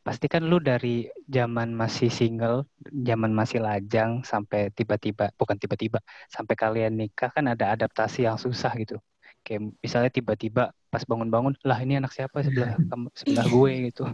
pasti 0.00 0.26
kan 0.32 0.42
lu 0.48 0.58
dari 0.60 1.04
zaman 1.28 1.76
masih 1.76 2.08
single, 2.08 2.64
zaman 2.80 3.30
masih 3.30 3.60
lajang 3.60 4.24
sampai 4.24 4.72
tiba-tiba, 4.72 5.28
bukan 5.36 5.56
tiba-tiba, 5.60 5.98
sampai 6.32 6.54
kalian 6.56 6.96
nikah 6.96 7.30
kan 7.30 7.44
ada 7.52 7.72
adaptasi 7.76 8.24
yang 8.24 8.40
susah 8.40 8.72
gitu. 8.80 8.96
Kayak 9.40 9.72
misalnya 9.80 10.10
tiba-tiba 10.12 10.62
pas 10.90 11.02
bangun-bangun, 11.06 11.54
lah 11.64 11.78
ini 11.80 11.96
anak 11.96 12.12
siapa 12.12 12.42
sebelah 12.44 12.76
sebelah 13.20 13.46
gue 13.46 13.72
gitu. 13.88 14.04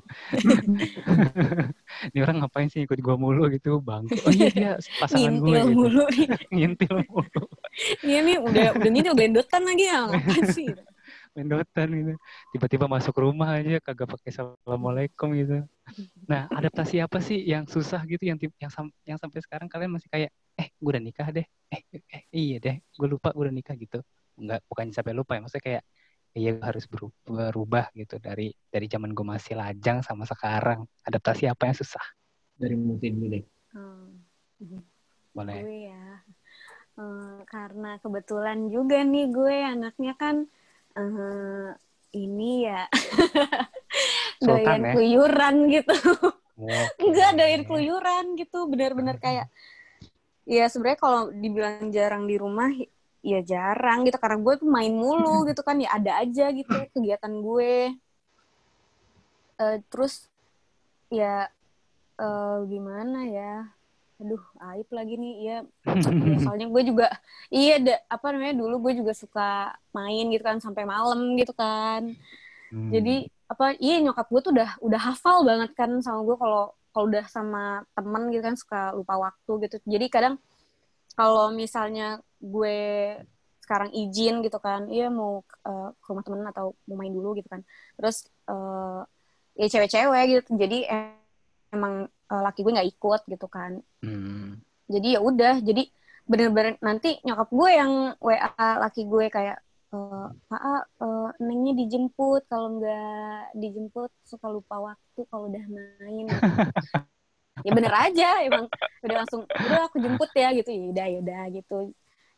ini 2.12 2.18
orang 2.22 2.36
ngapain 2.44 2.68
sih 2.68 2.84
ikut 2.84 3.00
gua 3.00 3.16
mulu 3.16 3.48
gitu, 3.50 3.80
bang. 3.82 4.04
Oh 4.26 4.30
iya 4.30 4.48
dia 4.52 4.70
pasangan 5.00 5.40
gue 5.40 5.50
ngintil 5.50 5.66
gitu. 5.66 5.74
mulu 5.74 6.02
nih 6.12 6.26
Ngintil 6.54 6.96
mulu. 7.10 7.44
Iya 8.04 8.18
nih 8.22 8.36
udah 8.38 8.66
udah 8.76 8.90
ngintil 8.90 9.14
bendotan 9.14 9.62
lagi 9.66 9.84
ya 9.88 9.98
ngapain 10.06 10.44
sih 10.50 10.68
mendotan 11.36 11.88
gitu. 11.98 12.12
Tiba-tiba 12.52 12.86
masuk 12.94 13.14
rumah 13.24 13.48
aja 13.58 13.78
kagak 13.86 14.08
pakai 14.12 14.30
assalamualaikum 14.34 15.28
gitu. 15.40 15.56
Nah, 16.30 16.50
adaptasi 16.58 16.98
apa 17.04 17.18
sih 17.22 17.38
yang 17.52 17.64
susah 17.70 18.00
gitu 18.10 18.22
yang 18.30 18.38
yang 18.62 18.72
sam- 18.72 18.94
yang 19.06 19.18
sampai 19.22 19.40
sekarang 19.44 19.68
kalian 19.72 19.92
masih 19.94 20.08
kayak 20.10 20.30
eh 20.58 20.68
gue 20.80 20.90
udah 20.92 21.02
nikah 21.02 21.28
deh. 21.36 21.46
Eh, 21.74 21.82
eh 22.16 22.22
iya 22.34 22.56
deh, 22.64 22.76
gue 22.98 23.08
lupa 23.14 23.28
gue 23.36 23.42
udah 23.46 23.54
nikah 23.54 23.76
gitu. 23.78 23.98
Enggak 24.40 24.60
bukan 24.70 24.86
sampai 24.96 25.12
lupa 25.16 25.32
ya, 25.36 25.40
maksudnya 25.44 25.64
kayak 25.68 25.82
iya 26.38 26.48
gue 26.56 26.64
harus 26.70 26.84
beru- 26.90 27.14
berubah 27.26 27.84
gitu 27.96 28.14
dari 28.20 28.52
dari 28.74 28.86
zaman 28.92 29.10
gue 29.16 29.26
masih 29.34 29.54
lajang 29.60 29.98
sama 30.06 30.24
sekarang. 30.28 30.80
Adaptasi 31.08 31.46
apa 31.52 31.62
yang 31.70 31.76
susah? 31.78 32.04
dari 32.56 32.72
mungkin 32.76 33.10
dulu 33.20 33.28
deh 33.36 33.44
Hmm. 33.76 34.24
Boleh. 35.36 35.60
gue 35.60 35.76
ya 35.92 36.04
Eh, 36.96 37.40
karena 37.52 38.00
kebetulan 38.00 38.58
juga 38.72 39.04
nih 39.04 39.28
gue 39.28 39.56
anaknya 39.74 40.12
kan 40.16 40.36
eh, 40.96 41.70
ini 42.16 42.64
ya 42.64 42.88
doyan 44.46 44.82
ya? 44.82 44.92
keluyuran 44.96 45.56
gitu. 45.68 45.94
Enggak 47.00 47.30
doyan 47.36 47.62
keluyuran 47.68 48.24
gitu, 48.40 48.58
bener-bener 48.68 49.16
kayak 49.20 49.46
ya 50.46 50.64
sebenarnya 50.70 51.00
kalau 51.02 51.22
dibilang 51.34 51.90
jarang 51.90 52.24
di 52.24 52.38
rumah 52.38 52.70
ya 53.26 53.42
jarang 53.42 54.06
gitu 54.06 54.22
karena 54.22 54.38
gue 54.38 54.54
tuh 54.62 54.70
main 54.70 54.94
mulu 54.94 55.42
gitu 55.50 55.60
kan 55.66 55.76
ya 55.82 55.90
ada 55.92 56.22
aja 56.22 56.48
gitu 56.54 56.72
kegiatan 56.94 57.32
gue. 57.42 57.92
Eh, 59.56 59.78
terus 59.92 60.28
ya 61.12 61.48
eh, 62.16 62.58
gimana 62.70 63.26
ya? 63.28 63.75
Aduh, 64.16 64.42
aib 64.72 64.88
lagi 64.92 65.14
nih. 65.20 65.34
Ya, 65.44 65.56
ya 65.84 66.38
soalnya 66.44 66.66
gue 66.72 66.82
juga 66.88 67.06
iya 67.52 67.76
da, 67.80 67.94
apa 68.08 68.26
namanya 68.32 68.54
dulu 68.56 68.88
gue 68.88 68.92
juga 69.04 69.12
suka 69.12 69.76
main 69.92 70.24
gitu 70.32 70.42
kan 70.44 70.58
sampai 70.60 70.84
malam 70.88 71.36
gitu 71.36 71.52
kan. 71.52 72.16
Hmm. 72.72 72.90
Jadi 72.92 73.28
apa 73.46 73.78
iya 73.78 74.02
nyokap 74.02 74.26
gue 74.32 74.40
tuh 74.42 74.52
udah 74.56 74.70
udah 74.82 75.00
hafal 75.12 75.46
banget 75.46 75.70
kan 75.78 75.90
sama 76.02 76.26
gue 76.26 76.36
kalau 76.40 76.74
kalau 76.90 77.06
udah 77.12 77.24
sama 77.28 77.84
temen 77.92 78.22
gitu 78.32 78.42
kan 78.42 78.56
suka 78.56 78.80
lupa 78.96 79.14
waktu 79.20 79.52
gitu. 79.68 79.76
Jadi 79.84 80.06
kadang 80.08 80.34
kalau 81.16 81.52
misalnya 81.52 82.20
gue 82.40 82.78
sekarang 83.60 83.90
izin 83.92 84.40
gitu 84.46 84.58
kan, 84.62 84.86
iya 84.88 85.10
mau 85.12 85.42
eh, 85.66 85.88
ke 85.98 86.06
rumah 86.08 86.24
temen 86.24 86.40
atau 86.48 86.72
mau 86.88 86.96
main 86.96 87.12
dulu 87.12 87.36
gitu 87.36 87.48
kan. 87.52 87.60
Terus 88.00 88.16
eh, 88.48 89.00
ya 89.60 89.66
cewek-cewek 89.72 90.24
gitu. 90.32 90.50
Jadi 90.56 90.78
em- 90.88 91.25
emang 91.72 92.06
eh, 92.06 92.42
laki 92.42 92.60
gue 92.62 92.72
nggak 92.76 92.90
ikut 92.98 93.20
gitu 93.30 93.46
kan. 93.46 93.80
Hmm. 94.02 94.60
Jadi 94.86 95.18
ya 95.18 95.20
udah, 95.22 95.58
jadi 95.62 95.82
bener-bener 96.26 96.74
nanti 96.82 97.22
nyokap 97.22 97.48
gue 97.54 97.70
yang 97.70 97.92
WA 98.18 98.68
laki 98.82 99.06
gue 99.06 99.30
kayak 99.30 99.58
eh 99.94 100.26
Pak 100.50 100.62
A, 100.62 100.76
eh, 100.82 101.28
nengnya 101.38 101.72
dijemput 101.78 102.42
kalau 102.50 102.82
nggak 102.82 103.54
dijemput 103.54 104.10
suka 104.26 104.50
lupa 104.50 104.82
waktu 104.82 105.20
kalau 105.30 105.46
udah 105.46 105.64
main 105.70 106.26
gitu. 106.34 106.50
ya 107.62 107.70
bener 107.72 107.94
aja 107.94 108.42
emang 108.42 108.66
udah 109.00 109.16
langsung 109.22 109.46
udah 109.46 109.86
aku 109.86 109.96
jemput 110.02 110.30
ya 110.34 110.50
gitu 110.52 110.70
ya 110.74 110.84
udah 110.92 111.06
ya 111.06 111.18
udah 111.22 111.42
gitu 111.54 111.78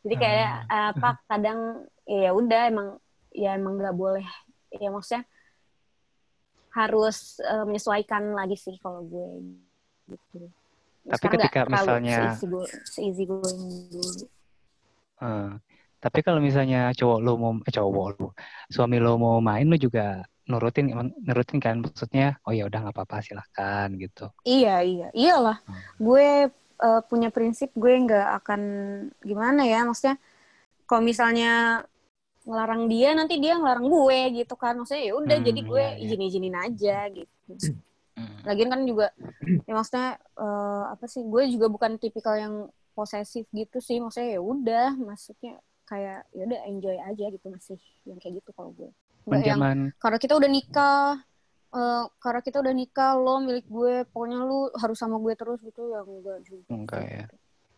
jadi 0.05 0.15
kayak 0.15 0.53
apa 0.69 1.09
kadang 1.27 1.59
ya 2.07 2.29
udah 2.31 2.61
emang 2.71 2.87
ya 3.35 3.57
emang 3.57 3.81
nggak 3.81 3.97
boleh 3.97 4.25
ya 4.71 4.87
maksudnya 4.93 5.25
harus 6.71 7.17
eh, 7.39 7.63
menyesuaikan 7.63 8.31
lagi 8.31 8.55
sih 8.55 8.77
kalau 8.77 9.01
gue 9.03 9.29
gitu 10.07 10.49
Tapi 11.01 11.15
Sekarang 11.17 11.33
ketika 11.39 11.59
misalnya- 11.65 12.37
go- 12.39 12.69
seeasy 12.83 13.23
going 13.23 13.59
dulu 13.87 14.25
Eh, 15.19 15.51
tapi 15.99 16.19
kalau 16.21 16.39
misalnya 16.39 16.93
cowok 16.93 17.19
lo 17.19 17.31
mau 17.35 17.51
eh, 17.59 17.73
cowok 17.73 18.07
lo 18.15 18.27
suami 18.67 18.97
lo 18.97 19.15
mau 19.15 19.37
main 19.39 19.65
lo 19.65 19.75
juga 19.75 20.21
nurutin 20.45 20.89
nurutin 21.19 21.59
kan 21.59 21.77
maksudnya 21.77 22.39
oh 22.41 22.49
ya 22.49 22.65
udah 22.65 22.79
nggak 22.81 22.95
apa-apa 22.95 23.19
silahkan 23.19 23.91
gitu 23.93 24.31
Iya, 24.41 24.81
iya. 24.81 25.07
Iyalah. 25.11 25.59
Hmm. 25.61 25.81
Gue 25.97 26.29
eh, 26.79 27.01
punya 27.05 27.29
prinsip 27.29 27.69
gue 27.75 27.91
nggak 27.91 28.27
akan 28.39 28.61
gimana 29.19 29.61
ya, 29.63 29.83
maksudnya 29.83 30.15
kalau 30.85 31.03
misalnya 31.03 31.83
ngelarang 32.49 32.89
dia 32.89 33.13
nanti 33.13 33.37
dia 33.37 33.53
ngelarang 33.61 33.85
gue 33.85 34.19
gitu 34.41 34.57
kan. 34.57 34.73
Maksudnya 34.81 35.03
ya 35.05 35.13
udah 35.13 35.37
Hmm, 35.37 35.45
jadi 35.45 35.61
gue 35.61 35.83
iya, 35.85 35.93
iya. 35.93 36.03
izin-izinin 36.09 36.55
aja 36.57 36.97
gitu. 37.13 37.51
Hmm. 38.17 38.41
Lagian 38.43 38.69
kan 38.73 38.81
juga 38.89 39.13
ya 39.69 39.73
maksudnya 39.77 40.09
eh, 40.17 40.83
apa 40.89 41.05
sih? 41.05 41.21
Gue 41.21 41.45
juga 41.53 41.69
bukan 41.69 42.01
tipikal 42.01 42.35
yang 42.41 42.53
posesif 42.97 43.45
gitu 43.53 43.77
sih. 43.77 44.01
Maksudnya 44.01 44.35
ya 44.35 44.41
udah, 44.41 44.89
maksudnya 44.97 45.61
kayak 45.85 46.25
ya 46.33 46.43
udah 46.49 46.59
enjoy 46.65 46.97
aja 46.97 47.25
gitu 47.29 47.45
masih 47.49 47.77
yang 48.09 48.17
kayak 48.17 48.41
gitu 48.41 48.49
kalau 48.57 48.73
gue. 48.73 48.89
Yang 49.29 49.93
karena 50.01 50.17
kita 50.17 50.33
udah 50.33 50.49
nikah 50.49 51.21
eh, 51.69 52.03
karena 52.17 52.41
kita 52.41 52.57
udah 52.65 52.73
nikah 52.73 53.11
lo 53.13 53.37
milik 53.45 53.65
gue 53.69 54.01
pokoknya 54.09 54.41
lu 54.41 54.73
harus 54.73 54.97
sama 54.97 55.21
gue 55.21 55.33
terus 55.37 55.61
gitu 55.61 55.85
ya 55.93 56.01
enggak 56.01 56.37
juga 56.41 56.65
Enggak 56.73 57.03
ya. 57.05 57.25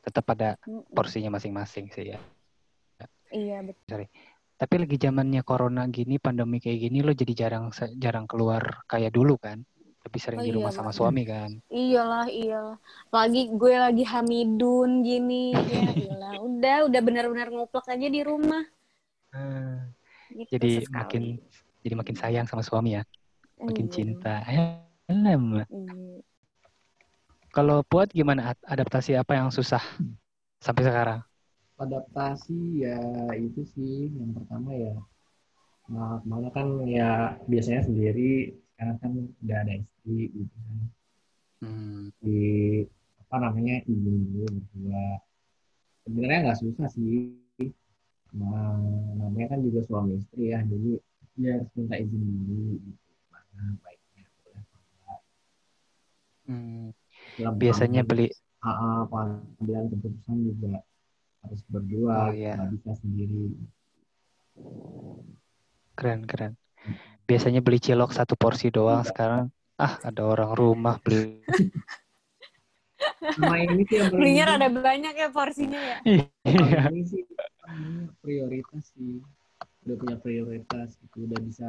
tetap 0.01 0.25
ada 0.31 0.55
porsinya 0.95 1.35
masing-masing 1.35 1.91
sih 1.91 2.15
ya 2.15 2.19
iya 3.35 3.59
betul 3.63 4.07
tapi 4.61 4.77
lagi 4.77 4.93
zamannya 4.95 5.41
corona 5.41 5.89
gini 5.89 6.21
pandemi 6.21 6.61
kayak 6.61 6.85
gini 6.85 7.01
lo 7.01 7.17
jadi 7.17 7.33
jarang 7.33 7.73
jarang 7.97 8.29
keluar 8.29 8.85
kayak 8.85 9.09
dulu 9.09 9.33
kan 9.41 9.65
lebih 10.01 10.21
sering 10.21 10.41
Oh 10.41 10.45
di 10.45 10.49
iya, 10.49 10.57
rumah 10.57 10.69
sama 10.69 10.89
Bang. 10.89 10.97
suami 10.97 11.23
kan 11.25 11.49
iyalah 11.69 12.29
iyalah 12.29 12.77
lagi 13.09 13.49
gue 13.49 13.73
lagi 13.73 14.03
hamidun 14.05 15.01
gini 15.01 15.49
ya 15.53 15.81
iyalah 15.97 16.33
udah 16.45 16.77
udah 16.85 17.01
benar-benar 17.01 17.49
nguplek 17.49 17.89
aja 17.89 18.05
di 18.05 18.21
rumah 18.21 18.61
gitu 20.31 20.49
jadi 20.53 20.69
sesekali. 20.81 20.93
makin 20.93 21.23
jadi 21.81 21.95
makin 21.97 22.15
sayang 22.15 22.45
sama 22.45 22.61
suami 22.61 22.97
ya 22.97 23.03
makin 23.57 23.85
Iya. 23.89 23.93
cinta. 23.93 24.35
Iya. 24.45 25.65
kalau 27.51 27.83
buat 27.83 28.09
gimana 28.09 28.53
ad- 28.55 28.65
adaptasi 28.65 29.13
apa 29.13 29.35
yang 29.37 29.49
susah 29.49 29.81
sampai 30.57 30.83
sekarang 30.85 31.19
adaptasi 31.81 32.85
ya 32.85 32.97
itu 33.35 33.61
sih 33.73 34.09
yang 34.13 34.31
pertama 34.37 34.69
ya 34.73 34.95
nah, 35.91 36.21
mana 36.23 36.47
kan 36.53 36.85
ya 36.87 37.35
biasanya 37.49 37.81
sendiri 37.89 38.55
sekarang 38.73 38.97
kan 39.01 39.11
udah 39.43 39.57
ada 39.65 39.73
istri 39.81 40.29
gitu 40.31 40.57
kan 40.67 40.79
Hmm. 41.61 42.09
di 42.25 42.81
apa 43.21 43.37
namanya 43.37 43.85
izin 43.85 44.33
dulu 44.33 44.49
berdua 44.49 45.21
sebenarnya 46.01 46.39
nggak 46.49 46.57
susah 46.57 46.89
sih 46.89 47.37
nah, 48.33 48.81
namanya 49.13 49.53
kan 49.53 49.61
juga 49.61 49.85
suami 49.85 50.17
istri 50.17 50.49
ya 50.49 50.65
jadi 50.65 50.97
dia 51.37 51.49
harus 51.61 51.69
minta 51.77 52.01
izin 52.01 52.17
dulu 52.17 52.81
gitu 52.81 53.13
mana 53.29 53.77
baiknya 53.85 54.25
boleh 54.41 54.57
apa 54.57 54.75
enggak. 54.81 55.19
Hmm. 56.49 56.87
Dalam 57.37 57.55
biasanya 57.61 58.01
beli 58.09 58.27
ah, 58.65 59.05
pengambilan 59.05 59.85
keputusan 59.93 60.37
juga 60.49 60.81
harus 61.41 61.61
berdua 61.67 62.29
Oh, 62.29 62.31
iya. 62.31 62.53
nggak 62.55 62.69
bisa 62.75 62.91
sendiri. 62.99 63.55
Keren 65.93 66.25
keren. 66.25 66.53
Biasanya 67.25 67.61
beli 67.61 67.79
cilok 67.79 68.11
satu 68.11 68.33
porsi 68.35 68.67
doang 68.67 69.03
sekarang. 69.03 69.49
Ah 69.77 69.97
ada 70.01 70.21
orang 70.25 70.51
rumah 70.53 70.97
beli. 70.99 71.41
Sama 73.33 73.57
ini 73.57 73.81
sih 73.85 73.97
yang 73.97 74.13
belinya 74.13 74.43
rada 74.53 74.69
banyak 74.69 75.13
ya 75.13 75.29
porsinya 75.29 75.79
ya? 75.79 75.97
Iya. 76.45 76.89
Ini 76.89 77.01
sih 77.05 77.23
prioritas 78.21 78.93
sih. 78.93 79.21
Udah 79.81 79.95
punya 79.97 80.17
prioritas 80.17 80.93
gitu 80.99 81.25
udah 81.25 81.39
bisa 81.41 81.67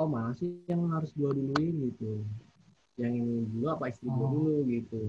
oh 0.00 0.08
mana 0.08 0.34
sih 0.34 0.62
yang 0.66 0.90
harus 0.90 1.14
gua 1.14 1.30
duluin 1.30 1.90
gitu? 1.90 2.26
Yang 2.98 3.12
ini 3.22 3.34
dulu 3.46 3.66
apa 3.70 3.90
istri 3.90 4.10
gua 4.10 4.26
Oh. 4.26 4.30
dulu 4.34 4.54
gitu. 4.66 5.00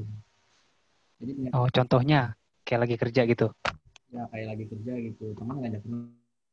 Jadi 1.17 1.31
oh 1.53 1.67
contohnya 1.69 2.37
kayak 2.61 2.81
lagi 2.85 2.95
kerja 2.99 3.21
gitu 3.25 3.47
ya 4.13 4.29
kayak 4.29 4.47
lagi 4.53 4.65
kerja 4.69 4.93
gitu. 5.09 5.33
Teman 5.33 5.57
ngajak 5.65 5.81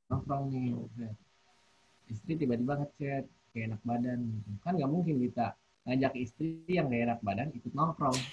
nongkrong 0.08 0.48
nih. 0.48 0.72
Istri 2.08 2.32
tiba-tiba 2.40 2.80
ngechat 2.80 3.28
kayak 3.52 3.64
enak 3.76 3.80
badan. 3.84 4.18
Gitu. 4.40 4.48
Kan 4.64 4.80
nggak 4.80 4.88
mungkin 4.90 5.20
kita 5.20 5.52
ngajak 5.84 6.12
istri 6.16 6.64
yang 6.68 6.88
gak 6.88 7.04
enak 7.04 7.20
badan 7.20 7.52
ikut 7.52 7.72
nongkrong. 7.76 8.16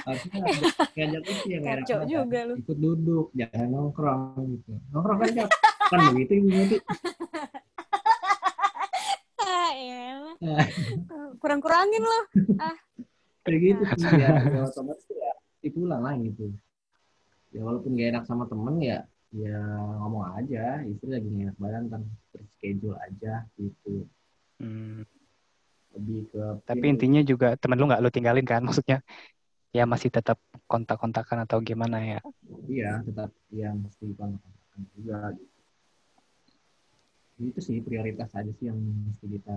Harusnya 0.00 0.38
ngajak, 0.96 1.24
istri 1.24 1.48
yang 1.56 1.62
gak 1.64 1.72
enak 1.80 1.88
badan 1.88 2.08
juga 2.08 2.38
lu. 2.44 2.54
ikut 2.60 2.78
duduk 2.78 3.32
jangan 3.32 3.68
nongkrong 3.72 4.44
gitu. 4.60 4.76
Nongkrong 4.92 5.18
kan 5.24 5.48
kan 5.90 6.14
begitu 6.14 6.38
ah, 9.42 9.72
elah. 9.74 10.38
Nah. 10.38 10.62
kurang-kurangin 11.42 12.04
lo 12.04 12.20
kayak 13.50 13.60
gitu 13.64 13.82
sih 13.96 14.10
ya, 14.20 14.30
ya 14.54 14.60
otomatis 14.68 15.06
dipulang 15.60 16.02
lah 16.02 16.14
gitu. 16.20 16.52
Ya 17.50 17.60
walaupun 17.66 17.98
gak 17.98 18.10
enak 18.16 18.24
sama 18.28 18.44
temen 18.46 18.76
ya 18.80 18.98
ya 19.30 19.58
ngomong 20.00 20.24
aja. 20.36 20.82
Istri 20.84 21.08
lagi 21.12 21.28
gak 21.28 21.44
enak 21.52 21.58
badan 21.60 21.84
kan 21.92 22.02
schedule 22.56 22.96
aja 22.98 23.46
gitu. 23.56 24.06
Hmm. 24.60 25.08
lebih 25.90 26.30
ke 26.30 26.44
tapi 26.70 26.86
intinya 26.86 27.18
juga 27.26 27.58
temen 27.58 27.74
lu 27.74 27.90
nggak 27.90 28.02
lu 28.04 28.10
tinggalin 28.14 28.46
kan? 28.46 28.62
Maksudnya 28.66 29.02
ya 29.74 29.86
masih 29.86 30.10
tetap 30.10 30.38
kontak-kontakan 30.70 31.48
atau 31.48 31.58
gimana 31.64 31.98
ya? 31.98 32.20
Iya 32.70 33.02
tetap 33.02 33.30
ya 33.50 33.74
mesti 33.74 34.14
kontak 34.14 34.52
juga 34.94 35.34
gitu. 35.34 35.58
Itu 37.40 37.60
sih 37.64 37.80
prioritas 37.80 38.30
aja 38.36 38.52
sih 38.54 38.68
yang 38.68 38.78
mesti 38.78 39.26
kita 39.26 39.56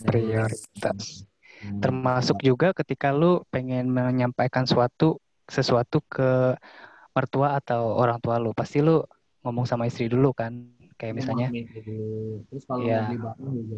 Prioritas. 0.00 1.28
Hmm. 1.60 1.80
termasuk 1.84 2.40
juga 2.40 2.72
ketika 2.72 3.12
lu 3.12 3.44
pengen 3.52 3.92
menyampaikan 3.92 4.64
suatu 4.64 5.20
sesuatu 5.44 6.00
ke 6.08 6.56
mertua 7.12 7.60
atau 7.60 8.00
orang 8.00 8.16
tua 8.22 8.40
lu 8.40 8.56
pasti 8.56 8.80
lu 8.80 9.04
ngomong 9.44 9.68
sama 9.68 9.84
istri 9.84 10.08
dulu 10.08 10.32
kan 10.32 10.56
kayak 10.96 11.20
misalnya. 11.20 11.48
terus 12.48 12.64
kalau 12.64 12.84
mau 12.84 13.04
beli 13.08 13.18
barang 13.20 13.52
juga. 13.56 13.76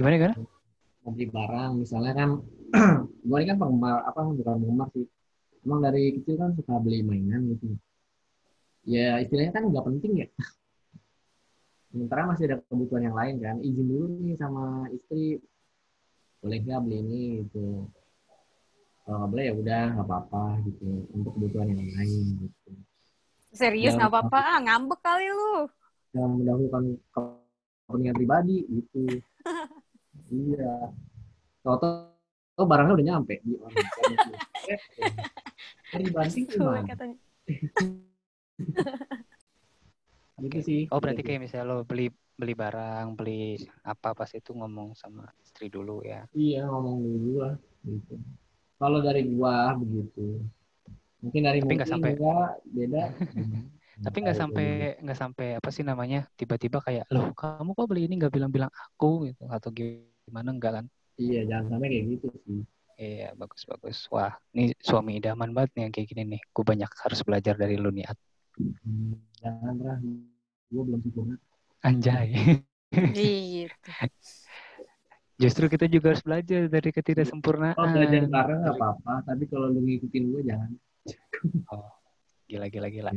Gimana 0.00 0.14
gimana? 0.16 0.34
Mau 1.04 1.10
beli 1.12 1.26
barang 1.28 1.70
misalnya 1.76 2.12
kan 2.16 2.30
gue 3.28 3.36
ini 3.40 3.46
kan 3.52 3.58
penggemar 3.60 4.00
apa 4.04 4.20
bukan 4.32 4.54
penggemar 4.64 4.88
sih. 4.96 5.04
Emang 5.60 5.80
dari 5.84 6.16
kecil 6.16 6.40
kan 6.40 6.56
suka 6.56 6.80
beli 6.80 7.04
mainan 7.04 7.52
gitu. 7.52 7.76
Ya 8.88 9.20
istilahnya 9.20 9.52
kan 9.52 9.68
nggak 9.68 9.84
penting 9.84 10.24
ya 10.24 10.28
sementara 11.90 12.30
masih 12.30 12.46
ada 12.46 12.56
kebutuhan 12.70 13.10
yang 13.10 13.18
lain 13.18 13.34
kan? 13.42 13.56
Izin 13.60 13.86
dulu 13.90 14.06
nih 14.22 14.38
sama 14.38 14.86
istri. 14.94 15.42
Boleh 16.40 16.56
nggak 16.62 16.80
beli 16.86 16.96
ini 17.02 17.22
gitu? 17.44 17.90
Kalau 19.04 19.16
nggak 19.20 19.30
boleh 19.34 19.44
ya 19.44 19.52
udah 19.58 19.82
nggak 19.98 20.06
apa-apa 20.06 20.44
gitu. 20.70 20.88
Untuk 21.12 21.32
kebutuhan 21.36 21.68
yang 21.74 21.90
lain 21.98 22.22
gitu. 22.46 22.70
Serius 23.50 23.98
nggak 23.98 24.14
apa-apa, 24.14 24.38
ah, 24.38 24.58
ngambek 24.62 25.02
kali 25.02 25.26
lu. 25.26 25.66
yang 26.10 26.42
mendahulukan 26.42 26.98
kepentingan 27.14 28.14
pribadi 28.18 28.66
gitu. 28.66 29.22
Iya. 30.30 30.94
Toto 31.66 32.14
oh 32.54 32.66
barangnya 32.66 32.94
udah 32.94 33.06
nyampe. 33.14 33.42
Di 33.42 33.58
orang 33.58 33.74
Kan 35.90 36.00
dibanting 36.06 36.46
Tuh, 36.46 36.54
gimana 36.54 36.86
gitu 40.42 40.58
sih 40.64 40.80
Oh 40.90 40.98
berarti 40.98 41.22
kayak 41.22 41.40
misalnya 41.44 41.66
lo 41.70 41.76
beli 41.84 42.08
beli 42.40 42.54
barang, 42.56 43.06
beli 43.20 43.60
apa 43.84 44.16
pas 44.16 44.30
itu 44.32 44.50
ngomong 44.56 44.96
sama 44.96 45.28
istri 45.44 45.68
dulu 45.68 46.00
ya. 46.00 46.24
Iya 46.32 46.64
ngomong 46.64 46.96
dulu 47.04 47.30
lah 47.44 47.54
gitu. 47.84 48.16
Kalau 48.80 48.98
dari 49.04 49.28
gua 49.28 49.76
begitu. 49.76 50.40
Mungkin 51.20 51.42
dari 51.44 51.60
Tapi 51.60 51.64
mungkin 51.68 51.76
nggak 51.76 51.90
sampai- 51.92 52.14
enggak 52.16 52.50
beda. 52.64 53.02
Tapi 54.08 54.16
nggak 54.24 54.38
sampai 54.40 54.66
tuh. 54.96 55.02
nggak 55.04 55.18
sampai 55.20 55.46
apa 55.60 55.68
sih 55.68 55.84
namanya 55.84 56.24
tiba-tiba 56.40 56.80
kayak 56.80 57.04
loh 57.12 57.28
kamu 57.36 57.70
kok 57.76 57.86
beli 57.92 58.08
ini 58.08 58.14
nggak 58.16 58.32
bilang-bilang 58.32 58.72
aku 58.72 59.28
gitu 59.28 59.44
atau 59.52 59.68
gimana 59.68 60.48
enggak 60.56 60.72
kan? 60.80 60.84
Iya 61.20 61.44
jangan 61.44 61.76
sampai 61.76 61.88
kayak 61.92 62.04
gitu 62.16 62.26
sih. 62.48 62.60
Iya 62.96 63.36
bagus 63.36 63.68
bagus. 63.68 63.98
Wah 64.08 64.32
ini 64.56 64.72
suami 64.80 65.20
idaman 65.20 65.52
banget 65.52 65.70
nih 65.76 65.82
yang 65.84 65.92
kayak 65.92 66.08
gini 66.08 66.22
nih. 66.36 66.40
Gue 66.56 66.64
banyak 66.64 66.88
harus 67.04 67.20
belajar 67.20 67.54
dari 67.60 67.76
lu 67.76 67.92
nih 67.92 68.08
At. 68.08 68.16
Hmm, 68.16 68.39
jangan 69.40 69.74
lah. 69.80 69.98
Gua 70.70 70.82
belum 70.86 71.00
sempurna. 71.02 71.34
Anjay. 71.82 72.60
Gitu. 72.90 73.90
Justru 75.40 75.64
kita 75.72 75.88
juga 75.88 76.12
harus 76.12 76.20
belajar 76.20 76.68
dari 76.68 76.90
ketidaksempurnaan. 76.92 77.78
Kalau 77.78 77.96
belajar 77.96 78.22
bareng 78.28 78.58
nggak 78.60 78.76
apa-apa, 78.76 79.14
tapi 79.24 79.44
kalau 79.48 79.72
lu 79.72 79.80
ngikutin 79.80 80.24
gua 80.30 80.42
jangan. 80.44 80.70
Oh, 81.72 81.88
gila 82.44 82.68
gila 82.68 82.92
gila. 82.92 83.16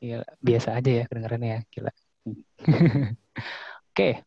Gila, 0.00 0.24
biasa 0.40 0.80
aja 0.80 0.90
ya 0.90 1.04
kedengarannya 1.04 1.48
ya, 1.52 1.60
gila. 1.68 1.92
Oke. 3.92 4.24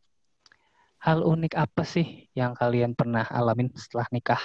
Hal 1.01 1.19
unik 1.25 1.57
apa 1.57 1.81
sih 1.81 2.29
yang 2.37 2.53
kalian 2.53 2.93
pernah 2.93 3.25
alamin 3.25 3.73
setelah 3.73 4.05
nikah? 4.13 4.39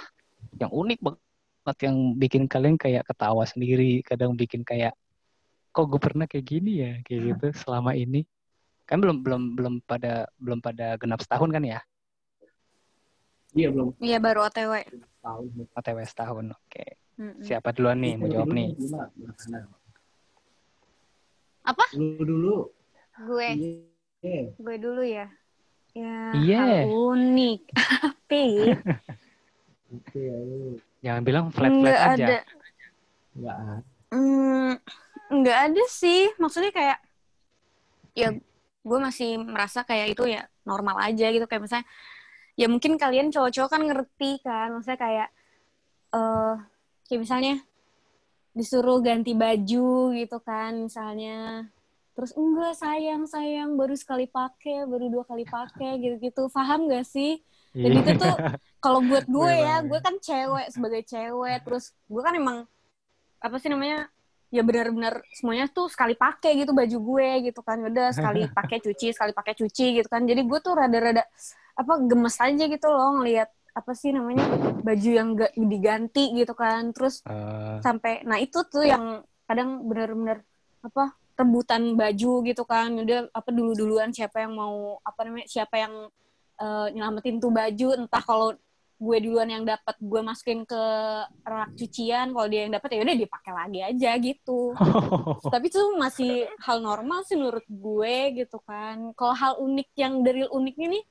Yang 0.57 0.72
unik 0.72 0.99
banget 1.05 1.79
yang 1.85 1.97
bikin 2.16 2.49
kalian 2.49 2.81
kayak 2.81 3.05
ketawa 3.05 3.45
sendiri, 3.45 4.01
kadang 4.01 4.33
bikin 4.33 4.64
kayak 4.64 4.97
kok 5.70 5.86
gue 5.86 6.00
pernah 6.00 6.26
kayak 6.26 6.46
gini 6.46 6.72
ya, 6.80 6.92
kayak 7.04 7.20
gitu 7.34 7.46
selama 7.62 7.92
ini. 7.92 8.24
Kan 8.88 9.04
belum 9.04 9.20
belum 9.20 9.42
belum 9.52 9.74
pada 9.84 10.24
belum 10.40 10.58
pada 10.58 10.96
genap 10.96 11.20
setahun 11.20 11.52
kan 11.52 11.62
ya? 11.62 11.80
Iya 13.52 13.68
belum 13.72 13.96
Iya 14.00 14.18
baru 14.20 14.48
OTW. 14.48 14.72
OTW 15.76 15.98
setahun. 16.04 16.52
Oke. 16.52 16.96
Mm-mm. 17.18 17.42
Siapa 17.42 17.74
duluan 17.74 17.98
nih 17.98 18.14
mau 18.14 18.30
jawab 18.30 18.48
nih? 18.48 18.72
Apa? 21.64 21.84
Lu 21.98 22.22
dulu. 22.22 22.56
Gue, 23.18 23.48
Iya. 24.22 24.54
gue 24.54 24.76
dulu 24.78 25.02
ya. 25.02 25.26
Ya, 25.92 26.30
Iya. 26.32 26.60
hal 26.62 26.86
unik. 26.86 27.60
Apa 27.74 28.36
ya? 28.38 28.66
Ayo. 30.14 30.78
Jangan 31.00 31.22
bilang 31.24 31.44
flat-flat 31.50 31.80
Nggak 31.82 32.00
aja. 32.14 32.26
ada. 32.28 32.38
Enggak 33.34 33.56
ah. 33.56 33.80
Hmm, 34.08 34.72
nggak 35.29 35.59
ada 35.72 35.85
sih. 35.89 36.33
Maksudnya 36.41 36.72
kayak, 36.72 36.99
ya 38.16 38.35
gue 38.85 38.99
masih 38.99 39.39
merasa 39.39 39.85
kayak 39.85 40.16
itu 40.16 40.24
ya 40.29 40.49
normal 40.64 40.99
aja 41.01 41.29
gitu. 41.31 41.45
Kayak 41.45 41.62
misalnya, 41.68 41.87
ya 42.59 42.66
mungkin 42.66 42.97
kalian 42.97 43.31
cowok-cowok 43.33 43.70
kan 43.70 43.83
ngerti 43.85 44.33
kan. 44.43 44.74
Maksudnya 44.74 45.01
kayak, 45.01 45.29
eh 46.16 46.55
kayak 47.09 47.20
misalnya 47.24 47.55
disuruh 48.57 48.99
ganti 48.99 49.39
baju 49.39 50.12
gitu 50.16 50.39
kan 50.43 50.89
misalnya. 50.89 51.70
Terus 52.18 52.35
enggak 52.35 52.74
sayang 52.74 53.31
sayang 53.31 53.79
baru 53.79 53.95
sekali 53.95 54.26
pakai 54.26 54.91
baru 54.91 55.07
dua 55.07 55.22
kali 55.22 55.47
pakai 55.47 56.03
gitu-gitu 56.03 56.51
paham 56.51 56.91
gak 56.91 57.07
sih? 57.07 57.39
Jadi 57.70 57.95
itu 57.95 58.11
tuh 58.18 58.35
kalau 58.83 58.99
buat 59.07 59.22
gue 59.31 59.53
ya, 59.55 59.87
gue 59.87 60.01
kan 60.03 60.18
cewek 60.18 60.66
sebagai 60.74 61.07
cewek, 61.07 61.62
terus 61.62 61.95
gue 62.11 62.18
kan 62.18 62.35
emang 62.35 62.66
apa 63.39 63.55
sih 63.62 63.70
namanya? 63.70 64.11
Ya 64.49 64.64
benar-benar 64.64 65.20
semuanya 65.36 65.68
tuh 65.68 65.92
sekali 65.92 66.16
pakai 66.16 66.57
gitu 66.57 66.72
baju 66.72 66.96
gue 66.96 67.28
gitu 67.53 67.61
kan. 67.61 67.78
Udah 67.84 68.12
sekali 68.16 68.49
pakai 68.59 68.80
cuci, 68.80 69.12
sekali 69.12 69.32
pakai 69.36 69.55
cuci 69.57 70.01
gitu 70.01 70.09
kan. 70.09 70.24
Jadi 70.24 70.40
gue 70.44 70.59
tuh 70.64 70.72
rada-rada 70.76 71.24
apa 71.78 71.92
gemes 72.03 72.36
aja 72.40 72.64
gitu 72.64 72.86
loh 72.88 73.20
ngelihat 73.20 73.49
apa 73.76 73.94
sih 73.94 74.11
namanya 74.11 74.42
baju 74.82 75.11
yang 75.12 75.28
gak 75.36 75.53
diganti 75.55 76.24
gitu 76.34 76.53
kan. 76.57 76.90
Terus 76.96 77.20
Eh, 77.28 77.78
sampai 77.84 78.26
nah 78.26 78.40
itu 78.42 78.59
tuh 78.66 78.82
yang 78.82 79.22
kadang 79.46 79.86
benar-benar 79.86 80.42
apa 80.82 81.14
rebutan 81.38 81.94
baju 81.94 82.32
gitu 82.42 82.62
kan 82.66 82.90
udah 82.99 83.30
apa 83.30 83.51
dulu 83.55 83.70
duluan 83.78 84.11
siapa 84.11 84.42
yang 84.42 84.59
mau 84.59 84.99
apa 85.07 85.20
namanya 85.22 85.46
siapa 85.46 85.78
yang 85.78 85.94
eh, 86.59 86.86
nyelamatin 86.99 87.38
tuh 87.38 87.55
baju 87.55 87.88
entah 87.94 88.22
kalau 88.26 88.49
gue 88.99 89.16
duluan 89.22 89.46
yang 89.46 89.62
dapat 89.62 89.94
gue 90.03 90.20
masukin 90.26 90.66
ke 90.66 90.82
rak 91.46 91.70
cucian 91.78 92.34
kalau 92.34 92.51
dia 92.51 92.66
yang 92.66 92.74
dapat 92.74 92.99
ya 92.99 93.07
udah 93.07 93.16
dipakai 93.16 93.53
lagi 93.55 93.80
aja 93.86 94.11
gitu. 94.18 94.74
Tapi 95.55 95.66
itu 95.70 95.82
masih 95.94 96.51
hal 96.66 96.82
normal 96.82 97.22
sih 97.22 97.38
menurut 97.38 97.62
gue 97.70 98.42
gitu 98.42 98.59
kan. 98.66 99.14
Kalau 99.14 99.34
hal 99.38 99.53
unik 99.62 99.88
yang 99.94 100.26
dari 100.26 100.42
uniknya 100.51 100.99
nih 100.99 101.05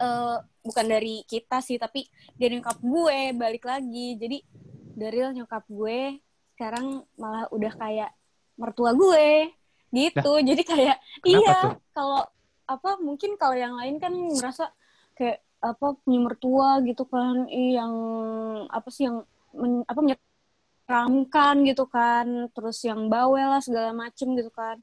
eh, 0.00 0.36
bukan 0.64 0.86
dari 0.88 1.20
kita 1.28 1.60
sih 1.60 1.76
tapi 1.76 2.08
dari 2.40 2.56
nyokap 2.56 2.80
gue 2.80 3.18
balik 3.36 3.64
lagi. 3.68 4.16
Jadi 4.16 4.38
dari 4.96 5.18
nyokap 5.36 5.68
gue 5.68 6.16
sekarang 6.56 7.04
malah 7.20 7.44
udah 7.52 7.72
kayak 7.76 8.10
mertua 8.56 8.96
gue 8.96 9.52
gitu. 9.92 10.32
Jadi 10.48 10.62
kayak 10.64 10.96
iya 11.28 11.76
kalau 11.92 12.24
apa 12.64 12.96
mungkin 13.04 13.36
kalau 13.36 13.58
yang 13.58 13.76
lain 13.76 14.00
kan 14.00 14.16
merasa 14.16 14.72
kayak 15.12 15.44
apa 15.60 15.86
punya 16.00 16.20
mertua 16.24 16.80
gitu 16.88 17.04
kan 17.04 17.44
yang 17.52 17.92
apa 18.72 18.88
sih 18.88 19.04
yang 19.08 19.28
men- 19.52 19.84
apa 19.84 20.00
menyeramkan 20.00 21.56
gitu 21.68 21.84
kan 21.84 22.48
terus 22.56 22.80
yang 22.80 23.12
bawel 23.12 23.52
lah 23.52 23.62
segala 23.62 23.92
macem 23.92 24.32
gitu 24.36 24.48
kan. 24.52 24.80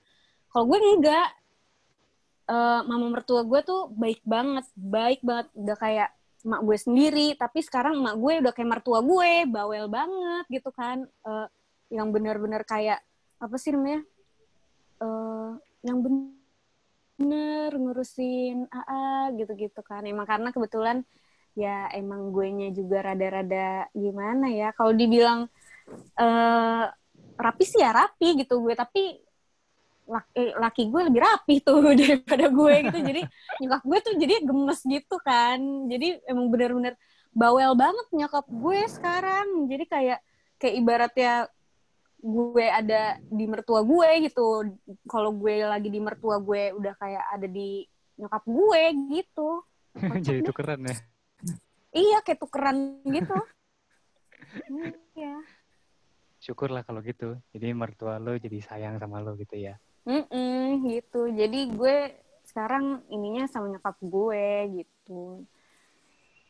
Kalau 0.53 0.65
gue 0.69 0.77
enggak. 0.77 1.29
Eh, 2.47 2.81
mama 2.87 3.11
mertua 3.11 3.43
gue 3.43 3.59
tuh 3.65 3.91
baik 3.91 4.23
banget 4.23 4.65
baik 4.77 5.19
banget. 5.25 5.51
Udah 5.57 5.75
kayak 5.75 6.09
emak 6.45 6.61
gue 6.63 6.77
sendiri 6.79 7.27
tapi 7.35 7.59
sekarang 7.59 7.99
emak 7.99 8.15
gue 8.23 8.33
udah 8.39 8.53
kayak 8.55 8.69
mertua 8.71 8.99
gue 9.03 9.31
bawel 9.49 9.85
banget 9.91 10.45
gitu 10.47 10.69
kan. 10.71 11.03
Eh, 11.03 11.47
yang 11.91 12.13
benar-benar 12.13 12.63
kayak 12.63 13.01
apa 13.37 13.55
sih 13.57 13.71
namanya 13.73 14.01
eh 14.97 15.51
yang 15.85 16.01
bener 16.01 16.36
ngurusin 17.17 18.69
AA 18.69 19.33
gitu-gitu 19.37 19.81
kan. 19.81 20.05
Emang 20.05 20.29
karena 20.29 20.53
kebetulan 20.53 21.01
ya 21.57 21.89
emang 21.97 22.29
gue 22.29 22.47
nya 22.53 22.69
juga 22.69 23.01
rada-rada 23.01 23.89
gimana 23.93 24.53
ya. 24.53 24.69
Kalau 24.77 24.93
dibilang 24.93 25.49
eh 26.17 26.85
rapi 27.37 27.63
sih 27.65 27.79
ya 27.81 27.93
rapi 27.93 28.43
gitu 28.43 28.59
gue 28.59 28.73
tapi 28.73 29.21
laki, 30.07 30.41
laki 30.57 30.83
gue 30.87 31.01
lebih 31.11 31.21
rapi 31.21 31.55
tuh 31.61 31.81
daripada 31.99 32.45
gue 32.47 32.75
gitu. 32.89 32.99
Jadi 33.01 33.21
nyokap 33.65 33.83
gue 33.83 33.99
tuh 34.05 34.13
jadi 34.15 34.35
gemes 34.45 34.81
gitu 34.85 35.15
kan. 35.25 35.59
Jadi 35.89 36.21
emang 36.29 36.47
bener-bener 36.53 36.93
bawel 37.33 37.73
banget 37.73 38.07
nyokap 38.13 38.45
gue 38.47 38.79
sekarang. 38.89 39.67
Jadi 39.69 39.83
kayak 39.89 40.19
kayak 40.57 40.75
ibaratnya 40.77 41.33
gue 42.17 42.65
ada 42.65 43.21
di 43.21 43.45
mertua 43.45 43.85
gue 43.85 44.09
gitu. 44.25 44.65
Kalau 45.05 45.31
gue 45.33 45.63
lagi 45.63 45.89
di 45.89 46.01
mertua 46.01 46.41
gue 46.41 46.73
udah 46.73 46.93
kayak 46.97 47.25
ada 47.33 47.47
di 47.47 47.85
nyokap 48.17 48.43
gue 48.45 48.81
gitu. 49.13 49.49
Jadi 50.25 50.41
tukeran 50.45 50.81
ya. 50.85 50.95
iya 51.93 52.17
kayak 52.21 52.39
tukeran 52.41 53.01
gitu. 53.05 53.37
Iya. 55.17 55.37
Syukurlah 56.41 56.85
kalau 56.85 57.01
gitu. 57.01 57.35
Jadi 57.51 57.73
mertua 57.73 58.21
lo 58.21 58.37
jadi 58.37 58.61
sayang 58.61 59.01
sama 59.01 59.21
lo 59.21 59.33
gitu 59.33 59.57
ya. 59.57 59.75
Mm-mm, 60.05 60.87
gitu. 60.87 61.29
Jadi 61.33 61.73
gue 61.73 62.15
sekarang 62.47 63.03
ininya 63.11 63.49
sama 63.49 63.69
nyokap 63.69 63.97
gue 64.01 64.45
gitu 64.81 65.43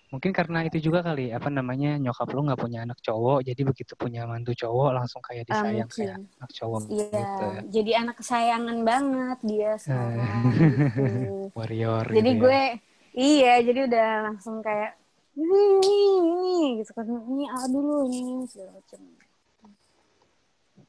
Mungkin 0.07 0.31
karena 0.31 0.63
itu 0.63 0.79
juga 0.79 1.03
kali, 1.03 1.35
apa 1.35 1.51
namanya, 1.51 1.99
nyokap 1.99 2.31
lo 2.31 2.39
nggak 2.47 2.61
punya 2.63 2.79
anak 2.87 2.95
cowok, 3.03 3.43
jadi 3.43 3.61
begitu 3.67 3.91
punya 3.99 4.23
mantu 4.23 4.55
cowok 4.55 4.95
langsung 4.95 5.19
kayak 5.19 5.43
Ah, 5.51 5.51
disayang 5.51 5.89
kayak 5.91 6.15
anak 6.39 6.51
cowok 6.55 6.79
Iya, 6.87 7.03
gitu 7.11 7.43
ya. 7.43 7.61
jadi 7.67 7.91
anak 8.07 8.15
kesayangan 8.23 8.77
banget 8.87 9.39
dia 9.43 9.71
sekarang 9.75 10.41
gitu. 10.55 11.03
Warrior 11.59 12.05
Jadi 12.07 12.29
gitu 12.31 12.39
ya. 12.39 12.41
gue 12.43 12.61
iya, 13.19 13.53
jadi 13.59 13.79
udah 13.91 14.09
langsung 14.31 14.63
kayak 14.63 14.95
ini 15.35 16.79
gitu 16.79 16.91
kan. 16.95 17.03
Ini 17.07 17.45
ah 17.51 17.65
dulu 17.67 18.07
ini, 18.07 18.47
segala 18.47 18.79
macam. 18.79 18.99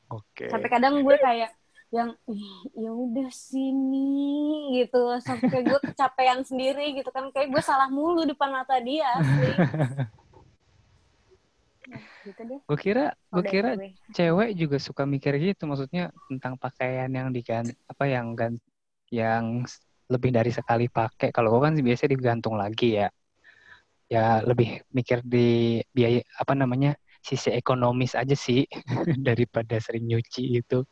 Oke. 0.09 0.47
sampai 0.49 0.69
kadang 0.73 0.95
gue 1.05 1.17
kayak 1.21 1.51
yang 1.89 2.13
"Ih, 2.29 2.49
ya 2.77 2.93
udah 2.93 3.33
sini 3.33 4.77
gitu 4.77 5.17
sampai 5.25 5.65
gue 5.65 5.79
kecapean 5.89 6.45
sendiri 6.45 6.93
gitu 7.01 7.09
kan 7.09 7.33
kayak 7.33 7.49
gue 7.49 7.63
salah 7.65 7.89
mulu 7.89 8.29
depan 8.29 8.53
mata 8.53 8.77
dia 8.81 9.09
asli 9.17 9.53
Nah, 11.89 12.05
gitu 12.21 12.41
deh 12.45 12.61
Gue 12.69 12.77
kira, 12.77 13.17
gue 13.33 13.45
kira 13.49 13.71
gue. 13.81 13.97
cewek 14.13 14.53
juga 14.53 14.77
suka 14.77 15.09
mikir 15.09 15.41
gitu, 15.41 15.65
maksudnya 15.65 16.13
tentang 16.29 16.61
pakaian 16.61 17.09
yang 17.09 17.33
diganti 17.33 17.73
apa 17.89 18.05
yang 18.05 18.37
gan 18.37 18.61
yang 19.09 19.65
lebih 20.13 20.31
dari 20.37 20.53
sekali 20.53 20.85
pakai. 20.93 21.33
Kalau 21.33 21.49
gue 21.57 21.61
kan 21.65 21.73
biasanya 21.81 22.13
digantung 22.13 22.61
lagi 22.61 23.01
ya. 23.01 23.09
Ya 24.09 24.45
lebih 24.45 24.85
mikir 24.93 25.25
di 25.25 25.81
biaya 25.93 26.21
apa 26.37 26.53
namanya 26.53 26.93
sisi 27.25 27.49
ekonomis 27.53 28.13
aja 28.13 28.37
sih 28.37 28.69
daripada 29.27 29.81
sering 29.81 30.05
nyuci 30.05 30.61
itu. 30.61 30.85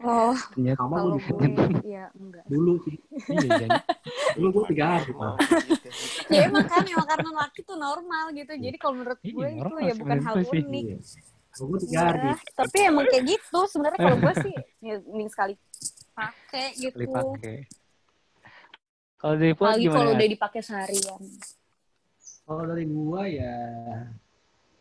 Oh 0.00 0.36
Ternyata 0.52 0.78
Sama 0.78 0.94
kalau 0.96 1.10
gue 1.12 1.22
juga 1.22 1.46
gue 1.48 1.82
ya 1.84 2.04
enggak 2.12 2.44
dulu 2.46 2.72
sih. 2.80 2.96
iya, 3.28 3.50
jadi- 3.60 3.82
Dulu 4.32 4.48
gue 4.52 4.64
tiga 4.70 4.84
hari. 4.92 5.10
Oh, 5.10 5.18
Pak. 5.18 5.34
gitu. 5.64 5.88
ya 6.32 6.40
emang 6.44 6.64
kan 6.64 6.82
emang 6.84 7.06
karena 7.06 7.30
laki 7.36 7.60
tuh 7.62 7.76
normal 7.76 8.24
gitu 8.30 8.52
jadi 8.52 8.76
kalau 8.76 8.94
menurut 8.96 9.18
Iya, 9.20 9.32
gue 9.32 9.48
itu 9.50 9.76
ya 9.80 9.94
bukan 9.96 10.18
hal 10.20 10.34
gue 10.36 10.52
unik 10.56 10.84
Iya. 10.84 10.98
Kalau 11.48 11.66
gue 11.68 11.78
tiga 11.82 11.98
hari. 12.04 12.18
Iya, 12.24 12.36
tapi 12.54 12.76
emang 12.80 13.04
kayak 13.06 13.24
gitu 13.26 13.60
sebenarnya 13.66 13.98
kalau 14.00 14.18
gue 14.18 14.34
sih 14.40 14.54
ya 14.86 14.94
mending 15.02 15.28
sekali 15.28 15.54
pakai 16.12 16.66
gitu 16.76 16.94
Sekali 16.96 17.06
pakai. 17.08 17.56
Kalau 19.16 19.34
dari 19.34 19.50
Fuad 19.50 19.66
apalagi 19.66 19.86
kalau 19.88 19.98
gimana? 20.04 20.14
udah 20.14 20.28
dipakai 20.30 20.60
seharian 20.60 21.22
Kalau 22.40 22.62
dari 22.64 22.84
gua 22.86 23.22
ya 23.24 23.54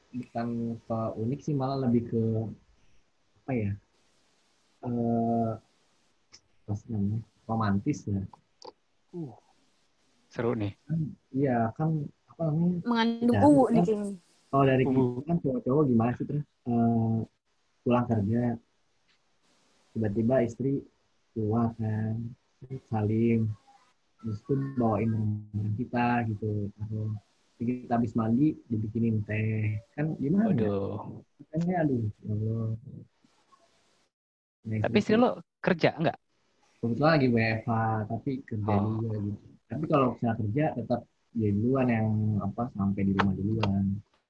bukan 0.10 0.48
ke 0.80 0.98
unik 1.16 1.40
sih 1.42 1.52
malah 1.52 1.78
lebih 1.80 2.06
ke 2.06 2.22
apa 3.40 3.52
ya? 3.52 3.72
Eh 4.86 5.52
sih 6.76 6.90
namanya? 6.92 7.20
Romantis 7.48 8.00
ya. 8.06 8.22
Seru 10.28 10.52
nih. 10.54 10.76
Kan 10.86 11.00
iya 11.32 11.72
kan 11.74 12.06
apa 12.28 12.42
namanya? 12.52 12.78
mengandung 12.86 13.38
Ya, 13.38 13.42
uwu 13.48 13.64
kan. 13.66 13.74
nih 13.74 13.82
kayaknya 13.88 14.12
Kalau 14.48 14.64
dari 14.64 14.84
Uh. 14.84 14.92
kita 14.92 15.22
kan 15.28 15.38
cowok-cowok 15.44 15.84
gimana 15.88 16.12
sih 16.16 16.26
terus 16.28 16.46
Eh, 16.68 17.18
pulang 17.88 18.04
kerja 18.04 18.60
tiba-tiba 19.96 20.44
istri 20.44 20.84
keluar 21.32 21.72
kan 21.80 22.36
salim 22.92 23.48
terus 24.20 24.44
tuh 24.44 24.60
bawain 24.76 25.08
barang 25.56 25.74
kita 25.80 26.28
gitu 26.28 26.68
atau 26.76 27.16
kita 27.56 27.96
habis 27.96 28.12
mandi 28.14 28.60
dibikinin 28.68 29.24
teh 29.24 29.80
kan 29.96 30.12
gimana 30.20 30.52
ya? 30.52 30.68
Waduh. 30.68 31.24
Makanya 31.40 31.76
aduh, 31.88 32.04
ya 32.20 32.32
Allah. 32.36 32.68
Nah, 34.68 34.84
Tapi 34.84 34.98
istri 35.00 35.16
lo 35.16 35.40
kerja 35.64 35.96
enggak? 35.96 36.18
kebetulan 36.78 37.12
lagi 37.18 37.28
WFH, 37.34 37.72
tapi 38.06 38.32
kerja 38.46 38.74
Oh. 38.78 39.02
juga 39.02 39.18
gitu. 39.18 39.46
Tapi 39.68 39.84
kalau 39.90 40.08
misalnya 40.14 40.36
kerja 40.40 40.66
tetap 40.78 41.02
dia 41.36 41.50
duluan 41.52 41.88
yang 41.90 42.08
apa 42.40 42.64
sampai 42.76 43.02
di 43.04 43.12
rumah 43.18 43.34
duluan. 43.36 43.86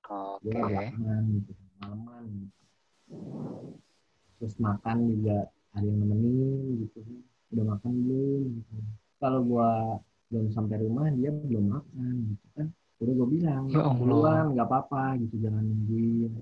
Oke. 0.07 0.47
Gue 0.47 0.53
belakangan 0.55 1.21
gitu, 1.35 1.51
malaman. 1.81 2.23
Gitu. 2.29 2.55
Terus 4.37 4.55
makan 4.61 4.97
juga 5.11 5.37
ada 5.73 5.85
yang 5.85 5.97
nemenin 6.01 6.85
gitu. 6.85 6.99
Udah 7.53 7.65
makan 7.75 7.91
belum? 8.05 8.43
Gitu. 8.61 8.75
Kalau 9.17 9.39
gua 9.43 9.69
belum 10.29 10.45
sampai 10.53 10.77
rumah 10.83 11.07
dia 11.11 11.31
belum 11.33 11.65
makan 11.73 12.13
gitu 12.31 12.47
kan. 12.53 12.67
Udah 12.97 13.13
gue 13.13 13.27
bilang, 13.29 13.63
Ya 13.69 13.81
duluan 13.93 14.45
nggak 14.57 14.67
apa-apa 14.67 15.21
gitu, 15.21 15.35
jangan 15.41 15.61
nungguin 15.65 16.33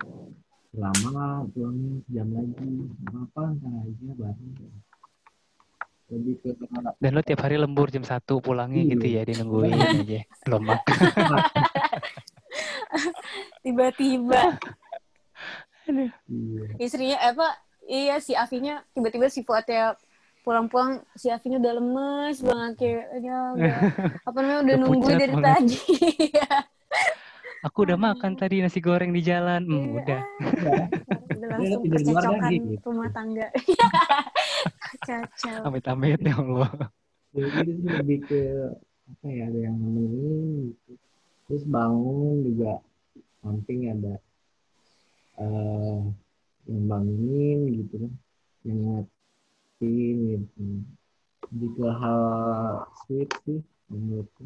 lama 0.77 1.47
pulangnya 1.51 1.93
jam 2.11 2.27
lagi. 2.31 2.69
Apa? 3.11 3.41
Ntar 3.55 3.73
aja 3.85 4.09
baru 4.19 4.47
lebih 6.05 6.37
ke 6.37 6.53
Dan 7.01 7.17
lo 7.17 7.21
tiap 7.25 7.41
hari 7.41 7.57
lembur 7.57 7.89
jam 7.89 8.05
satu 8.05 8.37
pulangnya 8.37 8.85
Iya. 8.85 8.91
gitu 8.93 9.05
ya, 9.09 9.21
dia 9.25 9.35
nungguin 9.41 9.73
aja. 9.73 10.21
Makan. 10.45 10.85
tiba-tiba. 13.65 14.53
Iya. 15.85 16.65
istrinya 16.81 17.17
eh, 17.21 17.31
apa? 17.33 17.47
Iya 17.85 18.17
si 18.17 18.33
Afinya 18.33 18.81
tiba-tiba 18.97 19.29
si 19.29 19.45
Fuadnya 19.45 19.93
pulang-pulang 20.41 21.05
si 21.13 21.29
Afinya 21.29 21.61
udah 21.61 21.73
lemes 21.77 22.41
banget 22.41 22.73
kayak 22.81 23.05
ya 23.21 23.37
udah 23.53 23.75
apa 24.29 24.37
namanya 24.41 24.61
udah 24.65 24.75
nungguin 24.81 25.01
pucat 25.01 25.19
dari 25.21 25.35
tadi 25.37 25.77
Aku 27.65 27.81
udah 27.81 27.97
makan 27.97 28.37
tadi 28.37 28.61
nasi 28.61 28.77
goreng 28.77 29.09
di 29.09 29.25
jalan. 29.25 29.65
Hmm, 29.65 29.73
Iya. 29.73 29.97
udah. 29.97 30.21
udah 31.35 31.49
langsung 31.49 31.81
kan, 31.81 31.89
percecokan 31.91 32.51
gitu. 32.53 32.85
rumah 32.85 33.09
tangga 33.11 33.47
kacau 35.09 35.59
Amit-amit 35.67 36.19
ya 36.21 36.35
Allah. 36.37 36.71
jadi 37.35 37.71
sih 37.75 37.89
lebih 37.91 38.19
ke 38.23 38.41
apa 39.05 39.25
ya 39.27 39.43
ada 39.51 39.59
yang 39.59 39.75
nemenin 39.75 40.71
gitu 40.71 40.91
terus 41.45 41.63
bangun 41.67 42.47
juga 42.47 42.79
samping 43.43 43.91
ada 43.91 44.15
eh 45.35 45.99
yang 46.65 46.83
bangunin 46.87 47.59
gitu 47.83 47.95
kan 48.07 48.13
yang 48.63 48.77
ngingetin 48.79 50.17
gitu 50.47 50.61
lebih 51.51 51.69
ke 51.75 51.87
hal 51.91 52.21
sweet 53.03 53.29
sih 53.43 53.59
menurutku 53.91 54.45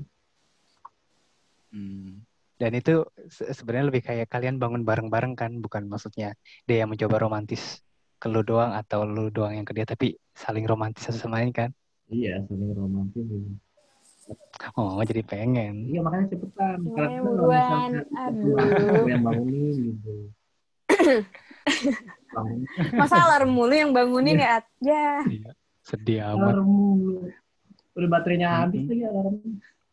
Hmm. 1.70 2.26
Dan 2.60 2.76
itu 2.76 3.01
se- 3.28 3.47
sebenarnya 3.49 3.88
lebih 3.88 4.03
kayak 4.03 4.28
kalian 4.28 4.60
bangun 4.60 4.84
bareng-bareng 4.84 5.34
kan, 5.34 5.51
bukan 5.57 5.88
maksudnya 5.88 6.36
dia 6.64 6.84
yang 6.84 6.91
mencoba 6.91 7.16
romantis 7.18 7.80
ke 8.16 8.28
lu 8.28 8.43
doang 8.43 8.76
atau 8.76 9.07
lu 9.07 9.32
doang 9.32 9.55
yang 9.55 9.64
ke 9.64 9.72
dia, 9.72 9.88
tapi 9.88 10.20
saling 10.36 10.68
romantis 10.68 11.07
satu 11.07 11.16
sama 11.18 11.39
lain 11.39 11.55
kan. 11.55 11.72
iya 12.10 12.43
saling 12.43 12.76
romantis. 12.76 13.24
Oh, 14.76 14.99
jadi 15.01 15.24
pengen. 15.24 15.88
Iya 15.88 16.03
makanya 16.03 16.26
cepetan. 16.28 16.78
Makanya 16.84 16.93
Karena 16.93 17.16
kalau 17.16 17.32
buruan. 17.32 17.89
misalnya 17.89 18.01
Aduh. 18.20 19.07
yang 19.07 19.24
bangunin 19.24 19.76
gitu. 19.88 20.14
Bangun 22.30 22.60
masa 22.99 23.16
alarm 23.24 23.49
mulu 23.49 23.74
yang 23.74 23.89
bangunin 23.89 24.38
ya 24.38 24.60
ya 24.80 25.24
Iya. 25.26 25.49
Sedih 25.82 26.20
amat. 26.28 26.53
alarm 26.53 26.68
mulu. 26.68 27.16
Udah 27.95 28.10
baterainya 28.12 28.47
habis 28.68 28.84
lagi 28.84 29.03
alarm. 29.03 29.36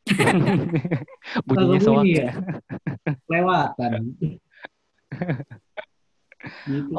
Bunyinya 1.47 1.81
soak 1.83 2.07
ya. 2.07 2.31
Lewatan. 3.27 4.15
gitu. 6.67 6.95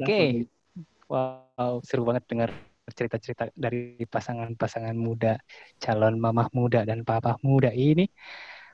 Oke. 0.00 0.48
Wow, 1.04 1.84
seru 1.84 2.02
banget 2.08 2.24
dengar 2.26 2.50
cerita-cerita 2.88 3.52
dari 3.56 4.00
pasangan-pasangan 4.04 4.96
muda, 4.96 5.40
calon 5.80 6.16
mamah 6.20 6.48
muda 6.52 6.84
dan 6.84 7.04
papa 7.04 7.36
muda 7.44 7.72
ini. 7.72 8.08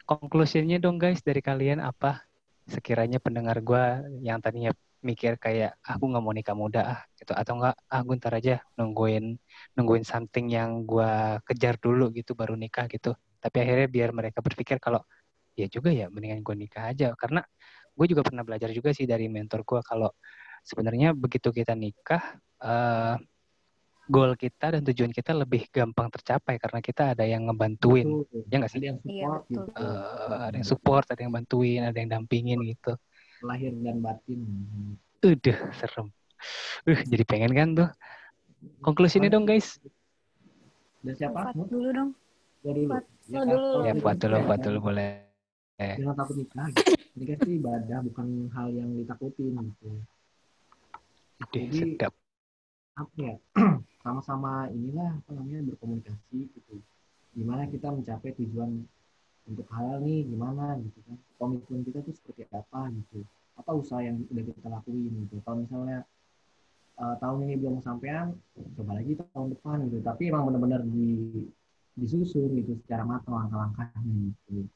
Conclusionnya 0.07 0.83
dong 0.83 0.99
guys 0.99 1.23
dari 1.23 1.43
kalian 1.43 1.83
apa? 1.83 2.27
Sekiranya 2.71 3.19
pendengar 3.19 3.59
gua 3.63 4.03
yang 4.23 4.39
tadinya 4.39 4.75
mikir 5.01 5.41
kayak 5.41 5.81
aku 5.81 6.13
nggak 6.13 6.23
mau 6.23 6.35
nikah 6.37 6.53
muda 6.53 6.81
ah 6.85 7.01
gitu 7.17 7.33
atau 7.33 7.57
enggak 7.57 7.73
ah 7.89 8.01
gue 8.05 8.17
ntar 8.21 8.37
aja 8.37 8.61
nungguin 8.77 9.33
nungguin 9.73 10.05
something 10.05 10.53
yang 10.53 10.85
gua 10.85 11.41
kejar 11.49 11.81
dulu 11.81 12.13
gitu 12.13 12.37
baru 12.37 12.53
nikah 12.53 12.85
gitu 12.85 13.17
tapi 13.41 13.57
akhirnya 13.65 13.89
biar 13.89 14.11
mereka 14.13 14.39
berpikir 14.45 14.77
kalau 14.77 15.01
ya 15.57 15.67
juga 15.67 15.91
ya 15.91 16.07
mendingan 16.13 16.45
gue 16.45 16.55
nikah 16.55 16.93
aja. 16.93 17.17
Karena 17.17 17.41
gue 17.91 18.07
juga 18.07 18.23
pernah 18.23 18.45
belajar 18.47 18.71
juga 18.71 18.93
sih 18.95 19.09
dari 19.09 19.27
mentor 19.27 19.65
gue 19.67 19.81
kalau 19.83 20.13
sebenarnya 20.63 21.17
begitu 21.17 21.51
kita 21.51 21.73
nikah 21.73 22.37
eh 22.61 23.17
goal 24.11 24.35
kita 24.35 24.75
dan 24.75 24.83
tujuan 24.83 25.15
kita 25.15 25.31
lebih 25.31 25.71
gampang 25.71 26.11
tercapai 26.11 26.59
karena 26.59 26.83
kita 26.83 27.15
ada 27.15 27.23
yang 27.23 27.47
ngebantuin. 27.47 28.27
Betul. 28.27 28.43
ya 28.51 28.55
nggak 28.59 28.71
sih? 28.75 28.79
Ada 28.83 28.87
yang 28.91 28.99
Iya, 29.07 29.07
support 29.07 29.43
gitu. 29.47 29.61
Eh, 29.71 30.39
ada 30.51 30.57
yang 30.59 30.67
support 30.67 31.07
ada 31.07 31.21
yang 31.23 31.33
bantuin 31.33 31.81
ada 31.87 31.97
yang 31.97 32.11
dampingin 32.11 32.59
gitu. 32.67 32.93
Lahir 33.47 33.73
dan 33.79 34.03
batin. 34.03 34.41
udah 35.23 35.59
serem. 35.79 36.09
Uh 36.89 37.01
jadi 37.07 37.23
pengen 37.23 37.53
kan 37.55 37.69
tuh? 37.77 37.89
Konklusinya 38.83 39.31
dong 39.31 39.47
guys. 39.47 39.79
Dan 41.07 41.15
siapa? 41.17 41.55
Dulu 41.55 41.89
dong. 41.95 42.11
Gua 42.61 42.73
dulu. 42.77 42.91
Ya, 43.31 43.47
dulu. 43.47 43.87
ya 43.87 43.95
buat 43.95 44.17
dulu 44.19 44.37
nikah, 44.37 44.47
buat 44.51 44.61
dulu 44.67 44.79
boleh. 44.91 45.11
Jangan 45.79 46.15
takut 46.19 46.37
nikah. 46.43 46.67
Nikah 47.15 47.35
itu 47.39 47.51
ibadah, 47.63 47.99
bukan 48.03 48.27
hal 48.51 48.69
yang 48.75 48.91
ditakutin 48.99 49.55
gitu. 49.55 49.91
Jadi, 51.55 51.97
sedap. 51.97 52.13
apa 53.01 53.17
ya 53.17 53.35
sama-sama 54.05 54.69
inilah 54.69 55.17
apa 55.25 55.31
namanya 55.33 55.73
berkomunikasi 55.73 56.53
gitu. 56.53 56.75
Gimana 57.33 57.65
kita 57.71 57.89
mencapai 57.95 58.35
tujuan 58.37 58.85
untuk 59.49 59.65
halal 59.73 60.03
nih 60.05 60.27
gimana 60.27 60.77
gitu 60.83 60.99
kan. 61.07 61.17
Komitmen 61.39 61.87
kita 61.87 62.03
tuh 62.03 62.13
seperti 62.13 62.45
apa 62.51 62.93
gitu. 62.93 63.25
Apa 63.57 63.73
usaha 63.73 64.03
yang 64.05 64.21
udah 64.27 64.43
kita 64.43 64.69
lakuin 64.69 65.13
gitu. 65.25 65.41
Kalau 65.47 65.65
misalnya 65.65 66.05
eh, 66.99 67.15
tahun 67.23 67.39
ini 67.49 67.55
belum 67.57 67.81
sampean 67.81 68.37
coba 68.77 69.01
lagi 69.01 69.17
tahun 69.17 69.49
depan 69.55 69.79
gitu. 69.89 70.03
Tapi 70.05 70.23
emang 70.29 70.51
benar-benar 70.51 70.85
di 70.85 71.09
disusun 71.99 72.51
gitu 72.59 72.79
secara 72.85 73.03
matang 73.03 73.35
langkah-langkahnya 73.35 74.15
gitu 74.31 74.67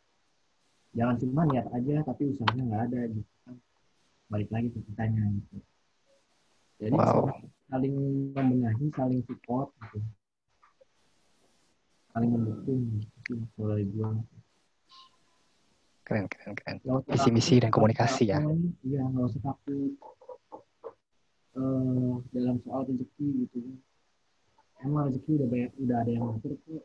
jangan 0.95 1.17
cuma 1.19 1.43
niat 1.51 1.67
aja 1.75 2.03
tapi 2.07 2.23
usahanya 2.31 2.63
nggak 2.71 2.83
ada 2.91 3.01
gitu 3.11 3.31
kan 3.47 3.57
balik 4.31 4.51
lagi 4.51 4.69
ke 4.71 4.81
kitanya 4.91 5.23
gitu 5.31 5.57
jadi 6.79 6.95
Wow. 6.95 7.31
saling 7.71 7.95
membenahi 8.35 8.87
saling 8.95 9.23
support 9.27 9.71
gitu 9.91 9.99
saling 12.15 12.31
mendukung 12.31 12.83
gitu 12.99 13.35
kalau 13.55 13.75
dari 13.75 13.87
gua 13.91 14.11
Keren, 16.05 16.29
keren, 16.29 16.53
keren. 16.53 16.77
Misi 17.33 17.57
takut, 17.57 17.63
dan 17.65 17.71
komunikasi 17.73 18.29
ya. 18.29 18.37
iya 18.85 19.01
nggak 19.09 19.25
usah 19.25 19.41
takut 19.41 19.97
eh, 21.57 22.13
dalam 22.37 22.57
soal 22.61 22.85
rezeki 22.85 23.49
gitu 23.49 23.59
emang 24.85 25.09
rezeki 25.09 25.31
udah 25.41 25.49
banyak 25.49 25.73
udah 25.81 25.97
ada 26.05 26.11
yang 26.13 26.25
ngatur 26.29 26.53
kok 26.61 26.85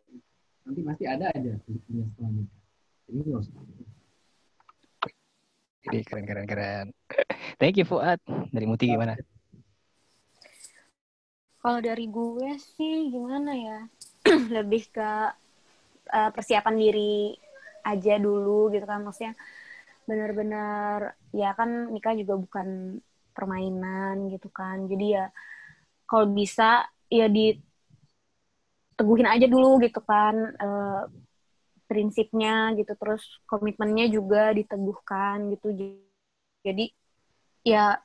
nanti 0.64 0.80
pasti 0.88 1.04
ada 1.06 1.26
aja 1.36 1.50
rezekinya 1.56 2.06
setelah 2.08 2.32
nikah 2.34 3.28
nggak 3.28 3.44
usah 3.44 3.54
takut 3.54 3.88
Jadi 5.80 6.06
keren, 6.06 6.28
keren, 6.28 6.46
keren. 6.46 6.86
Thank 7.56 7.80
you 7.80 7.88
Fuad. 7.88 8.20
Dari 8.28 8.68
Muti 8.68 8.92
gimana? 8.92 9.16
Kalau 11.64 11.80
dari 11.80 12.06
gue 12.06 12.52
sih 12.60 13.10
gimana 13.10 13.56
ya? 13.56 13.80
Lebih 14.60 14.92
ke 14.92 15.12
eh, 16.12 16.30
persiapan 16.36 16.76
diri 16.76 17.32
aja 17.88 18.20
dulu 18.20 18.70
gitu 18.76 18.84
kan 18.84 19.08
maksudnya 19.08 19.40
benar-benar 20.04 21.16
ya 21.32 21.56
kan 21.56 21.96
nikah 21.96 22.12
juga 22.14 22.36
bukan 22.36 23.00
permainan 23.32 24.28
gitu 24.36 24.52
kan. 24.52 24.84
Jadi 24.92 25.16
ya 25.16 25.32
kalau 26.04 26.28
bisa 26.28 26.92
ya 27.08 27.32
diteguhin 29.00 29.32
aja 29.32 29.48
dulu 29.48 29.80
gitu 29.80 30.04
kan 30.04 30.36
eh, 30.60 31.04
prinsipnya 31.88 32.76
gitu. 32.76 32.92
Terus 33.00 33.24
komitmennya 33.48 34.12
juga 34.12 34.52
diteguhkan 34.52 35.56
gitu. 35.56 35.72
Jadi 36.68 36.92
ya 37.64 37.96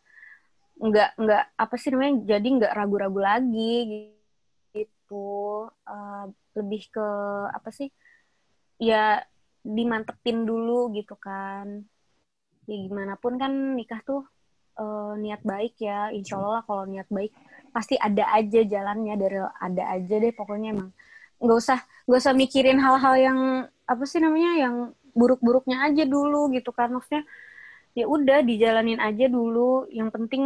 nggak 0.79 1.11
nggak 1.19 1.45
apa 1.59 1.75
sih 1.75 1.91
namanya 1.91 2.39
jadi 2.39 2.47
nggak 2.63 2.75
ragu-ragu 2.79 3.19
lagi 3.19 4.15
gitu. 4.71 5.67
Eh, 5.67 6.25
lebih 6.55 6.83
ke 6.95 7.09
apa 7.51 7.75
sih 7.75 7.91
ya 8.79 9.19
dimantepin 9.67 10.47
dulu 10.47 10.95
gitu 10.95 11.19
kan. 11.19 11.83
Ya 12.71 12.77
gimana 12.87 13.19
pun 13.19 13.35
kan 13.43 13.75
nikah 13.75 13.99
tuh 14.07 14.23
eh, 14.75 15.13
niat 15.23 15.43
baik 15.47 15.75
ya 15.79 16.11
insya 16.11 16.39
Allah 16.39 16.61
lah 16.61 16.63
kalau 16.67 16.85
niat 16.87 17.07
baik 17.11 17.33
pasti 17.75 17.99
ada 17.99 18.31
aja 18.31 18.63
jalannya 18.63 19.15
dari 19.19 19.39
ada 19.59 19.83
aja 19.99 20.15
deh 20.23 20.31
pokoknya 20.31 20.79
emang. 20.79 20.91
Nggak 21.43 21.59
usah 21.59 21.79
nggak 22.07 22.21
usah 22.23 22.35
mikirin 22.39 22.79
hal-hal 22.79 23.15
yang 23.19 23.39
apa 23.85 24.05
sih 24.07 24.23
namanya 24.23 24.53
yang 24.69 24.75
buruk-buruknya 25.11 25.83
aja 25.91 26.07
dulu 26.07 26.55
gitu 26.55 26.71
kan. 26.71 26.95
Maksudnya 26.95 27.27
ya 27.99 28.07
udah 28.07 28.47
dijalanin 28.47 29.03
aja 29.03 29.27
dulu. 29.27 29.91
Yang 29.91 30.11
penting 30.15 30.45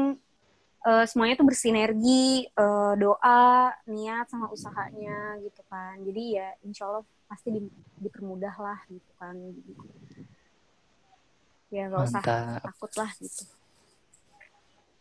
eh, 0.89 1.05
semuanya 1.05 1.37
tuh 1.37 1.47
bersinergi 1.49 2.49
eh, 2.49 2.93
doa 2.97 3.77
niat 3.85 4.27
sama 4.33 4.49
usahanya 4.49 5.37
gitu 5.45 5.61
kan. 5.69 6.01
Jadi 6.01 6.23
ya 6.41 6.49
insya 6.65 6.89
Allah 6.89 7.05
pasti 7.29 7.53
di- 7.53 7.77
dipermudah 8.01 8.57
lah 8.57 8.81
gitu 8.89 9.13
kan. 9.21 9.37
Ya 11.69 11.93
nggak 11.93 12.09
usah 12.09 12.23
takut 12.65 12.93
lah 12.97 13.13
gitu 13.21 13.45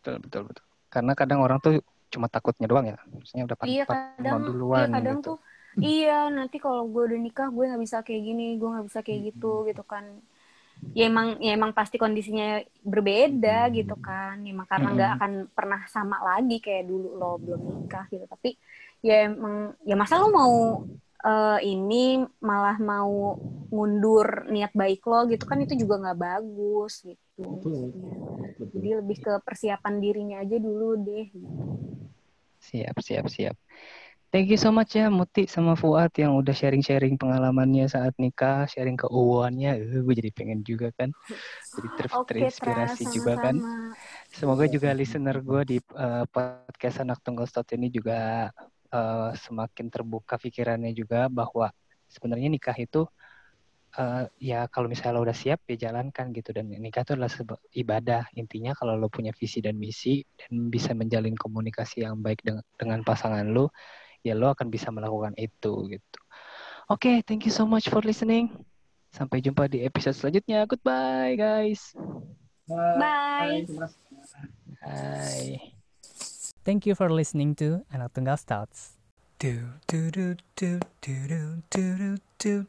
Betul, 0.07 0.23
betul, 0.23 0.41
betul. 0.47 0.63
Karena 0.87 1.11
kadang 1.19 1.39
orang 1.43 1.59
tuh 1.59 1.83
cuma 2.07 2.31
takutnya 2.31 2.63
doang 2.71 2.87
ya. 2.87 2.95
Maksudnya 3.11 3.43
udah 3.43 3.59
iya 3.67 3.83
kadang 3.91 4.39
duluan 4.47 4.87
iya 4.87 4.95
kadang 4.95 5.17
gitu. 5.19 5.27
tuh 5.27 5.37
iya 5.83 6.11
nanti 6.37 6.55
kalau 6.63 6.81
gue 6.93 7.03
udah 7.07 7.19
nikah 7.25 7.47
gue 7.55 7.63
nggak 7.67 7.83
bisa 7.85 7.97
kayak 8.07 8.21
gini 8.27 8.43
gue 8.59 8.69
nggak 8.71 8.85
bisa 8.89 8.99
kayak 9.05 9.21
gitu 9.27 9.47
gitu 9.67 9.83
kan 9.91 10.05
ya 10.97 11.03
emang 11.11 11.27
ya 11.45 11.51
emang 11.57 11.71
pasti 11.79 11.95
kondisinya 12.03 12.63
berbeda 12.93 13.69
gitu 13.77 13.93
kan 14.07 14.35
emang 14.51 14.67
karena 14.71 14.87
nggak 14.95 15.11
akan 15.19 15.31
pernah 15.57 15.81
sama 15.95 16.17
lagi 16.29 16.55
kayak 16.65 16.83
dulu 16.89 17.07
lo 17.19 17.25
belum 17.43 17.61
nikah 17.83 18.05
gitu 18.13 18.25
tapi 18.33 18.49
ya 19.07 19.13
emang 19.29 19.55
ya 19.89 19.95
masa 20.01 20.15
lo 20.21 20.27
mau 20.39 20.53
eh, 21.23 21.59
ini 21.65 22.25
malah 22.41 22.77
mau 22.77 23.37
mundur 23.67 24.47
niat 24.47 24.71
baik 24.71 25.03
lo 25.03 25.27
gitu 25.27 25.43
kan 25.43 25.59
itu 25.59 25.75
juga 25.75 25.99
nggak 25.99 26.19
bagus 26.19 27.03
gitu 27.03 27.43
Betul. 27.43 27.91
jadi 28.71 28.89
lebih 29.03 29.17
ke 29.19 29.33
persiapan 29.43 29.93
dirinya 29.99 30.37
aja 30.41 30.57
dulu 30.57 30.95
deh 31.03 31.27
gitu. 31.29 31.57
Siap, 32.67 32.95
siap, 32.99 33.25
siap. 33.31 33.55
Thank 34.27 34.51
you 34.51 34.59
so 34.59 34.75
much 34.75 34.91
ya 34.91 35.07
Muti 35.07 35.47
sama 35.47 35.79
Fuad 35.79 36.11
yang 36.19 36.35
udah 36.35 36.51
sharing-sharing 36.51 37.15
pengalamannya 37.15 37.87
saat 37.87 38.11
nikah, 38.19 38.67
sharing 38.67 38.99
keuangannya. 38.99 39.79
Eh, 39.79 40.03
gue 40.03 40.13
jadi 40.19 40.31
pengen 40.35 40.67
juga 40.67 40.91
kan. 40.91 41.15
Jadi 41.79 41.87
ter- 41.95 42.11
Oke, 42.11 42.35
terinspirasi 42.35 43.07
Tra, 43.07 43.13
juga 43.15 43.33
kan. 43.39 43.55
Semoga 44.27 44.67
juga 44.67 44.91
listener 44.91 45.39
gue 45.39 45.61
di 45.63 45.77
eh, 45.79 46.25
podcast 46.27 47.07
Anak 47.07 47.23
Tunggal 47.23 47.47
Stot 47.47 47.71
ini 47.71 47.87
juga 47.87 48.51
eh, 48.97 49.31
semakin 49.37 49.87
terbuka 49.93 50.41
pikirannya 50.41 50.91
juga 50.97 51.29
bahwa 51.29 51.69
sebenarnya 52.09 52.49
nikah 52.49 52.77
itu 52.77 53.05
eh, 53.97 54.25
ya 54.41 54.65
kalau 54.73 54.89
misalnya 54.89 55.21
lo 55.21 55.21
udah 55.29 55.37
siap 55.37 55.61
ya 55.69 55.89
jalankan 55.89 56.33
gitu 56.33 56.49
dan 56.57 56.73
nikah 56.73 57.05
itu 57.05 57.13
adalah 57.13 57.31
ibadah 57.77 58.23
intinya 58.33 58.73
kalau 58.73 58.97
lo 58.97 59.07
punya 59.13 59.31
visi 59.37 59.61
dan 59.61 59.77
misi 59.77 60.25
dan 60.37 60.73
bisa 60.73 60.97
menjalin 60.97 61.37
komunikasi 61.37 62.03
yang 62.05 62.19
baik 62.25 62.41
dengan, 62.41 62.65
dengan 62.75 62.99
pasangan 63.05 63.45
lo 63.45 63.69
ya 64.25 64.33
lo 64.33 64.51
akan 64.51 64.67
bisa 64.73 64.89
melakukan 64.89 65.37
itu 65.37 65.87
gitu. 65.93 66.19
Oke, 66.87 67.19
thank 67.27 67.43
you 67.43 67.51
so 67.51 67.67
much 67.67 67.91
for 67.91 67.99
listening. 67.99 68.47
Sampai 69.11 69.43
jumpa 69.43 69.67
di 69.67 69.83
episode 69.83 70.15
selanjutnya. 70.15 70.63
Goodbye 70.67 71.35
guys. 71.35 71.91
Bye. 72.67 73.63
Terima 73.67 73.87
kasih. 73.87 73.99
Bye. 74.83 75.76
Thank 76.67 76.85
you 76.85 76.95
for 76.95 77.09
listening 77.09 77.55
to 77.59 77.85
Stouts. 78.35 78.97
Do 79.39 79.69
do 79.87 80.11
do 80.11 80.35
do 80.57 80.81
do 80.99 81.15
do 81.25 81.63
do 81.69 81.87
do 81.97 82.17
do 82.39 82.65